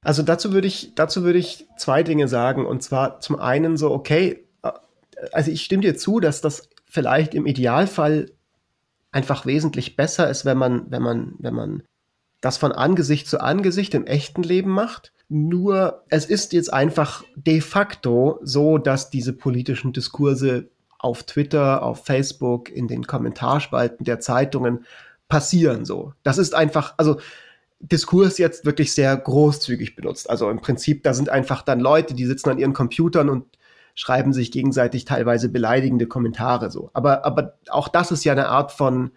Also 0.03 0.23
dazu 0.23 0.51
würde 0.51 0.67
ich, 0.67 0.95
dazu 0.95 1.23
würde 1.23 1.39
ich 1.39 1.67
zwei 1.77 2.03
Dinge 2.03 2.27
sagen. 2.27 2.65
Und 2.65 2.81
zwar 2.81 3.19
zum 3.19 3.39
einen 3.39 3.77
so, 3.77 3.91
okay, 3.91 4.47
äh, 4.63 4.71
also 5.31 5.51
ich 5.51 5.63
stimme 5.63 5.81
dir 5.81 5.95
zu, 5.95 6.19
dass 6.19 6.41
das 6.41 6.69
vielleicht 6.85 7.35
im 7.35 7.45
Idealfall 7.45 8.31
einfach 9.11 9.45
wesentlich 9.45 9.95
besser 9.95 10.29
ist, 10.29 10.45
wenn 10.45 10.57
man, 10.57 10.85
wenn 10.89 11.01
man, 11.01 11.33
wenn 11.39 11.53
man 11.53 11.83
das 12.41 12.57
von 12.57 12.71
Angesicht 12.71 13.27
zu 13.27 13.39
Angesicht 13.39 13.93
im 13.93 14.05
echten 14.05 14.43
Leben 14.43 14.71
macht. 14.71 15.13
Nur 15.29 16.03
es 16.09 16.25
ist 16.25 16.53
jetzt 16.53 16.73
einfach 16.73 17.23
de 17.35 17.61
facto 17.61 18.39
so, 18.41 18.77
dass 18.77 19.09
diese 19.09 19.33
politischen 19.33 19.93
Diskurse 19.93 20.69
auf 20.97 21.23
Twitter, 21.23 21.83
auf 21.83 22.05
Facebook, 22.05 22.69
in 22.69 22.87
den 22.87 23.05
Kommentarspalten 23.05 24.05
der 24.05 24.19
Zeitungen 24.19 24.85
passieren 25.29 25.85
so. 25.85 26.13
Das 26.23 26.37
ist 26.37 26.53
einfach, 26.53 26.95
also 26.97 27.19
Diskurs 27.79 28.37
jetzt 28.37 28.65
wirklich 28.65 28.93
sehr 28.93 29.15
großzügig 29.15 29.95
benutzt. 29.95 30.29
Also 30.29 30.49
im 30.49 30.61
Prinzip, 30.61 31.03
da 31.03 31.13
sind 31.13 31.29
einfach 31.29 31.61
dann 31.63 31.79
Leute, 31.79 32.13
die 32.13 32.25
sitzen 32.25 32.49
an 32.49 32.59
ihren 32.59 32.73
Computern 32.73 33.29
und 33.29 33.45
schreiben 33.95 34.33
sich 34.33 34.51
gegenseitig 34.51 35.05
teilweise 35.05 35.49
beleidigende 35.49 36.07
Kommentare 36.07 36.71
so. 36.71 36.89
Aber, 36.93 37.25
aber 37.25 37.57
auch 37.69 37.87
das 37.87 38.11
ist 38.11 38.23
ja 38.23 38.33
eine 38.33 38.47
Art 38.47 38.71
von 38.71 39.11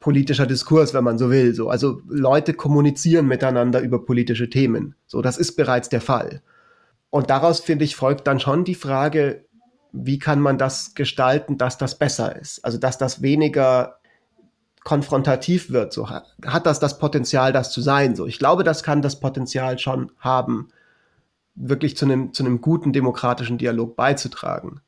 politischer 0.00 0.46
Diskurs, 0.46 0.92
wenn 0.92 1.04
man 1.04 1.16
so 1.16 1.30
will. 1.30 1.54
So. 1.54 1.70
Also 1.70 2.02
Leute 2.08 2.52
kommunizieren 2.52 3.26
miteinander 3.26 3.80
über 3.80 4.04
politische 4.04 4.50
Themen. 4.50 4.94
So, 5.06 5.22
das 5.22 5.38
ist 5.38 5.56
bereits 5.56 5.88
der 5.88 6.02
Fall. 6.02 6.42
Und 7.08 7.30
daraus, 7.30 7.60
finde 7.60 7.84
ich, 7.84 7.96
folgt 7.96 8.26
dann 8.26 8.40
schon 8.40 8.64
die 8.64 8.74
Frage, 8.74 9.46
wie 9.92 10.18
kann 10.18 10.40
man 10.40 10.58
das 10.58 10.94
gestalten, 10.94 11.56
dass 11.56 11.78
das 11.78 11.98
besser 11.98 12.36
ist? 12.36 12.64
Also, 12.64 12.76
dass 12.76 12.98
das 12.98 13.22
weniger 13.22 13.96
konfrontativ 14.82 15.70
wird. 15.70 15.92
So 15.92 16.10
hat 16.10 16.66
das 16.66 16.80
das 16.80 16.98
Potenzial, 16.98 17.52
das 17.52 17.72
zu 17.72 17.80
sein. 17.80 18.14
So, 18.14 18.26
ich 18.26 18.38
glaube, 18.38 18.64
das 18.64 18.82
kann 18.82 19.00
das 19.00 19.18
Potenzial 19.20 19.78
schon 19.78 20.12
haben 20.18 20.68
wirklich 21.54 21.96
zu 21.96 22.04
einem, 22.04 22.32
zu 22.32 22.44
einem 22.44 22.60
guten 22.60 22.92
demokratischen 22.92 23.58
Dialog 23.58 23.96
beizutragen. 23.96 24.80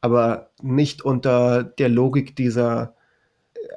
Aber 0.00 0.50
nicht 0.60 1.02
unter 1.02 1.62
der 1.62 1.88
Logik 1.88 2.34
dieser 2.34 2.94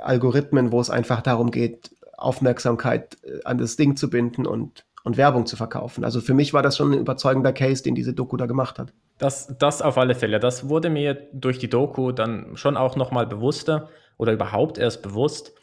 Algorithmen, 0.02 0.72
wo 0.72 0.80
es 0.82 0.90
einfach 0.90 1.22
darum 1.22 1.52
geht, 1.52 1.92
Aufmerksamkeit 2.18 3.18
äh, 3.24 3.44
an 3.44 3.58
das 3.58 3.76
Ding 3.76 3.96
zu 3.96 4.10
binden 4.10 4.46
und, 4.46 4.86
und 5.04 5.18
Werbung 5.18 5.46
zu 5.46 5.56
verkaufen. 5.56 6.04
Also 6.04 6.22
für 6.22 6.34
mich 6.34 6.54
war 6.54 6.64
das 6.64 6.78
schon 6.78 6.92
ein 6.92 7.00
überzeugender 7.00 7.54
Case, 7.54 7.84
den 7.84 7.96
diese 7.96 8.14
Doku 8.14 8.38
da 8.38 8.46
gemacht 8.46 8.80
hat. 8.80 8.94
Das, 9.18 9.56
das 9.60 9.82
auf 9.82 9.98
alle 9.98 10.16
Fälle. 10.16 10.40
Das 10.40 10.68
wurde 10.68 10.90
mir 10.90 11.28
durch 11.32 11.60
die 11.60 11.70
Doku 11.70 12.12
dann 12.12 12.58
schon 12.58 12.76
auch 12.76 12.96
nochmal 12.96 13.28
bewusster 13.28 13.90
oder 14.18 14.34
überhaupt 14.34 14.78
erst 14.78 15.04
bewusst, 15.04 15.54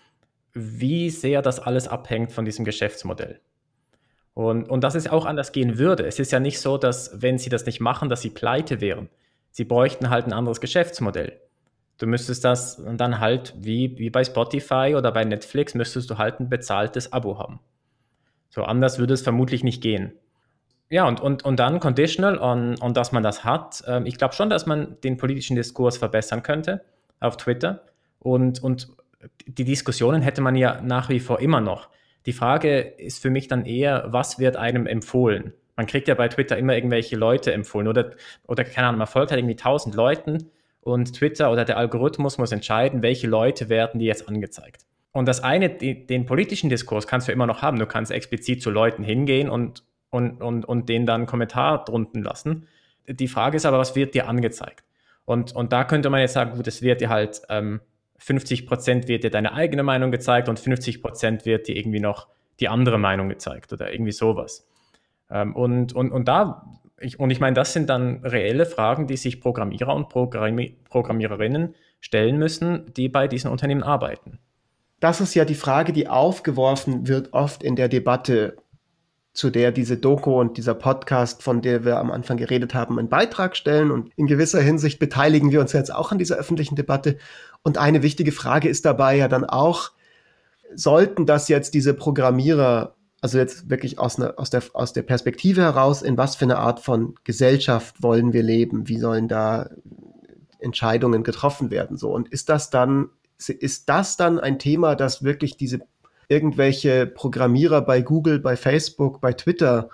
wie 0.53 1.11
sehr 1.11 1.43
das 1.43 1.59
alles 1.59 1.89
abhängt 1.89 2.33
von 2.33 2.45
diesem 2.45 2.65
Geschäftsmodell. 2.65 3.41
Und, 4.35 4.69
und 4.69 4.83
dass 4.83 4.95
es 4.95 5.09
auch 5.09 5.27
anders 5.27 5.53
gehen 5.53 5.79
würde. 5.79 6.07
Es 6.07 6.19
ist 6.19 6.33
ja 6.33 6.41
nicht 6.41 6.61
so, 6.61 6.79
dass 6.79 7.21
wenn 7.21 7.39
sie 7.39 7.51
das 7.51 7.67
nicht 7.67 7.81
machen, 7.81 8.09
dass 8.09 8.23
sie 8.23 8.31
pleite 8.31 8.81
wären. 8.81 9.11
Sie 9.51 9.65
bräuchten 9.65 10.09
halt 10.09 10.27
ein 10.27 10.33
anderes 10.33 10.61
Geschäftsmodell. 10.61 11.39
Du 11.99 12.07
müsstest 12.07 12.43
das 12.45 12.83
dann 12.97 13.21
halt, 13.21 13.55
wie, 13.59 13.99
wie 13.99 14.11
bei 14.11 14.25
Spotify 14.25 14.95
oder 14.97 15.13
bei 15.13 15.25
Netflix, 15.25 15.75
müsstest 15.75 16.11
du 16.11 16.19
halt 16.19 16.41
ein 16.41 16.49
bezahltes 16.49 17.13
Abo 17.13 17.39
haben. 17.39 17.61
So 18.49 18.65
anders 18.65 18.99
würde 18.99 19.15
es 19.15 19.23
vermutlich 19.23 19.63
nicht 19.63 19.83
gehen. 19.83 20.13
Ja, 20.89 21.07
und, 21.07 21.21
und, 21.21 21.45
und 21.45 21.59
dann 21.59 21.81
conditional 21.81 22.39
on, 22.39 22.75
on 22.83 22.93
dass 22.93 23.13
man 23.13 23.23
das 23.23 23.45
hat. 23.45 23.83
Ähm, 23.87 24.05
ich 24.05 24.19
glaube 24.19 24.35
schon, 24.35 24.51
dass 24.51 24.67
man 24.67 24.97
den 25.03 25.17
politischen 25.17 25.57
Diskurs 25.57 25.97
verbessern 25.97 26.43
könnte 26.43 26.83
auf 27.21 27.37
Twitter. 27.37 27.83
Und, 28.19 28.63
und 28.63 28.89
die 29.47 29.65
Diskussionen 29.65 30.23
hätte 30.23 30.41
man 30.41 30.57
ja 30.57 30.81
nach 30.83 31.09
wie 31.09 31.21
vor 31.21 31.41
immer 31.41 31.61
noch. 31.61 31.89
Die 32.27 32.33
Frage 32.33 32.79
ist 32.81 33.21
für 33.21 33.31
mich 33.31 33.49
dann 33.49 33.67
eher, 33.67 34.07
was 34.09 34.39
wird 34.39 34.57
einem 34.57 34.87
empfohlen? 34.87 35.53
Man 35.77 35.87
kriegt 35.87 36.09
ja 36.09 36.15
bei 36.15 36.29
Twitter 36.29 36.57
immer 36.57 36.75
irgendwelche 36.75 37.17
Leute 37.17 37.53
empfohlen 37.53 37.89
oder, 37.89 38.13
oder 38.47 38.65
keine 38.65 38.89
Ahnung, 38.89 38.99
man 38.99 39.07
folgt 39.07 39.31
halt 39.31 39.41
irgendwie 39.41 39.57
tausend 39.57 39.95
Leuten 39.95 40.51
und 40.81 41.15
Twitter 41.15 41.51
oder 41.51 41.65
der 41.65 41.79
Algorithmus 41.79 42.39
muss 42.39 42.53
entscheiden, 42.53 43.03
welche 43.03 43.27
Leute 43.27 43.69
werden 43.69 43.99
die 43.99 44.07
jetzt 44.07 44.29
angezeigt. 44.29 44.85
Und 45.13 45.27
das 45.27 45.43
eine, 45.43 45.71
die, 45.71 46.07
den 46.07 46.27
politischen 46.27 46.71
Diskurs 46.71 47.07
kannst 47.07 47.29
du 47.29 47.33
immer 47.33 47.47
noch 47.47 47.63
haben. 47.63 47.79
Du 47.79 47.87
kannst 47.87 48.11
explizit 48.11 48.63
zu 48.63 48.71
Leuten 48.71 49.05
hingehen 49.05 49.49
und, 49.49 49.85
und, 50.11 50.41
und, 50.43 50.65
und 50.65 50.89
denen 50.89 51.07
dann 51.07 51.23
einen 51.23 51.27
Kommentar 51.27 51.85
drunten 51.85 52.23
lassen. 52.23 52.67
Die 53.07 53.29
Frage 53.29 53.57
ist 53.57 53.67
aber, 53.67 53.79
was 53.79 53.95
wird 53.95 54.15
dir 54.15 54.29
angezeigt? 54.29 54.85
Und, 55.25 55.55
und 55.55 55.73
da 55.73 55.85
könnte 55.85 56.11
man 56.11 56.21
jetzt 56.21 56.33
sagen, 56.33 56.57
gut, 56.57 56.67
es 56.67 56.83
wird 56.83 57.01
dir 57.01 57.11
halt 57.11 57.43
ähm, 57.49 57.81
50 58.23 58.67
Prozent 58.67 59.09
wird 59.09 59.25
dir 59.25 59.31
deine 59.31 59.53
eigene 59.53 59.83
Meinung 59.83 60.13
gezeigt 60.13 60.49
und 60.49 60.61
50 60.61 61.03
Prozent 61.03 61.45
wird 61.45 61.67
dir 61.67 61.77
irgendwie 61.77 61.99
noch 61.99 62.29
die 62.61 62.69
andere 62.69 62.97
Meinung 62.97 63.29
gezeigt 63.29 63.73
oder 63.73 63.93
irgendwie 63.93 64.13
sowas. 64.13 64.69
Ähm, 65.29 65.57
und, 65.57 65.93
und, 65.93 66.13
und 66.13 66.29
da, 66.29 66.65
ich, 67.01 67.19
und 67.19 67.31
ich 67.31 67.41
meine, 67.41 67.55
das 67.55 67.73
sind 67.73 67.91
dann 67.91 68.25
reelle 68.25 68.65
Fragen, 68.65 69.09
die 69.09 69.17
sich 69.17 69.41
Programmierer 69.41 69.93
und 69.93 70.09
Programmi 70.09 70.77
Programmiererinnen 70.89 71.75
stellen 72.01 72.39
müssen, 72.39 72.93
die 72.95 73.09
bei 73.09 73.27
diesen 73.27 73.51
Unternehmen 73.51 73.83
arbeiten. 73.83 74.39
Das 75.01 75.21
ist 75.21 75.35
ja 75.35 75.45
die 75.45 75.57
Frage, 75.57 75.93
die 75.93 76.07
aufgeworfen 76.07 77.09
wird 77.09 77.33
oft 77.33 77.65
in 77.65 77.75
der 77.75 77.89
Debatte, 77.89 78.57
zu 79.33 79.49
der 79.49 79.73
diese 79.73 79.97
Doku 79.97 80.39
und 80.39 80.59
dieser 80.59 80.75
Podcast, 80.75 81.43
von 81.43 81.63
der 81.63 81.85
wir 81.85 81.99
am 81.99 82.11
Anfang 82.11 82.37
geredet 82.37 82.75
haben, 82.75 82.99
einen 82.99 83.09
Beitrag 83.09 83.57
stellen. 83.57 83.91
Und 83.91 84.11
in 84.17 84.27
gewisser 84.27 84.61
Hinsicht 84.61 84.99
beteiligen 84.99 85.51
wir 85.51 85.61
uns 85.61 85.73
jetzt 85.73 85.95
auch 85.95 86.13
an 86.13 86.19
dieser 86.19 86.37
öffentlichen 86.37 86.77
Debatte. 86.77 87.17
Und 87.63 87.79
eine 87.79 88.03
wichtige 88.03 88.33
Frage 88.33 88.69
ist 88.69 88.85
dabei 88.85 89.17
ja 89.17 89.29
dann 89.29 89.45
auch, 89.45 89.93
sollten 90.75 91.25
das 91.25 91.49
jetzt 91.49 91.73
diese 91.75 91.95
Programmierer, 91.95 92.95
also 93.23 93.39
jetzt 93.39 93.71
wirklich 93.71 93.99
aus, 93.99 94.19
ne, 94.19 94.35
aus, 94.37 94.51
der, 94.51 94.63
aus 94.75 94.93
der 94.93 95.03
Perspektive 95.03 95.63
heraus, 95.63 96.03
in 96.03 96.19
was 96.19 96.37
für 96.37 96.45
eine 96.45 96.59
Art 96.59 96.81
von 96.81 97.15
Gesellschaft 97.25 98.03
wollen 98.03 98.35
wir 98.35 98.43
leben? 98.43 98.89
Wie 98.89 98.99
sollen 98.99 99.29
da 99.29 99.71
Entscheidungen 100.59 101.23
getroffen 101.23 101.71
werden? 101.71 101.97
So. 101.97 102.13
Und 102.13 102.29
ist 102.29 102.51
das 102.51 102.69
dann, 102.69 103.09
ist 103.39 103.89
das 103.89 104.19
dann 104.19 104.39
ein 104.39 104.59
Thema, 104.59 104.95
das 104.95 105.23
wirklich 105.23 105.57
diese 105.57 105.81
irgendwelche 106.29 107.07
Programmierer 107.07 107.81
bei 107.83 108.01
Google, 108.01 108.39
bei 108.39 108.57
Facebook, 108.57 109.21
bei 109.21 109.33
Twitter 109.33 109.89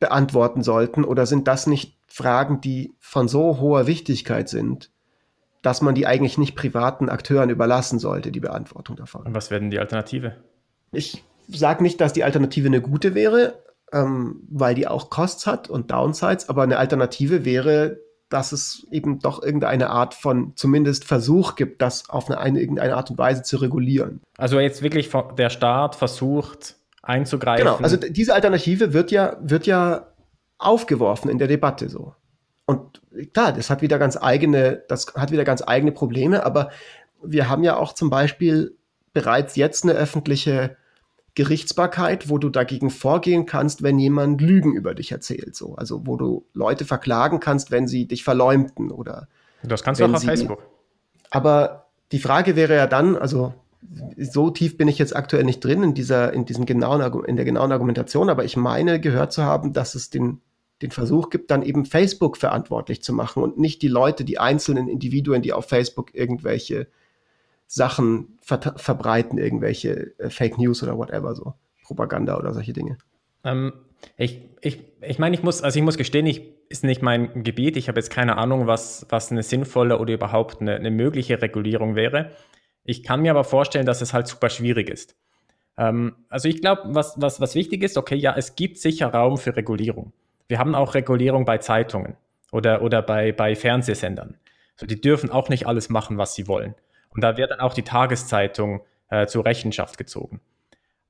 beantworten 0.00 0.62
sollten? 0.62 1.04
Oder 1.04 1.26
sind 1.26 1.48
das 1.48 1.66
nicht 1.66 1.96
Fragen, 2.06 2.60
die 2.60 2.94
von 3.00 3.28
so 3.28 3.58
hoher 3.60 3.86
Wichtigkeit 3.86 4.48
sind, 4.48 4.90
dass 5.62 5.80
man 5.80 5.94
die 5.94 6.06
eigentlich 6.06 6.38
nicht 6.38 6.54
privaten 6.54 7.08
Akteuren 7.08 7.50
überlassen 7.50 7.98
sollte, 7.98 8.30
die 8.30 8.40
Beantwortung 8.40 8.96
davon. 8.96 9.26
Und 9.26 9.34
was 9.34 9.50
wäre 9.50 9.60
denn 9.60 9.70
die 9.70 9.78
Alternative? 9.78 10.36
Ich 10.92 11.24
sage 11.48 11.82
nicht, 11.82 12.00
dass 12.00 12.12
die 12.12 12.22
Alternative 12.22 12.68
eine 12.68 12.80
gute 12.80 13.14
wäre, 13.14 13.62
ähm, 13.92 14.42
weil 14.50 14.74
die 14.74 14.86
auch 14.86 15.10
Costs 15.10 15.46
hat 15.46 15.68
und 15.68 15.90
Downsides, 15.90 16.48
aber 16.48 16.62
eine 16.62 16.78
Alternative 16.78 17.44
wäre, 17.44 17.98
dass 18.28 18.52
es 18.52 18.86
eben 18.90 19.20
doch 19.20 19.42
irgendeine 19.42 19.90
Art 19.90 20.14
von 20.14 20.52
zumindest 20.56 21.04
Versuch 21.04 21.54
gibt, 21.54 21.82
das 21.82 22.08
auf 22.10 22.28
eine, 22.28 22.38
eine 22.38 22.60
irgendeine 22.60 22.96
Art 22.96 23.10
und 23.10 23.18
Weise 23.18 23.42
zu 23.42 23.58
regulieren. 23.58 24.20
Also 24.36 24.58
jetzt 24.58 24.82
wirklich 24.82 25.10
der 25.36 25.50
Staat 25.50 25.94
versucht 25.94 26.76
einzugreifen. 27.02 27.66
Genau, 27.66 27.76
also 27.78 27.96
diese 27.96 28.34
Alternative 28.34 28.92
wird 28.92 29.10
ja, 29.10 29.36
wird 29.40 29.66
ja 29.66 30.08
aufgeworfen 30.58 31.30
in 31.30 31.38
der 31.38 31.48
Debatte 31.48 31.88
so. 31.88 32.14
Und 32.66 33.02
klar, 33.34 33.52
das 33.52 33.68
hat 33.68 33.82
wieder 33.82 33.98
ganz 33.98 34.16
eigene, 34.16 34.82
das 34.88 35.14
hat 35.14 35.30
wieder 35.30 35.44
ganz 35.44 35.62
eigene 35.66 35.92
Probleme, 35.92 36.46
aber 36.46 36.70
wir 37.22 37.48
haben 37.48 37.62
ja 37.62 37.76
auch 37.76 37.92
zum 37.92 38.10
Beispiel 38.10 38.76
bereits 39.12 39.56
jetzt 39.56 39.84
eine 39.84 39.92
öffentliche 39.92 40.76
Gerichtsbarkeit, 41.34 42.28
wo 42.28 42.38
du 42.38 42.48
dagegen 42.48 42.90
vorgehen 42.90 43.46
kannst, 43.46 43.82
wenn 43.82 43.98
jemand 43.98 44.40
Lügen 44.40 44.74
über 44.74 44.94
dich 44.94 45.10
erzählt, 45.10 45.56
so. 45.56 45.74
Also, 45.74 46.06
wo 46.06 46.16
du 46.16 46.46
Leute 46.52 46.84
verklagen 46.84 47.40
kannst, 47.40 47.70
wenn 47.70 47.88
sie 47.88 48.06
dich 48.06 48.22
verleumden 48.22 48.90
oder. 48.90 49.28
Das 49.62 49.82
kannst 49.82 50.00
du 50.00 50.04
auch 50.04 50.12
auf 50.12 50.20
sie, 50.20 50.26
Facebook. 50.26 50.62
Aber 51.30 51.86
die 52.12 52.18
Frage 52.20 52.54
wäre 52.54 52.76
ja 52.76 52.86
dann, 52.86 53.16
also, 53.16 53.54
so 54.16 54.50
tief 54.50 54.76
bin 54.76 54.88
ich 54.88 54.98
jetzt 54.98 55.14
aktuell 55.14 55.44
nicht 55.44 55.64
drin 55.64 55.82
in 55.82 55.94
dieser, 55.94 56.32
in 56.32 56.44
diesem 56.44 56.66
genauen, 56.66 57.24
in 57.24 57.36
der 57.36 57.44
genauen 57.44 57.72
Argumentation, 57.72 58.30
aber 58.30 58.44
ich 58.44 58.56
meine 58.56 59.00
gehört 59.00 59.32
zu 59.32 59.42
haben, 59.42 59.72
dass 59.72 59.94
es 59.94 60.10
den 60.10 60.40
den 60.82 60.90
Versuch 60.90 61.30
gibt, 61.30 61.50
dann 61.50 61.62
eben 61.62 61.84
Facebook 61.84 62.36
verantwortlich 62.36 63.02
zu 63.02 63.12
machen 63.12 63.42
und 63.42 63.58
nicht 63.58 63.80
die 63.82 63.88
Leute, 63.88 64.24
die 64.24 64.38
einzelnen 64.38 64.88
Individuen, 64.88 65.40
die 65.40 65.52
auf 65.52 65.66
Facebook 65.66 66.14
irgendwelche 66.14 66.88
Sachen 67.74 68.38
ver 68.40 68.60
verbreiten, 68.76 69.36
irgendwelche 69.36 70.16
äh, 70.18 70.30
Fake 70.30 70.58
News 70.58 70.84
oder 70.84 70.96
whatever, 70.96 71.34
so 71.34 71.54
Propaganda 71.82 72.38
oder 72.38 72.54
solche 72.54 72.72
Dinge. 72.72 72.98
Ähm, 73.42 73.72
ich, 74.16 74.48
ich, 74.60 74.84
ich 75.00 75.18
meine, 75.18 75.34
ich 75.34 75.42
muss, 75.42 75.60
also 75.60 75.76
ich 75.76 75.84
muss 75.84 75.98
gestehen, 75.98 76.24
ich 76.26 76.54
ist 76.68 76.84
nicht 76.84 77.02
mein 77.02 77.42
Gebiet. 77.42 77.76
Ich 77.76 77.88
habe 77.88 77.98
jetzt 77.98 78.10
keine 78.10 78.38
Ahnung, 78.38 78.68
was, 78.68 79.06
was 79.08 79.32
eine 79.32 79.42
sinnvolle 79.42 79.98
oder 79.98 80.14
überhaupt 80.14 80.60
eine, 80.60 80.76
eine 80.76 80.92
mögliche 80.92 81.42
Regulierung 81.42 81.96
wäre. 81.96 82.30
Ich 82.84 83.02
kann 83.02 83.22
mir 83.22 83.32
aber 83.32 83.42
vorstellen, 83.42 83.86
dass 83.86 84.02
es 84.02 84.14
halt 84.14 84.28
super 84.28 84.50
schwierig 84.50 84.88
ist. 84.88 85.16
Ähm, 85.76 86.14
also 86.28 86.48
ich 86.48 86.60
glaube, 86.60 86.82
was, 86.94 87.20
was, 87.20 87.40
was 87.40 87.56
wichtig 87.56 87.82
ist, 87.82 87.96
okay, 87.98 88.14
ja, 88.14 88.36
es 88.36 88.54
gibt 88.54 88.78
sicher 88.78 89.08
Raum 89.08 89.36
für 89.36 89.56
Regulierung. 89.56 90.12
Wir 90.46 90.60
haben 90.60 90.76
auch 90.76 90.94
Regulierung 90.94 91.44
bei 91.44 91.58
Zeitungen 91.58 92.16
oder, 92.52 92.82
oder 92.82 93.02
bei, 93.02 93.32
bei 93.32 93.56
Fernsehsendern. 93.56 94.36
So, 94.76 94.86
die 94.86 95.00
dürfen 95.00 95.30
auch 95.30 95.48
nicht 95.48 95.66
alles 95.66 95.88
machen, 95.88 96.18
was 96.18 96.36
sie 96.36 96.46
wollen. 96.46 96.76
Und 97.14 97.22
da 97.22 97.36
wird 97.36 97.50
dann 97.50 97.60
auch 97.60 97.74
die 97.74 97.82
Tageszeitung 97.82 98.82
äh, 99.08 99.26
zur 99.26 99.44
Rechenschaft 99.44 99.98
gezogen. 99.98 100.40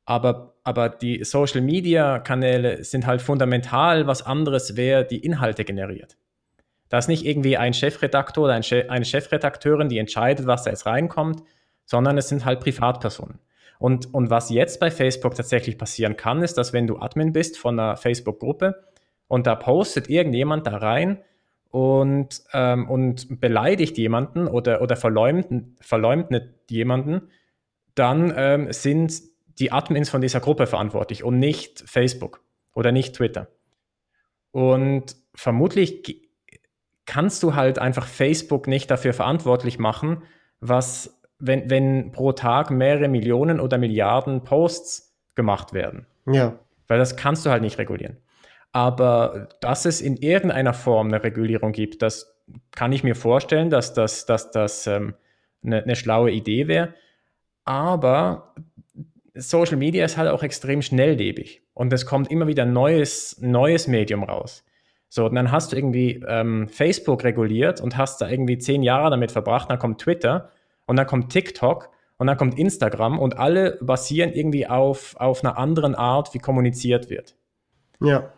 Aber, 0.04 0.54
aber 0.64 0.90
die 0.90 1.24
Social-Media-Kanäle 1.24 2.84
sind 2.84 3.06
halt 3.06 3.22
fundamental 3.22 4.06
was 4.06 4.22
anderes, 4.22 4.76
wer 4.76 5.02
die 5.02 5.24
Inhalte 5.24 5.64
generiert. 5.64 6.18
Da 6.90 6.98
ist 6.98 7.08
nicht 7.08 7.24
irgendwie 7.24 7.56
ein 7.56 7.72
Chefredaktor 7.72 8.44
oder 8.44 8.52
ein 8.52 8.62
Che 8.62 8.90
eine 8.90 9.06
Chefredakteurin, 9.06 9.88
die 9.88 9.98
entscheidet, 9.98 10.46
was 10.46 10.64
da 10.64 10.70
jetzt 10.70 10.86
reinkommt, 10.86 11.42
sondern 11.86 12.18
es 12.18 12.28
sind 12.28 12.44
halt 12.44 12.60
Privatpersonen. 12.60 13.38
Und, 13.78 14.12
und 14.14 14.30
was 14.30 14.50
jetzt 14.50 14.78
bei 14.78 14.90
Facebook 14.90 15.34
tatsächlich 15.34 15.78
passieren 15.78 16.16
kann, 16.16 16.42
ist, 16.42 16.56
dass 16.58 16.72
wenn 16.72 16.86
du 16.86 16.98
Admin 16.98 17.32
bist 17.32 17.58
von 17.58 17.78
einer 17.78 17.96
Facebook-Gruppe 17.96 18.84
und 19.26 19.46
da 19.46 19.56
postet 19.56 20.08
irgendjemand 20.08 20.66
da 20.66 20.76
rein 20.76 21.22
und, 21.74 22.44
ähm, 22.52 22.88
und 22.88 23.40
beleidigt 23.40 23.98
jemanden 23.98 24.46
oder, 24.46 24.80
oder 24.80 24.94
verleumdet, 24.94 25.64
verleumdet 25.80 26.70
jemanden, 26.70 27.30
dann 27.96 28.32
ähm, 28.36 28.72
sind 28.72 29.20
die 29.58 29.72
Admins 29.72 30.08
von 30.08 30.20
dieser 30.20 30.38
Gruppe 30.38 30.68
verantwortlich 30.68 31.24
und 31.24 31.40
nicht 31.40 31.82
Facebook 31.84 32.44
oder 32.74 32.92
nicht 32.92 33.16
Twitter. 33.16 33.48
Und 34.52 35.16
vermutlich 35.34 36.30
kannst 37.06 37.42
du 37.42 37.56
halt 37.56 37.80
einfach 37.80 38.06
Facebook 38.06 38.68
nicht 38.68 38.88
dafür 38.88 39.12
verantwortlich 39.12 39.80
machen, 39.80 40.22
was, 40.60 41.20
wenn, 41.40 41.68
wenn 41.70 42.12
pro 42.12 42.30
Tag 42.30 42.70
mehrere 42.70 43.08
Millionen 43.08 43.58
oder 43.58 43.78
Milliarden 43.78 44.44
Posts 44.44 45.12
gemacht 45.34 45.72
werden. 45.72 46.06
Ja. 46.26 46.56
Weil 46.86 47.00
das 47.00 47.16
kannst 47.16 47.44
du 47.44 47.50
halt 47.50 47.62
nicht 47.62 47.78
regulieren. 47.78 48.18
Aber 48.74 49.50
dass 49.60 49.84
es 49.84 50.00
in 50.00 50.16
irgendeiner 50.16 50.74
Form 50.74 51.06
eine 51.06 51.22
Regulierung 51.22 51.70
gibt, 51.70 52.02
das 52.02 52.36
kann 52.72 52.90
ich 52.90 53.04
mir 53.04 53.14
vorstellen, 53.14 53.70
dass 53.70 53.94
das, 53.94 54.26
dass 54.26 54.50
das 54.50 54.88
ähm, 54.88 55.14
eine, 55.64 55.84
eine 55.84 55.94
schlaue 55.94 56.32
Idee 56.32 56.66
wäre. 56.66 56.92
Aber 57.64 58.52
Social 59.34 59.76
Media 59.76 60.04
ist 60.04 60.16
halt 60.16 60.28
auch 60.28 60.42
extrem 60.42 60.82
schnelllebig 60.82 61.62
und 61.72 61.92
es 61.92 62.04
kommt 62.04 62.32
immer 62.32 62.48
wieder 62.48 62.64
neues, 62.64 63.38
neues 63.40 63.86
Medium 63.86 64.24
raus. 64.24 64.64
So, 65.08 65.26
und 65.26 65.36
dann 65.36 65.52
hast 65.52 65.70
du 65.70 65.76
irgendwie 65.76 66.20
ähm, 66.26 66.68
Facebook 66.68 67.22
reguliert 67.22 67.80
und 67.80 67.96
hast 67.96 68.20
da 68.20 68.28
irgendwie 68.28 68.58
zehn 68.58 68.82
Jahre 68.82 69.10
damit 69.10 69.30
verbracht, 69.30 69.70
dann 69.70 69.78
kommt 69.78 70.00
Twitter 70.00 70.50
und 70.86 70.96
dann 70.96 71.06
kommt 71.06 71.30
TikTok 71.30 71.90
und 72.16 72.26
dann 72.26 72.36
kommt 72.36 72.58
Instagram 72.58 73.20
und 73.20 73.38
alle 73.38 73.78
basieren 73.80 74.32
irgendwie 74.32 74.66
auf, 74.66 75.14
auf 75.16 75.44
einer 75.44 75.58
anderen 75.58 75.94
Art, 75.94 76.34
wie 76.34 76.40
kommuniziert 76.40 77.08
wird. 77.08 77.36
Ja. 78.00 78.32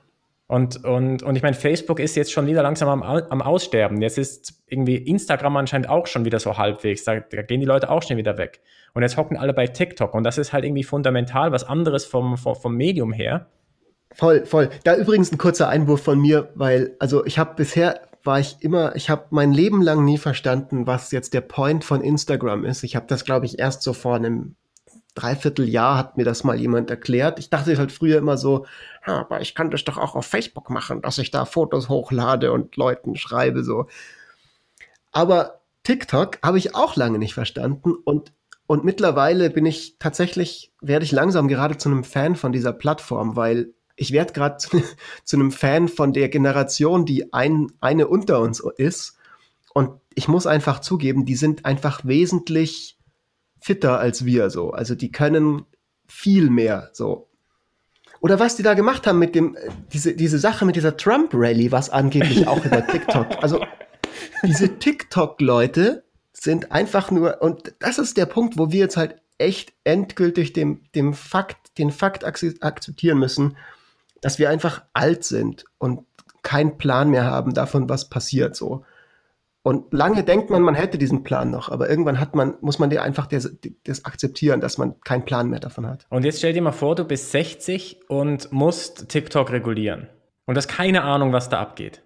Und, 0.48 0.84
und, 0.84 1.24
und 1.24 1.36
ich 1.36 1.42
meine, 1.42 1.56
Facebook 1.56 1.98
ist 1.98 2.14
jetzt 2.14 2.30
schon 2.30 2.46
wieder 2.46 2.62
langsam 2.62 2.88
am, 2.88 3.02
am 3.02 3.42
Aussterben. 3.42 4.00
Jetzt 4.00 4.16
ist 4.16 4.62
irgendwie 4.68 4.96
Instagram 4.96 5.56
anscheinend 5.56 5.88
auch 5.88 6.06
schon 6.06 6.24
wieder 6.24 6.38
so 6.38 6.56
halbwegs. 6.56 7.02
Da, 7.02 7.18
da, 7.18 7.42
gehen 7.42 7.60
die 7.60 7.66
Leute 7.66 7.90
auch 7.90 8.02
schnell 8.02 8.18
wieder 8.18 8.38
weg. 8.38 8.60
Und 8.94 9.02
jetzt 9.02 9.16
hocken 9.16 9.36
alle 9.36 9.52
bei 9.52 9.66
TikTok. 9.66 10.14
Und 10.14 10.22
das 10.22 10.38
ist 10.38 10.52
halt 10.52 10.64
irgendwie 10.64 10.84
fundamental 10.84 11.50
was 11.50 11.64
anderes 11.64 12.04
vom, 12.04 12.36
vom, 12.36 12.54
vom 12.54 12.76
Medium 12.76 13.12
her. 13.12 13.46
Voll, 14.14 14.46
voll. 14.46 14.70
Da 14.84 14.96
übrigens 14.96 15.32
ein 15.32 15.38
kurzer 15.38 15.68
Einwurf 15.68 16.02
von 16.04 16.20
mir, 16.20 16.50
weil, 16.54 16.94
also 17.00 17.26
ich 17.26 17.38
habe 17.38 17.54
bisher 17.56 18.00
war 18.22 18.40
ich 18.40 18.56
immer, 18.60 18.94
ich 18.96 19.08
habe 19.08 19.26
mein 19.30 19.52
Leben 19.52 19.82
lang 19.82 20.04
nie 20.04 20.18
verstanden, 20.18 20.86
was 20.86 21.12
jetzt 21.12 21.32
der 21.32 21.40
Point 21.40 21.84
von 21.84 22.00
Instagram 22.00 22.64
ist. 22.64 22.82
Ich 22.82 22.96
habe 22.96 23.06
das, 23.08 23.24
glaube 23.24 23.46
ich, 23.46 23.58
erst 23.58 23.82
so 23.82 23.92
vor 23.92 24.16
einem 24.16 24.56
Dreivierteljahr 25.14 25.96
hat 25.96 26.16
mir 26.16 26.24
das 26.24 26.44
mal 26.44 26.60
jemand 26.60 26.90
erklärt. 26.90 27.38
Ich 27.38 27.50
dachte 27.50 27.76
halt 27.78 27.90
früher 27.90 28.18
immer 28.18 28.36
so, 28.36 28.66
ja, 29.06 29.20
aber 29.20 29.40
ich 29.40 29.54
kann 29.54 29.70
das 29.70 29.84
doch 29.84 29.98
auch 29.98 30.14
auf 30.14 30.26
Facebook 30.26 30.70
machen, 30.70 31.02
dass 31.02 31.18
ich 31.18 31.30
da 31.30 31.44
Fotos 31.44 31.88
hochlade 31.88 32.52
und 32.52 32.76
Leuten 32.76 33.16
schreibe 33.16 33.62
so. 33.62 33.86
Aber 35.12 35.60
TikTok 35.84 36.38
habe 36.42 36.58
ich 36.58 36.74
auch 36.74 36.96
lange 36.96 37.18
nicht 37.18 37.34
verstanden 37.34 37.94
und 37.94 38.32
und 38.66 38.84
mittlerweile 38.84 39.48
bin 39.48 39.64
ich 39.64 39.96
tatsächlich, 39.98 40.72
werde 40.80 41.04
ich 41.04 41.12
langsam 41.12 41.46
gerade 41.46 41.78
zu 41.78 41.88
einem 41.88 42.02
Fan 42.02 42.34
von 42.34 42.50
dieser 42.50 42.72
Plattform, 42.72 43.36
weil 43.36 43.72
ich 43.94 44.12
werde 44.12 44.32
gerade 44.32 44.56
zu, 44.58 44.82
zu, 45.24 45.36
einem 45.36 45.52
Fan 45.52 45.88
von 45.88 46.12
der 46.12 46.28
Generation, 46.28 47.06
die 47.06 47.32
ein, 47.32 47.68
eine 47.80 48.08
unter 48.08 48.40
uns 48.40 48.60
ist. 48.76 49.16
Und 49.72 50.00
ich 50.14 50.26
muss 50.26 50.46
einfach 50.46 50.80
zugeben, 50.80 51.26
die 51.26 51.36
sind 51.36 51.64
einfach 51.64 52.04
wesentlich 52.04 52.98
fitter 53.60 53.98
als 53.98 54.24
wir 54.24 54.50
so. 54.50 54.72
Also 54.72 54.94
die 54.94 55.12
können 55.12 55.64
viel 56.06 56.50
mehr 56.50 56.90
so. 56.92 57.25
Oder 58.20 58.38
was 58.40 58.56
die 58.56 58.62
da 58.62 58.74
gemacht 58.74 59.06
haben 59.06 59.18
mit 59.18 59.34
dem, 59.34 59.56
äh, 59.56 59.68
diese, 59.92 60.14
diese 60.14 60.38
Sache 60.38 60.64
mit 60.64 60.76
dieser 60.76 60.96
Trump-Rally, 60.96 61.72
was 61.72 61.90
angeblich 61.90 62.46
auch 62.48 62.64
über 62.64 62.86
TikTok. 62.86 63.42
Also 63.42 63.60
diese 64.42 64.78
TikTok-Leute 64.78 66.04
sind 66.32 66.72
einfach 66.72 67.10
nur, 67.10 67.42
und 67.42 67.74
das 67.78 67.98
ist 67.98 68.16
der 68.16 68.26
Punkt, 68.26 68.58
wo 68.58 68.70
wir 68.70 68.80
jetzt 68.80 68.96
halt 68.96 69.16
echt 69.38 69.72
endgültig 69.84 70.52
dem, 70.52 70.82
dem 70.94 71.14
Fakt, 71.14 71.78
den 71.78 71.90
Fakt 71.90 72.24
akzeptieren 72.24 73.18
müssen, 73.18 73.56
dass 74.20 74.38
wir 74.38 74.50
einfach 74.50 74.82
alt 74.92 75.24
sind 75.24 75.64
und 75.78 76.00
keinen 76.42 76.78
Plan 76.78 77.10
mehr 77.10 77.24
haben 77.24 77.54
davon, 77.54 77.88
was 77.88 78.08
passiert 78.08 78.56
so. 78.56 78.84
Und 79.66 79.92
lange 79.92 80.22
denkt 80.22 80.48
man, 80.48 80.62
man 80.62 80.76
hätte 80.76 80.96
diesen 80.96 81.24
Plan 81.24 81.50
noch, 81.50 81.70
aber 81.70 81.90
irgendwann 81.90 82.20
hat 82.20 82.36
man, 82.36 82.54
muss 82.60 82.78
man 82.78 82.88
dir 82.88 83.02
einfach 83.02 83.26
das, 83.26 83.50
das, 83.82 84.04
akzeptieren, 84.04 84.60
dass 84.60 84.78
man 84.78 85.00
keinen 85.00 85.24
Plan 85.24 85.50
mehr 85.50 85.58
davon 85.58 85.88
hat. 85.88 86.06
Und 86.08 86.24
jetzt 86.24 86.38
stell 86.38 86.52
dir 86.52 86.62
mal 86.62 86.70
vor, 86.70 86.94
du 86.94 87.02
bist 87.02 87.32
60 87.32 88.08
und 88.08 88.52
musst 88.52 89.08
TikTok 89.08 89.50
regulieren. 89.50 90.06
Und 90.44 90.56
hast 90.56 90.68
keine 90.68 91.02
Ahnung, 91.02 91.32
was 91.32 91.48
da 91.48 91.58
abgeht. 91.58 92.04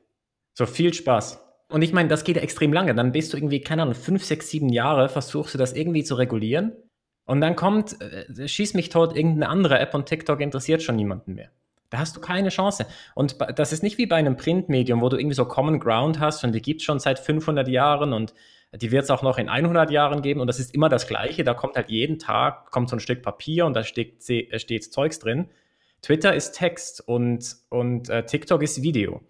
So 0.54 0.64
viel 0.64 0.94
Spaß. 0.94 1.38
Und 1.68 1.82
ich 1.82 1.92
meine, 1.92 2.08
das 2.08 2.24
geht 2.24 2.36
ja 2.36 2.42
extrem 2.42 2.72
lange. 2.72 2.94
Dann 2.94 3.12
bist 3.12 3.34
du 3.34 3.36
irgendwie, 3.36 3.60
keine 3.60 3.82
Ahnung, 3.82 3.94
fünf, 3.94 4.24
sechs, 4.24 4.48
sieben 4.48 4.70
Jahre, 4.70 5.10
versuchst 5.10 5.52
du 5.52 5.58
das 5.58 5.74
irgendwie 5.74 6.02
zu 6.02 6.14
regulieren. 6.14 6.72
Und 7.26 7.42
dann 7.42 7.56
kommt, 7.56 8.00
äh, 8.00 8.48
schieß 8.48 8.72
mich 8.72 8.88
tot, 8.88 9.14
irgendeine 9.14 9.50
andere 9.50 9.78
App 9.80 9.92
und 9.92 10.06
TikTok 10.06 10.40
interessiert 10.40 10.82
schon 10.82 10.96
niemanden 10.96 11.34
mehr. 11.34 11.50
Da 11.90 11.98
hast 11.98 12.16
du 12.16 12.20
keine 12.20 12.48
Chance. 12.48 12.86
Und 13.14 13.36
das 13.56 13.72
ist 13.72 13.82
nicht 13.82 13.98
wie 13.98 14.06
bei 14.06 14.16
einem 14.16 14.36
Printmedium, 14.36 15.00
wo 15.00 15.08
du 15.08 15.16
irgendwie 15.16 15.34
so 15.34 15.44
Common 15.44 15.80
Ground 15.80 16.20
hast 16.20 16.44
und 16.44 16.52
die 16.52 16.62
gibt 16.62 16.80
es 16.80 16.84
schon 16.84 17.00
seit 17.00 17.18
500 17.18 17.68
Jahren 17.68 18.12
und 18.12 18.32
die 18.72 18.92
wird 18.92 19.04
es 19.04 19.10
auch 19.10 19.22
noch 19.22 19.38
in 19.38 19.48
100 19.48 19.90
Jahren 19.90 20.22
geben 20.22 20.40
und 20.40 20.46
das 20.46 20.60
ist 20.60 20.72
immer 20.72 20.88
das 20.88 21.08
Gleiche. 21.08 21.42
Da 21.42 21.54
kommt 21.54 21.74
halt 21.74 21.90
jeden 21.90 22.20
Tag 22.20 22.70
kommt 22.70 22.88
so 22.88 22.96
ein 22.96 23.00
Stück 23.00 23.22
Papier 23.22 23.66
und 23.66 23.74
da 23.74 23.82
steht, 23.82 24.28
äh, 24.30 24.58
steht 24.60 24.84
Zeugs 24.92 25.18
drin. 25.18 25.48
Twitter 26.02 26.34
ist 26.34 26.52
Text 26.52 27.06
und, 27.06 27.56
und 27.68 28.08
äh, 28.08 28.24
TikTok 28.24 28.62
ist 28.62 28.82
Video. 28.82 29.20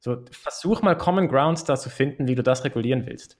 So, 0.00 0.18
versuch 0.32 0.82
mal 0.82 0.96
Common 0.96 1.28
Grounds 1.28 1.64
da 1.64 1.76
zu 1.76 1.90
finden, 1.90 2.26
wie 2.26 2.34
du 2.34 2.42
das 2.42 2.64
regulieren 2.64 3.06
willst. 3.06 3.38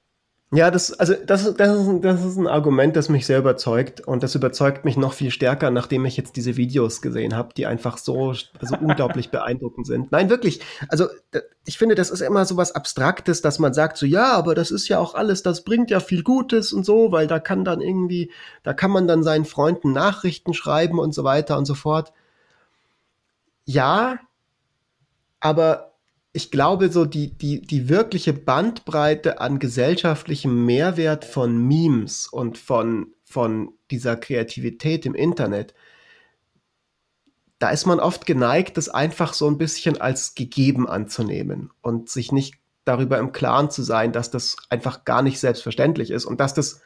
Ja, 0.52 0.72
das, 0.72 0.92
also 0.92 1.14
das, 1.14 1.54
das, 1.54 1.78
ist 1.78 1.86
ein, 1.86 2.02
das 2.02 2.24
ist 2.24 2.36
ein 2.36 2.48
Argument, 2.48 2.96
das 2.96 3.08
mich 3.08 3.24
sehr 3.24 3.38
überzeugt. 3.38 4.00
Und 4.00 4.24
das 4.24 4.34
überzeugt 4.34 4.84
mich 4.84 4.96
noch 4.96 5.12
viel 5.12 5.30
stärker, 5.30 5.70
nachdem 5.70 6.04
ich 6.06 6.16
jetzt 6.16 6.34
diese 6.34 6.56
Videos 6.56 7.00
gesehen 7.02 7.36
habe, 7.36 7.54
die 7.56 7.66
einfach 7.66 7.98
so, 7.98 8.32
so 8.32 8.76
unglaublich 8.80 9.30
beeindruckend 9.30 9.86
sind. 9.86 10.10
Nein, 10.10 10.28
wirklich. 10.28 10.60
Also 10.88 11.06
ich 11.66 11.78
finde, 11.78 11.94
das 11.94 12.10
ist 12.10 12.20
immer 12.20 12.44
so 12.46 12.56
was 12.56 12.72
Abstraktes, 12.74 13.42
dass 13.42 13.60
man 13.60 13.74
sagt 13.74 13.96
so, 13.96 14.06
ja, 14.06 14.32
aber 14.32 14.56
das 14.56 14.72
ist 14.72 14.88
ja 14.88 14.98
auch 14.98 15.14
alles, 15.14 15.44
das 15.44 15.62
bringt 15.62 15.88
ja 15.88 16.00
viel 16.00 16.24
Gutes 16.24 16.72
und 16.72 16.84
so, 16.84 17.12
weil 17.12 17.28
da 17.28 17.38
kann 17.38 17.64
dann 17.64 17.80
irgendwie, 17.80 18.32
da 18.64 18.72
kann 18.72 18.90
man 18.90 19.06
dann 19.06 19.22
seinen 19.22 19.44
Freunden 19.44 19.92
Nachrichten 19.92 20.52
schreiben 20.52 20.98
und 20.98 21.14
so 21.14 21.22
weiter 21.22 21.58
und 21.58 21.64
so 21.64 21.74
fort. 21.74 22.12
Ja, 23.66 24.18
aber 25.38 25.89
ich 26.32 26.50
glaube, 26.50 26.90
so 26.90 27.04
die, 27.04 27.36
die, 27.36 27.60
die 27.60 27.88
wirkliche 27.88 28.32
Bandbreite 28.32 29.40
an 29.40 29.58
gesellschaftlichem 29.58 30.64
Mehrwert 30.64 31.24
von 31.24 31.56
Memes 31.66 32.28
und 32.28 32.56
von, 32.56 33.08
von 33.24 33.72
dieser 33.90 34.16
Kreativität 34.16 35.06
im 35.06 35.14
Internet, 35.14 35.74
da 37.58 37.70
ist 37.70 37.84
man 37.84 38.00
oft 38.00 38.26
geneigt, 38.26 38.76
das 38.76 38.88
einfach 38.88 39.34
so 39.34 39.48
ein 39.48 39.58
bisschen 39.58 40.00
als 40.00 40.34
gegeben 40.34 40.88
anzunehmen 40.88 41.70
und 41.82 42.08
sich 42.08 42.32
nicht 42.32 42.54
darüber 42.84 43.18
im 43.18 43.32
Klaren 43.32 43.70
zu 43.70 43.82
sein, 43.82 44.12
dass 44.12 44.30
das 44.30 44.56
einfach 44.70 45.04
gar 45.04 45.22
nicht 45.22 45.38
selbstverständlich 45.40 46.10
ist 46.10 46.24
und 46.24 46.40
dass 46.40 46.54
das 46.54 46.80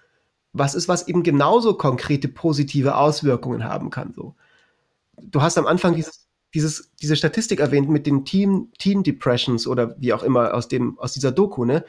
was 0.55 0.75
ist, 0.75 0.89
was 0.89 1.09
eben 1.09 1.23
genauso 1.23 1.75
konkrete 1.75 2.29
positive 2.29 2.97
Auswirkungen 2.97 3.65
haben 3.65 3.91
kann. 3.91 4.13
So. 4.15 4.37
Du 5.21 5.43
hast 5.43 5.59
am 5.59 5.67
Anfang 5.67 5.97
dieses 5.97 6.24
dieses, 6.55 6.93
diese 7.03 7.17
Statistik 7.17 7.61
erwähnt 7.61 7.91
mit 7.91 8.07
den 8.07 8.25
Teen, 8.25 8.73
Teen 8.79 9.03
Depressions 9.03 9.67
oder 9.67 9.97
wie 9.99 10.13
auch 10.13 10.23
immer 10.23 10.55
aus, 10.55 10.69
dem, 10.69 10.99
aus 10.99 11.13
dieser 11.13 11.33
Doku, 11.33 11.65
ne? 11.65 11.85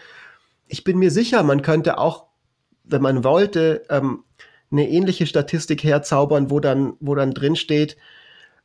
Ich 0.68 0.84
bin 0.84 0.98
mir 0.98 1.12
sicher, 1.12 1.44
man 1.44 1.62
könnte 1.62 2.00
auch, 2.00 2.26
wenn 2.84 3.04
man 3.04 3.24
wollte, 3.24 3.84
ähm, 3.90 4.24
eine 4.72 4.90
ähnliche 4.90 5.28
Statistik 5.28 5.84
herzaubern, 5.84 6.50
wo 6.50 6.60
dann, 6.60 6.94
wo 7.00 7.14
dann 7.14 7.32
drin 7.32 7.56
steht, 7.56 7.98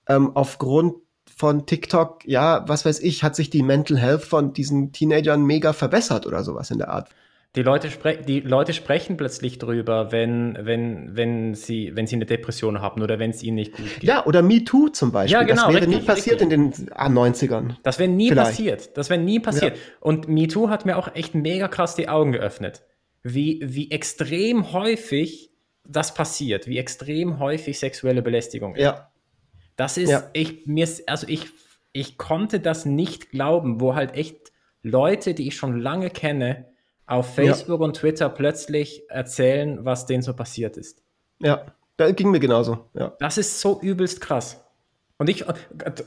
ähm, 0.09 0.35
aufgrund 0.35 0.95
von 1.37 1.67
TikTok, 1.67 2.27
ja, 2.27 2.65
was 2.67 2.85
weiß 2.85 3.01
ich, 3.01 3.23
hat 3.23 3.37
sich 3.37 3.51
die 3.51 3.63
Mental 3.63 3.99
Health 3.99 4.25
von 4.25 4.53
diesen 4.55 4.93
Teenagern 4.93 5.45
mega 5.45 5.73
verbessert 5.75 6.27
oder 6.27 6.43
sowas 6.43 6.71
in 6.71 6.79
der 6.79 6.89
Art. 6.89 7.11
Die 7.57 7.63
Leute, 7.63 7.91
spre 7.91 8.17
die 8.17 8.41
Leute 8.41 8.73
sprechen 8.73 9.17
plötzlich 9.17 9.59
drüber, 9.59 10.13
wenn, 10.13 10.57
wenn, 10.61 11.17
wenn, 11.17 11.55
sie, 11.55 11.97
wenn 11.97 12.07
sie 12.07 12.15
eine 12.15 12.27
Depression 12.27 12.81
haben 12.81 13.03
oder 13.03 13.19
wenn 13.19 13.31
es 13.31 13.43
ihnen 13.43 13.57
nicht 13.57 13.73
gut 13.73 13.87
geht. 13.95 14.05
Ja, 14.05 14.25
oder 14.25 14.41
MeToo 14.41 14.89
zum 14.91 15.11
Beispiel. 15.11 15.33
Ja, 15.33 15.43
genau, 15.43 15.65
das 15.65 15.75
wäre 15.75 15.87
richtig, 15.87 16.01
nie 16.01 16.07
passiert 16.07 16.41
richtig. 16.41 16.59
in 16.59 16.71
den 16.71 16.93
ah, 16.93 17.09
90ern. 17.09 17.75
Das 17.83 17.99
wäre 17.99 18.09
nie 18.09 18.29
Vielleicht. 18.29 18.51
passiert. 18.51 18.97
Das 18.97 19.11
wäre 19.11 19.21
nie 19.21 19.41
passiert. 19.41 19.77
Und 19.99 20.29
MeToo 20.29 20.69
hat 20.69 20.87
mir 20.87 20.97
auch 20.97 21.13
echt 21.17 21.35
mega 21.35 21.67
krass 21.67 21.97
die 21.97 22.09
Augen 22.09 22.31
geöffnet. 22.31 22.83
Wie, 23.25 23.61
wie 23.65 23.91
extrem 23.91 24.73
häufig 24.73 25.51
das 25.85 26.15
passiert, 26.15 26.69
wie 26.69 26.79
extrem 26.79 27.41
häufig 27.41 27.81
sexuelle 27.81 28.23
Belästigung 28.23 28.77
ist. 28.77 28.83
Ja, 28.83 29.11
Das 29.75 29.97
ist, 29.97 30.11
Ja. 30.11 30.31
ich, 30.35 30.67
mir 30.67 30.89
also 31.07 31.27
ich, 31.29 31.47
ich 31.93 32.17
konnte 32.17 32.61
das 32.61 32.87
nicht 32.87 33.31
glauben, 33.31 33.81
wo 33.81 33.97
halt 33.97 34.15
echt 34.15 34.53
Leute, 34.83 35.35
die 35.35 35.49
ich 35.49 35.57
schon 35.57 35.81
lange 35.81 36.11
kenne, 36.11 36.70
auf 37.11 37.35
Facebook 37.35 37.81
und 37.81 37.97
Twitter 37.97 38.29
plötzlich 38.29 39.03
erzählen, 39.09 39.85
was 39.85 40.07
denen 40.07 40.23
so 40.23 40.35
passiert 40.35 40.77
ist. 40.77 41.03
ja. 41.41 41.67
Da 41.97 42.11
ging 42.13 42.31
mir 42.31 42.41
genauso. 42.41 42.87
Ja. 42.95 43.13
Das 43.19 43.37
ist 43.37 43.61
so 43.61 43.79
übelst 43.83 44.23
krass. 44.23 44.65
Und 45.19 45.29
ich, 45.29 45.45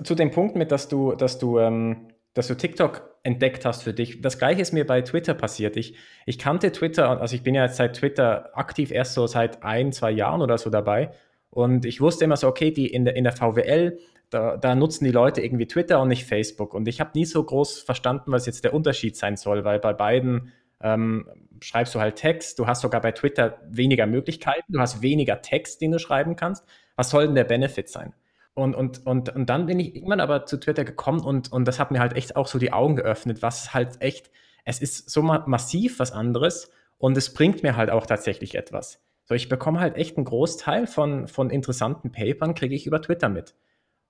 zu 0.01 0.15
dem 0.15 0.31
Punkt 0.31 0.55
mit, 0.55 0.71
dass 0.71 0.87
du, 0.87 1.13
dass 1.13 1.37
du, 1.37 1.59
ähm, 1.59 2.07
dass 2.33 2.47
du 2.47 2.55
TikTok 2.57 3.15
entdeckt 3.21 3.63
hast 3.63 3.83
für 3.83 3.93
dich, 3.93 4.19
das 4.19 4.39
gleiche 4.39 4.59
ist 4.59 4.73
mir 4.73 4.87
bei 4.87 5.03
Twitter 5.03 5.35
passiert. 5.35 5.77
Ich, 5.77 5.95
ich 6.25 6.39
kannte 6.39 6.71
Twitter, 6.71 7.21
also 7.21 7.35
ich 7.35 7.43
bin 7.43 7.53
ja 7.53 7.65
jetzt 7.65 7.75
seit 7.75 7.95
Twitter 7.95 8.49
aktiv 8.57 8.89
erst 8.89 9.13
so 9.13 9.27
seit 9.27 9.61
ein, 9.61 9.91
zwei 9.91 10.09
Jahren 10.09 10.41
oder 10.41 10.57
so 10.57 10.71
dabei. 10.71 11.11
Und 11.51 11.85
ich 11.85 12.01
wusste 12.01 12.25
immer 12.25 12.37
so, 12.37 12.47
okay, 12.47 12.71
die 12.71 12.87
in 12.87 13.05
der, 13.05 13.15
in 13.15 13.23
der 13.23 13.33
VWL, 13.33 13.99
da, 14.31 14.57
da 14.57 14.73
nutzen 14.73 15.05
die 15.05 15.11
Leute 15.11 15.41
irgendwie 15.41 15.67
Twitter 15.67 16.01
und 16.01 16.07
nicht 16.07 16.25
Facebook. 16.25 16.73
Und 16.73 16.87
ich 16.87 16.99
habe 16.99 17.11
nie 17.13 17.25
so 17.25 17.43
groß 17.43 17.81
verstanden, 17.81 18.31
was 18.31 18.47
jetzt 18.47 18.63
der 18.63 18.73
Unterschied 18.73 19.15
sein 19.15 19.37
soll, 19.37 19.63
weil 19.63 19.77
bei 19.77 19.93
beiden 19.93 20.51
ähm, 20.83 21.27
schreibst 21.61 21.95
du 21.95 21.99
halt 21.99 22.17
Text, 22.17 22.59
du 22.59 22.67
hast 22.67 22.81
sogar 22.81 23.01
bei 23.01 23.13
Twitter 23.13 23.57
weniger 23.67 24.05
Möglichkeiten, 24.05 24.73
du 24.73 24.79
hast 24.79 25.01
weniger 25.01 25.41
Text, 25.41 25.81
den 25.81 25.91
du 25.91 25.99
schreiben 25.99 26.35
kannst. 26.35 26.65
Was 26.95 27.09
soll 27.09 27.25
denn 27.25 27.35
der 27.35 27.45
Benefit 27.45 27.89
sein? 27.89 28.13
Und, 28.53 28.75
und, 28.75 29.05
und, 29.07 29.33
und 29.35 29.49
dann 29.49 29.65
bin 29.65 29.79
ich 29.79 29.95
irgendwann 29.95 30.19
aber 30.19 30.45
zu 30.45 30.59
Twitter 30.59 30.83
gekommen 30.83 31.21
und, 31.21 31.51
und 31.51 31.67
das 31.67 31.79
hat 31.79 31.89
mir 31.89 31.99
halt 31.99 32.13
echt 32.13 32.35
auch 32.35 32.47
so 32.47 32.59
die 32.59 32.71
Augen 32.71 32.97
geöffnet, 32.97 33.41
was 33.41 33.73
halt 33.73 34.01
echt, 34.01 34.29
es 34.63 34.79
ist 34.79 35.09
so 35.09 35.23
ma 35.23 35.43
massiv 35.47 35.97
was 35.97 36.11
anderes 36.11 36.69
und 36.99 37.17
es 37.17 37.33
bringt 37.33 37.63
mir 37.63 37.75
halt 37.75 37.89
auch 37.89 38.05
tatsächlich 38.05 38.55
etwas. 38.55 39.01
So, 39.23 39.33
ich 39.33 39.49
bekomme 39.49 39.79
halt 39.79 39.95
echt 39.95 40.17
einen 40.17 40.25
Großteil 40.25 40.85
von, 40.85 41.27
von 41.27 41.49
interessanten 41.49 42.11
Papern, 42.11 42.53
kriege 42.53 42.75
ich 42.75 42.85
über 42.85 43.01
Twitter 43.01 43.29
mit. 43.29 43.55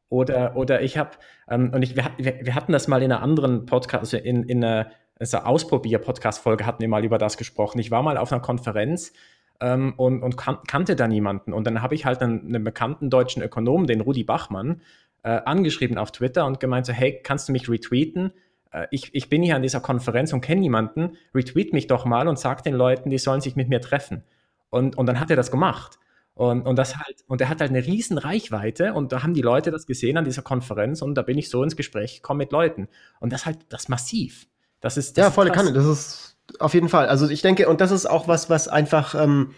Oder, 0.10 0.56
oder 0.56 0.82
ich 0.82 0.98
habe, 0.98 1.12
ähm, 1.50 1.72
und 1.74 1.82
ich, 1.82 1.96
wir, 1.96 2.12
wir, 2.18 2.54
hatten 2.54 2.72
das 2.72 2.88
mal 2.88 3.02
in 3.02 3.12
einer 3.12 3.24
anderen 3.24 3.66
Podcast, 3.66 4.14
also 4.14 4.18
in, 4.18 4.44
in 4.44 4.64
einer 4.64 4.92
also 5.20 5.38
Ausprobier-Podcast-Folge 5.38 6.66
hatten 6.66 6.82
wir 6.82 6.88
mal 6.88 7.06
über 7.06 7.18
das 7.18 7.38
gesprochen. 7.38 7.80
Ich 7.80 7.92
war 7.92 8.04
mal 8.04 8.18
auf 8.18 8.32
einer 8.32 8.42
Konferenz 8.42 9.14
ähm, 9.62 9.94
und, 9.98 10.22
und 10.24 10.38
kan 10.38 10.58
kannte 10.68 10.96
da 10.96 11.08
niemanden. 11.08 11.54
Und 11.54 11.66
dann 11.66 11.82
habe 11.82 11.96
ich 11.96 12.06
halt 12.06 12.22
einen, 12.22 12.48
einen 12.48 12.64
bekannten 12.64 13.10
deutschen 13.10 13.42
Ökonomen, 13.42 13.88
den 13.88 14.02
Rudi 14.02 14.24
Bachmann, 14.24 14.82
äh, 15.24 15.30
angeschrieben 15.46 15.98
auf 15.98 16.12
Twitter 16.12 16.46
und 16.46 16.60
gemeint 16.60 16.86
so, 16.86 16.94
hey, 16.94 17.22
kannst 17.24 17.48
du 17.48 17.54
mich 17.54 17.70
retweeten? 17.70 18.34
Äh, 18.72 18.88
ich, 18.92 19.14
ich 19.16 19.30
bin 19.30 19.42
hier 19.42 19.56
an 19.56 19.62
dieser 19.62 19.80
Konferenz 19.80 20.34
und 20.34 20.42
kenne 20.42 20.62
niemanden. 20.62 21.18
Retweet 21.34 21.74
mich 21.74 21.88
doch 21.88 22.06
mal 22.06 22.28
und 22.28 22.38
sag 22.38 22.64
den 22.64 22.74
Leuten, 22.74 23.10
die 23.10 23.18
sollen 23.18 23.42
sich 23.42 23.56
mit 23.56 23.70
mir 23.70 23.82
treffen. 23.82 24.24
Und, 24.70 24.98
und 24.98 25.06
dann 25.06 25.20
hat 25.20 25.30
er 25.30 25.36
das 25.36 25.52
gemacht. 25.52 26.00
Und, 26.36 26.64
und 26.64 26.78
das 26.78 26.98
halt, 26.98 27.24
und 27.28 27.42
er 27.42 27.50
hat 27.50 27.62
halt 27.62 27.70
eine 27.70 27.86
riesen 27.86 28.18
Reichweite 28.18 28.94
und 28.94 29.12
da 29.12 29.22
haben 29.22 29.36
die 29.36 29.44
Leute 29.44 29.70
das 29.70 29.86
gesehen 29.86 30.18
an 30.18 30.26
dieser 30.26 30.42
Konferenz 30.42 31.04
und 31.04 31.14
da 31.14 31.22
bin 31.22 31.38
ich 31.38 31.48
so 31.48 31.64
ins 31.64 31.76
Gespräch 31.76 32.16
gekommen 32.16 32.40
mit 32.40 32.52
Leuten. 32.52 32.88
Und 33.20 33.32
das 33.32 33.46
halt, 33.46 33.60
das 33.70 33.88
massiv. 33.88 34.48
Das 34.84 34.98
ist, 34.98 35.18
das 35.18 35.24
ja, 35.24 35.32
volle. 35.32 35.52
Kanne. 35.52 35.72
Das 35.72 35.86
ist 35.86 36.36
auf 36.60 36.74
jeden 36.74 36.90
Fall. 36.90 37.08
Also 37.08 37.30
ich 37.30 37.42
denke, 37.42 37.70
und 37.70 37.80
das 37.80 37.90
ist 37.90 38.06
auch 38.06 38.28
was, 38.28 38.50
was 38.50 38.68
einfach, 38.68 39.16
ähm, 39.16 39.56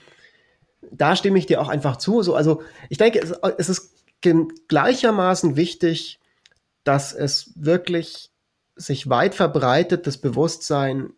da 0.91 1.15
stimme 1.15 1.39
ich 1.39 1.47
dir 1.47 1.61
auch 1.61 1.67
einfach 1.67 1.97
zu. 1.97 2.21
So, 2.21 2.35
also 2.35 2.61
ich 2.89 2.99
denke, 2.99 3.19
es, 3.19 3.31
es 3.57 3.69
ist 3.69 3.91
gleichermaßen 4.67 5.55
wichtig, 5.55 6.19
dass 6.83 7.11
es 7.11 7.53
wirklich 7.55 8.29
sich 8.75 9.09
weit 9.09 9.33
verbreitet, 9.33 10.05
das 10.05 10.19
Bewusstsein, 10.19 11.09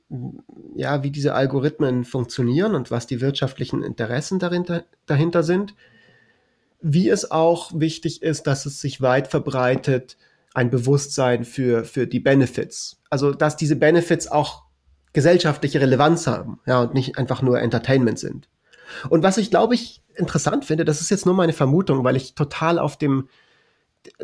ja, 0.76 1.04
wie 1.04 1.12
diese 1.12 1.34
Algorithmen 1.34 2.06
funktionieren 2.06 2.76
und 2.76 2.92
was 2.92 3.08
die 3.08 3.20
wirtschaftlichen 3.20 3.84
Interessen 3.84 4.40
dahinter, 4.40 4.86
dahinter 5.06 5.44
sind. 5.44 5.76
Wie 6.80 7.10
es 7.10 7.30
auch 7.30 7.72
wichtig 7.76 8.22
ist, 8.22 8.48
dass 8.48 8.66
es 8.66 8.80
sich 8.80 9.02
weit 9.02 9.28
verbreitet, 9.28 10.16
ein 10.58 10.72
Bewusstsein 10.72 11.46
für, 11.46 11.86
für 11.86 12.08
die 12.08 12.20
Benefits. 12.20 13.00
Also, 13.12 13.32
dass 13.32 13.58
diese 13.58 13.76
Benefits 13.76 14.28
auch 14.28 14.64
gesellschaftliche 15.14 15.80
Relevanz 15.80 16.26
haben, 16.26 16.60
ja, 16.66 16.82
und 16.82 16.96
nicht 16.96 17.20
einfach 17.20 17.44
nur 17.44 17.60
Entertainment 17.60 18.18
sind. 18.18 18.50
Und 19.10 19.22
was 19.22 19.38
ich, 19.38 19.52
glaube 19.52 19.76
ich, 19.76 20.02
interessant 20.16 20.66
finde, 20.66 20.84
das 20.84 21.00
ist 21.00 21.12
jetzt 21.12 21.28
nur 21.28 21.36
meine 21.36 21.54
Vermutung, 21.54 22.04
weil 22.04 22.16
ich 22.16 22.34
total 22.34 22.80
auf 22.80 22.98
dem, 22.98 23.30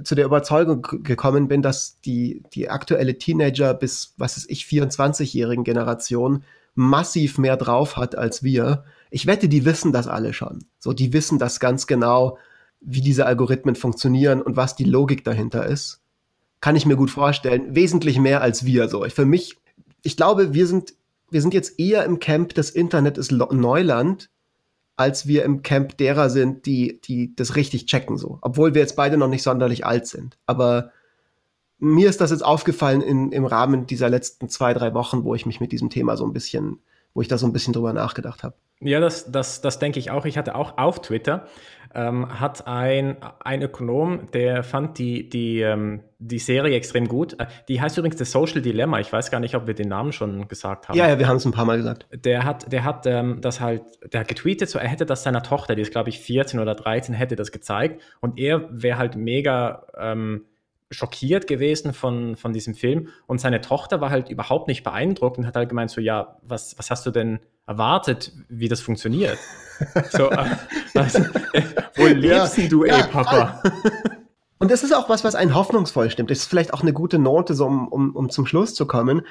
zu 0.04 0.16
der 0.16 0.26
Überzeugung 0.26 0.82
gekommen 1.04 1.48
bin, 1.48 1.62
dass 1.62 2.00
die, 2.02 2.42
die 2.52 2.68
aktuelle 2.68 3.20
Teenager 3.20 3.76
bis, 3.76 4.16
was 4.18 4.36
ist 4.36 4.50
ich, 4.50 4.64
24-jährigen 4.64 5.64
Generation 5.64 6.44
massiv 6.74 7.38
mehr 7.38 7.58
drauf 7.58 7.96
hat 7.96 8.16
als 8.16 8.42
wir. 8.42 8.86
Ich 9.12 9.28
wette, 9.28 9.48
die 9.48 9.66
wissen 9.66 9.92
das 9.92 10.08
alle 10.08 10.34
schon. 10.34 10.66
So, 10.80 10.94
die 10.94 11.14
wissen 11.14 11.38
das 11.38 11.60
ganz 11.60 11.86
genau, 11.86 12.40
wie 12.82 13.02
diese 13.02 13.28
Algorithmen 13.28 13.76
funktionieren 13.76 14.42
und 14.42 14.56
was 14.56 14.76
die 14.76 14.84
Logik 14.84 15.24
dahinter 15.24 15.68
ist. 15.68 16.03
Kann 16.64 16.78
ich 16.78 16.86
mir 16.86 16.96
gut 16.96 17.12
vorstellen. 17.12 17.76
Wesentlich 17.76 18.18
mehr 18.20 18.42
als 18.42 18.66
wir. 18.66 18.88
So, 18.88 19.04
ich, 19.04 19.14
für 19.14 19.26
mich, 19.26 19.58
ich 20.02 20.16
glaube, 20.16 20.54
wir 20.54 20.66
sind, 20.66 20.94
wir 21.30 21.42
sind 21.42 21.54
jetzt 21.54 21.78
eher 21.78 22.06
im 22.06 22.20
Camp, 22.20 22.54
das 22.54 22.70
Internet 22.70 23.18
ist 23.18 23.34
Neuland, 23.34 24.30
als 24.96 25.28
wir 25.28 25.44
im 25.44 25.62
Camp 25.62 25.98
derer 25.98 26.30
sind, 26.30 26.66
die, 26.66 27.02
die 27.02 27.36
das 27.36 27.58
richtig 27.58 27.88
checken, 27.88 28.16
so. 28.16 28.40
Obwohl 28.42 28.74
wir 28.74 28.82
jetzt 28.82 28.96
beide 28.96 29.18
noch 29.18 29.28
nicht 29.28 29.44
sonderlich 29.44 29.86
alt 29.86 30.08
sind. 30.08 30.38
Aber 30.46 30.92
mir 31.80 32.08
ist 32.08 32.22
das 32.22 32.32
jetzt 32.32 32.46
aufgefallen 32.46 33.02
in, 33.02 33.34
im 33.34 33.44
Rahmen 33.44 33.86
dieser 33.86 34.08
letzten 34.08 34.48
zwei, 34.48 34.74
drei 34.74 34.94
Wochen, 34.94 35.26
wo 35.26 35.36
ich 35.36 35.46
mich 35.46 35.60
mit 35.60 35.74
diesem 35.74 35.90
Thema 35.90 36.16
so 36.16 36.26
ein 36.26 36.32
bisschen, 36.32 36.80
wo 37.14 37.22
ich 37.22 37.28
da 37.28 37.38
so 37.38 37.46
ein 37.46 37.54
bisschen 37.54 37.74
drüber 37.74 37.94
nachgedacht 37.94 38.44
habe. 38.44 38.56
Ja, 38.80 39.00
das, 39.00 39.32
das, 39.32 39.62
das 39.62 39.80
denke 39.80 40.00
ich 40.00 40.12
auch. 40.12 40.26
Ich 40.26 40.38
hatte 40.38 40.56
auch 40.56 40.78
auf 40.78 41.02
Twitter, 41.02 41.48
ähm, 41.96 42.40
hat 42.40 42.68
ein, 42.68 43.18
ein 43.40 43.62
Ökonom, 43.62 44.32
der 44.34 44.64
fand 44.64 44.98
die, 44.98 45.30
die, 45.30 45.62
ähm, 45.62 46.04
die 46.20 46.40
Serie 46.40 46.76
extrem 46.76 47.08
gut. 47.08 47.40
Äh, 47.40 47.46
Die 47.70 47.80
heißt 47.80 47.98
übrigens 47.98 48.18
The 48.18 48.26
Social 48.26 48.62
Dilemma. 48.62 49.00
Ich 49.00 49.14
weiß 49.14 49.32
gar 49.32 49.40
nicht, 49.40 49.56
ob 49.56 49.68
wir 49.68 49.74
den 49.74 49.90
Namen 49.90 50.12
schon 50.12 50.48
gesagt 50.48 50.90
haben. 50.90 50.98
Ja, 50.98 51.08
ja, 51.08 51.20
wir 51.20 51.28
haben 51.28 51.38
es 51.38 51.46
ein 51.46 51.52
paar 51.52 51.66
Mal 51.66 51.78
gesagt. 51.78 52.08
Der 52.12 52.44
hat, 52.44 52.72
der 52.72 52.84
hat 52.84 53.06
ähm, 53.06 53.40
das 53.42 53.62
halt, 53.62 53.84
der 54.12 54.22
hat 54.22 54.28
getweetet, 54.28 54.70
so 54.70 54.80
er 54.80 54.88
hätte 54.88 55.06
das 55.06 55.24
seiner 55.24 55.44
Tochter, 55.44 55.76
die 55.76 55.84
ist 55.84 55.92
glaube 55.92 56.10
ich 56.10 56.20
14 56.20 56.60
oder 56.60 56.76
13, 56.76 57.14
hätte 57.14 57.36
das 57.36 57.52
gezeigt 57.52 58.02
und 58.22 58.40
er 58.40 58.68
wäre 58.72 58.98
halt 58.98 59.16
mega 59.16 59.86
ähm, 59.98 60.46
schockiert 60.94 61.48
gewesen 61.48 61.94
von, 61.94 62.36
von 62.36 62.54
diesem 62.54 62.76
Film 62.76 63.10
und 63.28 63.40
seine 63.40 63.62
Tochter 63.62 64.02
war 64.02 64.10
halt 64.10 64.30
überhaupt 64.30 64.68
nicht 64.68 64.84
beeindruckt 64.84 65.38
und 65.38 65.48
hat 65.48 65.56
halt 65.56 65.70
gemeint 65.70 65.92
so, 65.92 66.02
ja, 66.02 66.38
was, 66.42 66.78
was 66.78 66.90
hast 66.90 67.06
du 67.06 67.12
denn 67.12 67.40
erwartet, 67.68 68.32
wie 68.50 68.68
das 68.68 68.82
funktioniert? 68.82 69.38
so, 70.12 70.30
äh, 70.30 70.46
was, 70.94 71.16
äh, 71.16 71.64
wo 71.96 72.06
lebst 72.06 72.58
denn 72.58 72.70
du, 72.70 72.86
Ja, 72.86 72.98
ey, 72.98 73.04
Papa? 73.04 73.62
Und 74.60 74.72
das 74.72 74.84
ist 74.84 74.94
auch 74.94 75.10
was, 75.10 75.26
was 75.26 75.36
einen 75.36 75.56
hoffnungsvoll 75.56 76.10
stimmt. 76.10 76.32
Das 76.32 76.40
ist 76.40 76.46
vielleicht 76.46 76.74
auch 76.74 76.82
eine 76.82 76.94
gute 76.94 77.20
Note, 77.20 77.54
so 77.54 77.66
um, 77.66 77.88
um, 77.90 78.16
um 78.16 78.30
zum 78.30 78.46
Schluss 78.46 78.74
zu 78.76 78.86
kommen. 78.86 79.24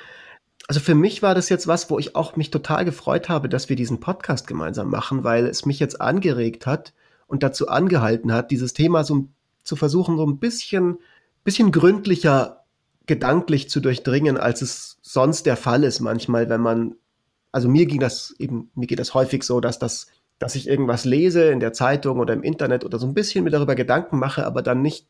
Also 0.68 0.80
für 0.80 0.94
mich 0.94 1.22
war 1.22 1.34
das 1.34 1.48
jetzt 1.48 1.66
was, 1.66 1.90
wo 1.90 1.98
ich 1.98 2.14
auch 2.14 2.36
mich 2.36 2.50
total 2.50 2.84
gefreut 2.84 3.28
habe, 3.28 3.48
dass 3.48 3.68
wir 3.68 3.76
diesen 3.76 3.98
Podcast 3.98 4.46
gemeinsam 4.46 4.90
machen, 4.90 5.24
weil 5.24 5.46
es 5.46 5.64
mich 5.64 5.80
jetzt 5.80 6.00
angeregt 6.00 6.66
hat 6.66 6.92
und 7.26 7.42
dazu 7.42 7.68
angehalten 7.68 8.32
hat, 8.32 8.50
dieses 8.50 8.74
Thema 8.74 9.04
so 9.04 9.28
zu 9.64 9.76
versuchen, 9.76 10.16
so 10.16 10.26
ein 10.26 10.38
bisschen, 10.38 10.98
bisschen 11.44 11.72
gründlicher 11.72 12.64
gedanklich 13.06 13.68
zu 13.68 13.80
durchdringen, 13.80 14.36
als 14.36 14.62
es 14.62 14.98
sonst 15.02 15.46
der 15.46 15.56
Fall 15.56 15.84
ist 15.84 16.00
manchmal, 16.00 16.48
wenn 16.48 16.60
man, 16.60 16.94
also 17.50 17.68
mir 17.68 17.86
ging 17.86 18.00
das 18.00 18.34
eben, 18.38 18.70
mir 18.74 18.86
geht 18.86 19.00
das 19.00 19.14
häufig 19.14 19.42
so, 19.42 19.60
dass 19.60 19.78
das, 19.78 20.06
dass 20.38 20.54
ich 20.54 20.68
irgendwas 20.68 21.04
lese 21.04 21.44
in 21.50 21.60
der 21.60 21.72
Zeitung 21.72 22.20
oder 22.20 22.34
im 22.34 22.42
Internet 22.42 22.84
oder 22.84 22.98
so 22.98 23.06
ein 23.06 23.14
bisschen 23.14 23.44
mir 23.44 23.50
darüber 23.50 23.74
Gedanken 23.74 24.18
mache, 24.18 24.46
aber 24.46 24.62
dann 24.62 24.82
nicht, 24.82 25.08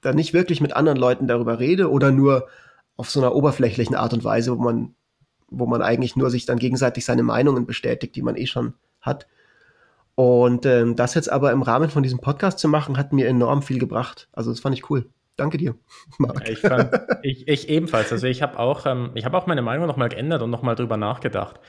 dann 0.00 0.16
nicht 0.16 0.34
wirklich 0.34 0.60
mit 0.60 0.74
anderen 0.74 0.98
Leuten 0.98 1.26
darüber 1.26 1.58
rede 1.58 1.90
oder 1.90 2.10
nur 2.10 2.48
auf 2.96 3.10
so 3.10 3.20
einer 3.20 3.34
oberflächlichen 3.34 3.96
Art 3.96 4.12
und 4.12 4.24
Weise, 4.24 4.56
wo 4.56 4.62
man, 4.62 4.94
wo 5.48 5.66
man 5.66 5.82
eigentlich 5.82 6.16
nur 6.16 6.30
sich 6.30 6.44
dann 6.44 6.58
gegenseitig 6.58 7.04
seine 7.04 7.22
Meinungen 7.22 7.66
bestätigt, 7.66 8.14
die 8.14 8.22
man 8.22 8.36
eh 8.36 8.46
schon 8.46 8.74
hat. 9.00 9.26
Und 10.14 10.66
ähm, 10.66 10.96
das 10.96 11.14
jetzt 11.14 11.32
aber 11.32 11.50
im 11.52 11.62
Rahmen 11.62 11.88
von 11.88 12.02
diesem 12.02 12.18
Podcast 12.18 12.58
zu 12.58 12.68
machen, 12.68 12.98
hat 12.98 13.14
mir 13.14 13.26
enorm 13.26 13.62
viel 13.62 13.78
gebracht. 13.78 14.28
Also 14.32 14.50
das 14.50 14.60
fand 14.60 14.76
ich 14.76 14.90
cool. 14.90 15.06
Danke 15.36 15.56
dir, 15.56 15.74
Marc. 16.18 16.48
Ich, 16.48 16.58
fand, 16.58 16.90
ich, 17.22 17.48
ich 17.48 17.68
ebenfalls. 17.68 18.12
Also 18.12 18.26
ich 18.26 18.42
habe 18.42 18.58
auch, 18.58 18.86
ähm, 18.86 19.10
ich 19.14 19.24
habe 19.24 19.36
auch 19.36 19.46
meine 19.46 19.62
Meinung 19.62 19.86
nochmal 19.86 20.08
geändert 20.08 20.42
und 20.42 20.50
nochmal 20.50 20.74
drüber 20.74 20.96
nachgedacht. 20.96 21.60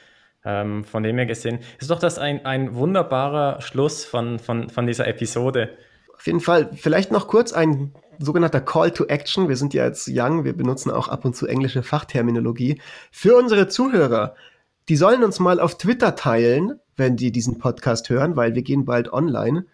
Ähm, 0.44 0.84
von 0.84 1.04
dem 1.04 1.18
her 1.18 1.28
gesehen, 1.28 1.60
ist 1.80 1.92
doch 1.92 2.00
das 2.00 2.18
ein, 2.18 2.46
ein 2.46 2.74
wunderbarer 2.74 3.62
Schluss 3.62 4.04
von, 4.06 4.40
von, 4.40 4.70
von 4.70 4.88
dieser 4.88 5.08
Episode. 5.08 5.78
Auf 6.16 6.26
jeden 6.26 6.40
Fall, 6.40 6.70
vielleicht 6.74 7.12
noch 7.12 7.28
kurz 7.28 7.54
ein 7.54 7.94
sogenannter 8.18 8.62
Call 8.62 8.92
to 8.92 9.06
Action. 9.06 9.50
Wir 9.50 9.56
sind 9.56 9.74
ja 9.74 9.86
jetzt 9.86 10.10
young, 10.12 10.44
wir 10.44 10.56
benutzen 10.56 10.92
auch 10.92 11.08
ab 11.08 11.26
und 11.26 11.36
zu 11.36 11.48
englische 11.48 11.84
Fachterminologie. 11.84 12.82
Für 13.12 13.36
unsere 13.38 13.68
Zuhörer, 13.68 14.36
die 14.90 14.96
sollen 14.96 15.24
uns 15.24 15.40
mal 15.40 15.60
auf 15.60 15.78
Twitter 15.78 16.16
teilen, 16.16 16.80
wenn 16.96 17.18
die 17.18 17.32
diesen 17.32 17.60
Podcast 17.60 18.10
hören, 18.10 18.36
weil 18.36 18.56
wir 18.56 18.62
gehen 18.62 18.86
bald 18.86 19.14
online. 19.14 19.66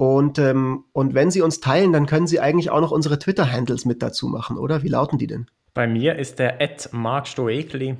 Und, 0.00 0.38
ähm, 0.38 0.84
und 0.92 1.12
wenn 1.12 1.30
sie 1.30 1.42
uns 1.42 1.60
teilen, 1.60 1.92
dann 1.92 2.06
können 2.06 2.26
sie 2.26 2.40
eigentlich 2.40 2.70
auch 2.70 2.80
noch 2.80 2.90
unsere 2.90 3.18
Twitter-Handles 3.18 3.84
mit 3.84 4.00
dazu 4.00 4.28
machen, 4.28 4.56
oder? 4.56 4.82
Wie 4.82 4.88
lauten 4.88 5.18
die 5.18 5.26
denn? 5.26 5.50
Bei 5.74 5.86
mir 5.86 6.16
ist 6.16 6.38
der 6.38 6.58
Ed 6.58 6.88
Mark 6.92 7.28
Stoekli. 7.28 7.98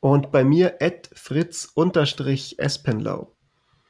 Und 0.00 0.32
bei 0.32 0.44
mir 0.44 0.80
Ed 0.80 1.10
Fritz-Espenlau. 1.12 3.34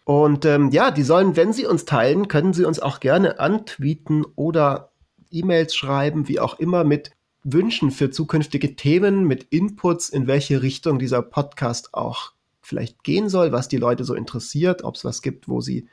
Und 0.03 0.45
ähm, 0.45 0.71
ja, 0.73 0.91
die 0.91 1.05
sollen, 1.05 1.37
wenn 1.37 1.53
sie 1.53 1.67
uns 1.67 1.85
teilen, 1.85 2.27
können 2.27 2.53
sie 2.53 2.65
uns 2.65 2.81
auch 2.81 2.99
gerne 2.99 3.39
antweeten 3.39 4.25
oder 4.35 4.91
E-Mails 5.31 5.77
schreiben, 5.77 6.27
wie 6.27 6.41
auch 6.41 6.59
immer, 6.59 6.83
mit 6.83 7.13
Wünschen 7.45 7.93
für 7.93 8.11
zukünftige 8.11 8.75
Themen, 8.75 9.23
mit 9.23 9.45
Inputs, 9.51 10.09
in 10.09 10.27
welche 10.27 10.63
Richtung 10.63 10.99
dieser 10.99 11.23
Podcast 11.23 11.95
auch 11.95 12.33
vielleicht 12.61 13.05
gehen 13.05 13.29
soll, 13.29 13.53
was 13.53 13.69
die 13.69 13.77
Leute 13.77 14.03
so 14.03 14.15
interessiert, 14.15 14.83
ob 14.83 14.97
es 14.97 15.05
was 15.05 15.23
gibt, 15.23 15.49
wo 15.49 15.61
sie 15.61 15.87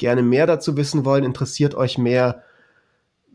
gerne 0.00 0.22
mehr 0.22 0.46
dazu 0.46 0.76
wissen 0.76 1.04
wollen, 1.04 1.22
interessiert 1.22 1.76
euch 1.76 1.98
mehr, 1.98 2.42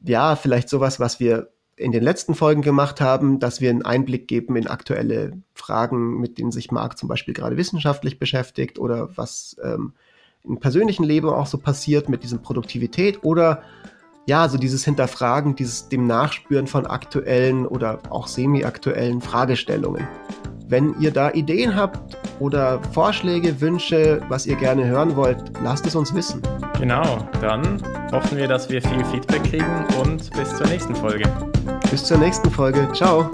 ja, 0.03 0.36
vielleicht 0.36 0.68
sowas, 0.68 0.99
was 0.99 1.22
wir 1.22 1.49
in 1.78 1.91
den 1.91 2.03
letzten 2.03 2.36
Folgen 2.36 2.61
gemacht 2.61 2.99
haben, 3.01 3.39
dass 3.39 3.61
wir 3.61 3.70
einen 3.70 3.86
Einblick 3.86 4.28
geben 4.28 4.55
in 4.55 4.68
aktuelle 4.68 5.34
Fragen, 5.53 6.20
mit 6.20 6.38
denen 6.38 6.51
sich 6.51 6.72
Marc 6.72 6.97
zum 6.97 7.07
Beispiel 7.07 7.34
gerade 7.34 7.57
wissenschaftlich 7.57 8.18
beschäftigt 8.18 8.80
oder 8.80 9.16
was 9.16 9.57
ähm, 9.63 9.93
im 10.43 10.59
persönlichen 10.59 11.03
Leben 11.03 11.30
auch 11.30 11.47
so 11.47 11.57
passiert 11.57 12.09
mit 12.09 12.24
diesem 12.24 12.41
Produktivität 12.41 13.24
oder 13.24 13.61
ja, 14.26 14.49
so 14.49 14.57
dieses 14.57 14.84
Hinterfragen, 14.84 15.55
dieses 15.55 15.88
dem 15.89 16.07
Nachspüren 16.07 16.68
von 16.68 16.88
aktuellen 16.88 17.68
oder 17.68 17.99
auch 18.09 18.28
semi-aktuellen 18.28 19.22
Fragestellungen. 19.22 20.07
Wenn 20.68 20.99
ihr 20.99 21.11
da 21.11 21.32
Ideen 21.32 21.76
habt 21.76 22.18
oder 22.39 22.82
Vorschläge, 22.91 23.61
Wünsche, 23.61 24.22
was 24.30 24.45
ihr 24.47 24.55
gerne 24.55 24.86
hören 24.86 25.16
wollt, 25.16 25.38
lasst 25.63 25.86
es 25.86 25.95
uns 25.95 26.13
wissen. 26.16 26.41
Genau, 26.80 27.28
dann 27.39 27.82
hoffen 28.11 28.38
wir, 28.38 28.47
dass 28.47 28.70
wir 28.70 28.82
viel 28.82 29.05
Feedback 29.05 29.43
kriegen 29.43 29.86
und 30.01 30.32
bis 30.32 30.55
zur 30.55 30.68
nächsten 30.68 30.95
Folge. 30.95 31.30
Bis 31.91 32.03
zur 32.05 32.18
nächsten 32.18 32.49
Folge. 32.49 32.88
Ciao. 32.93 33.30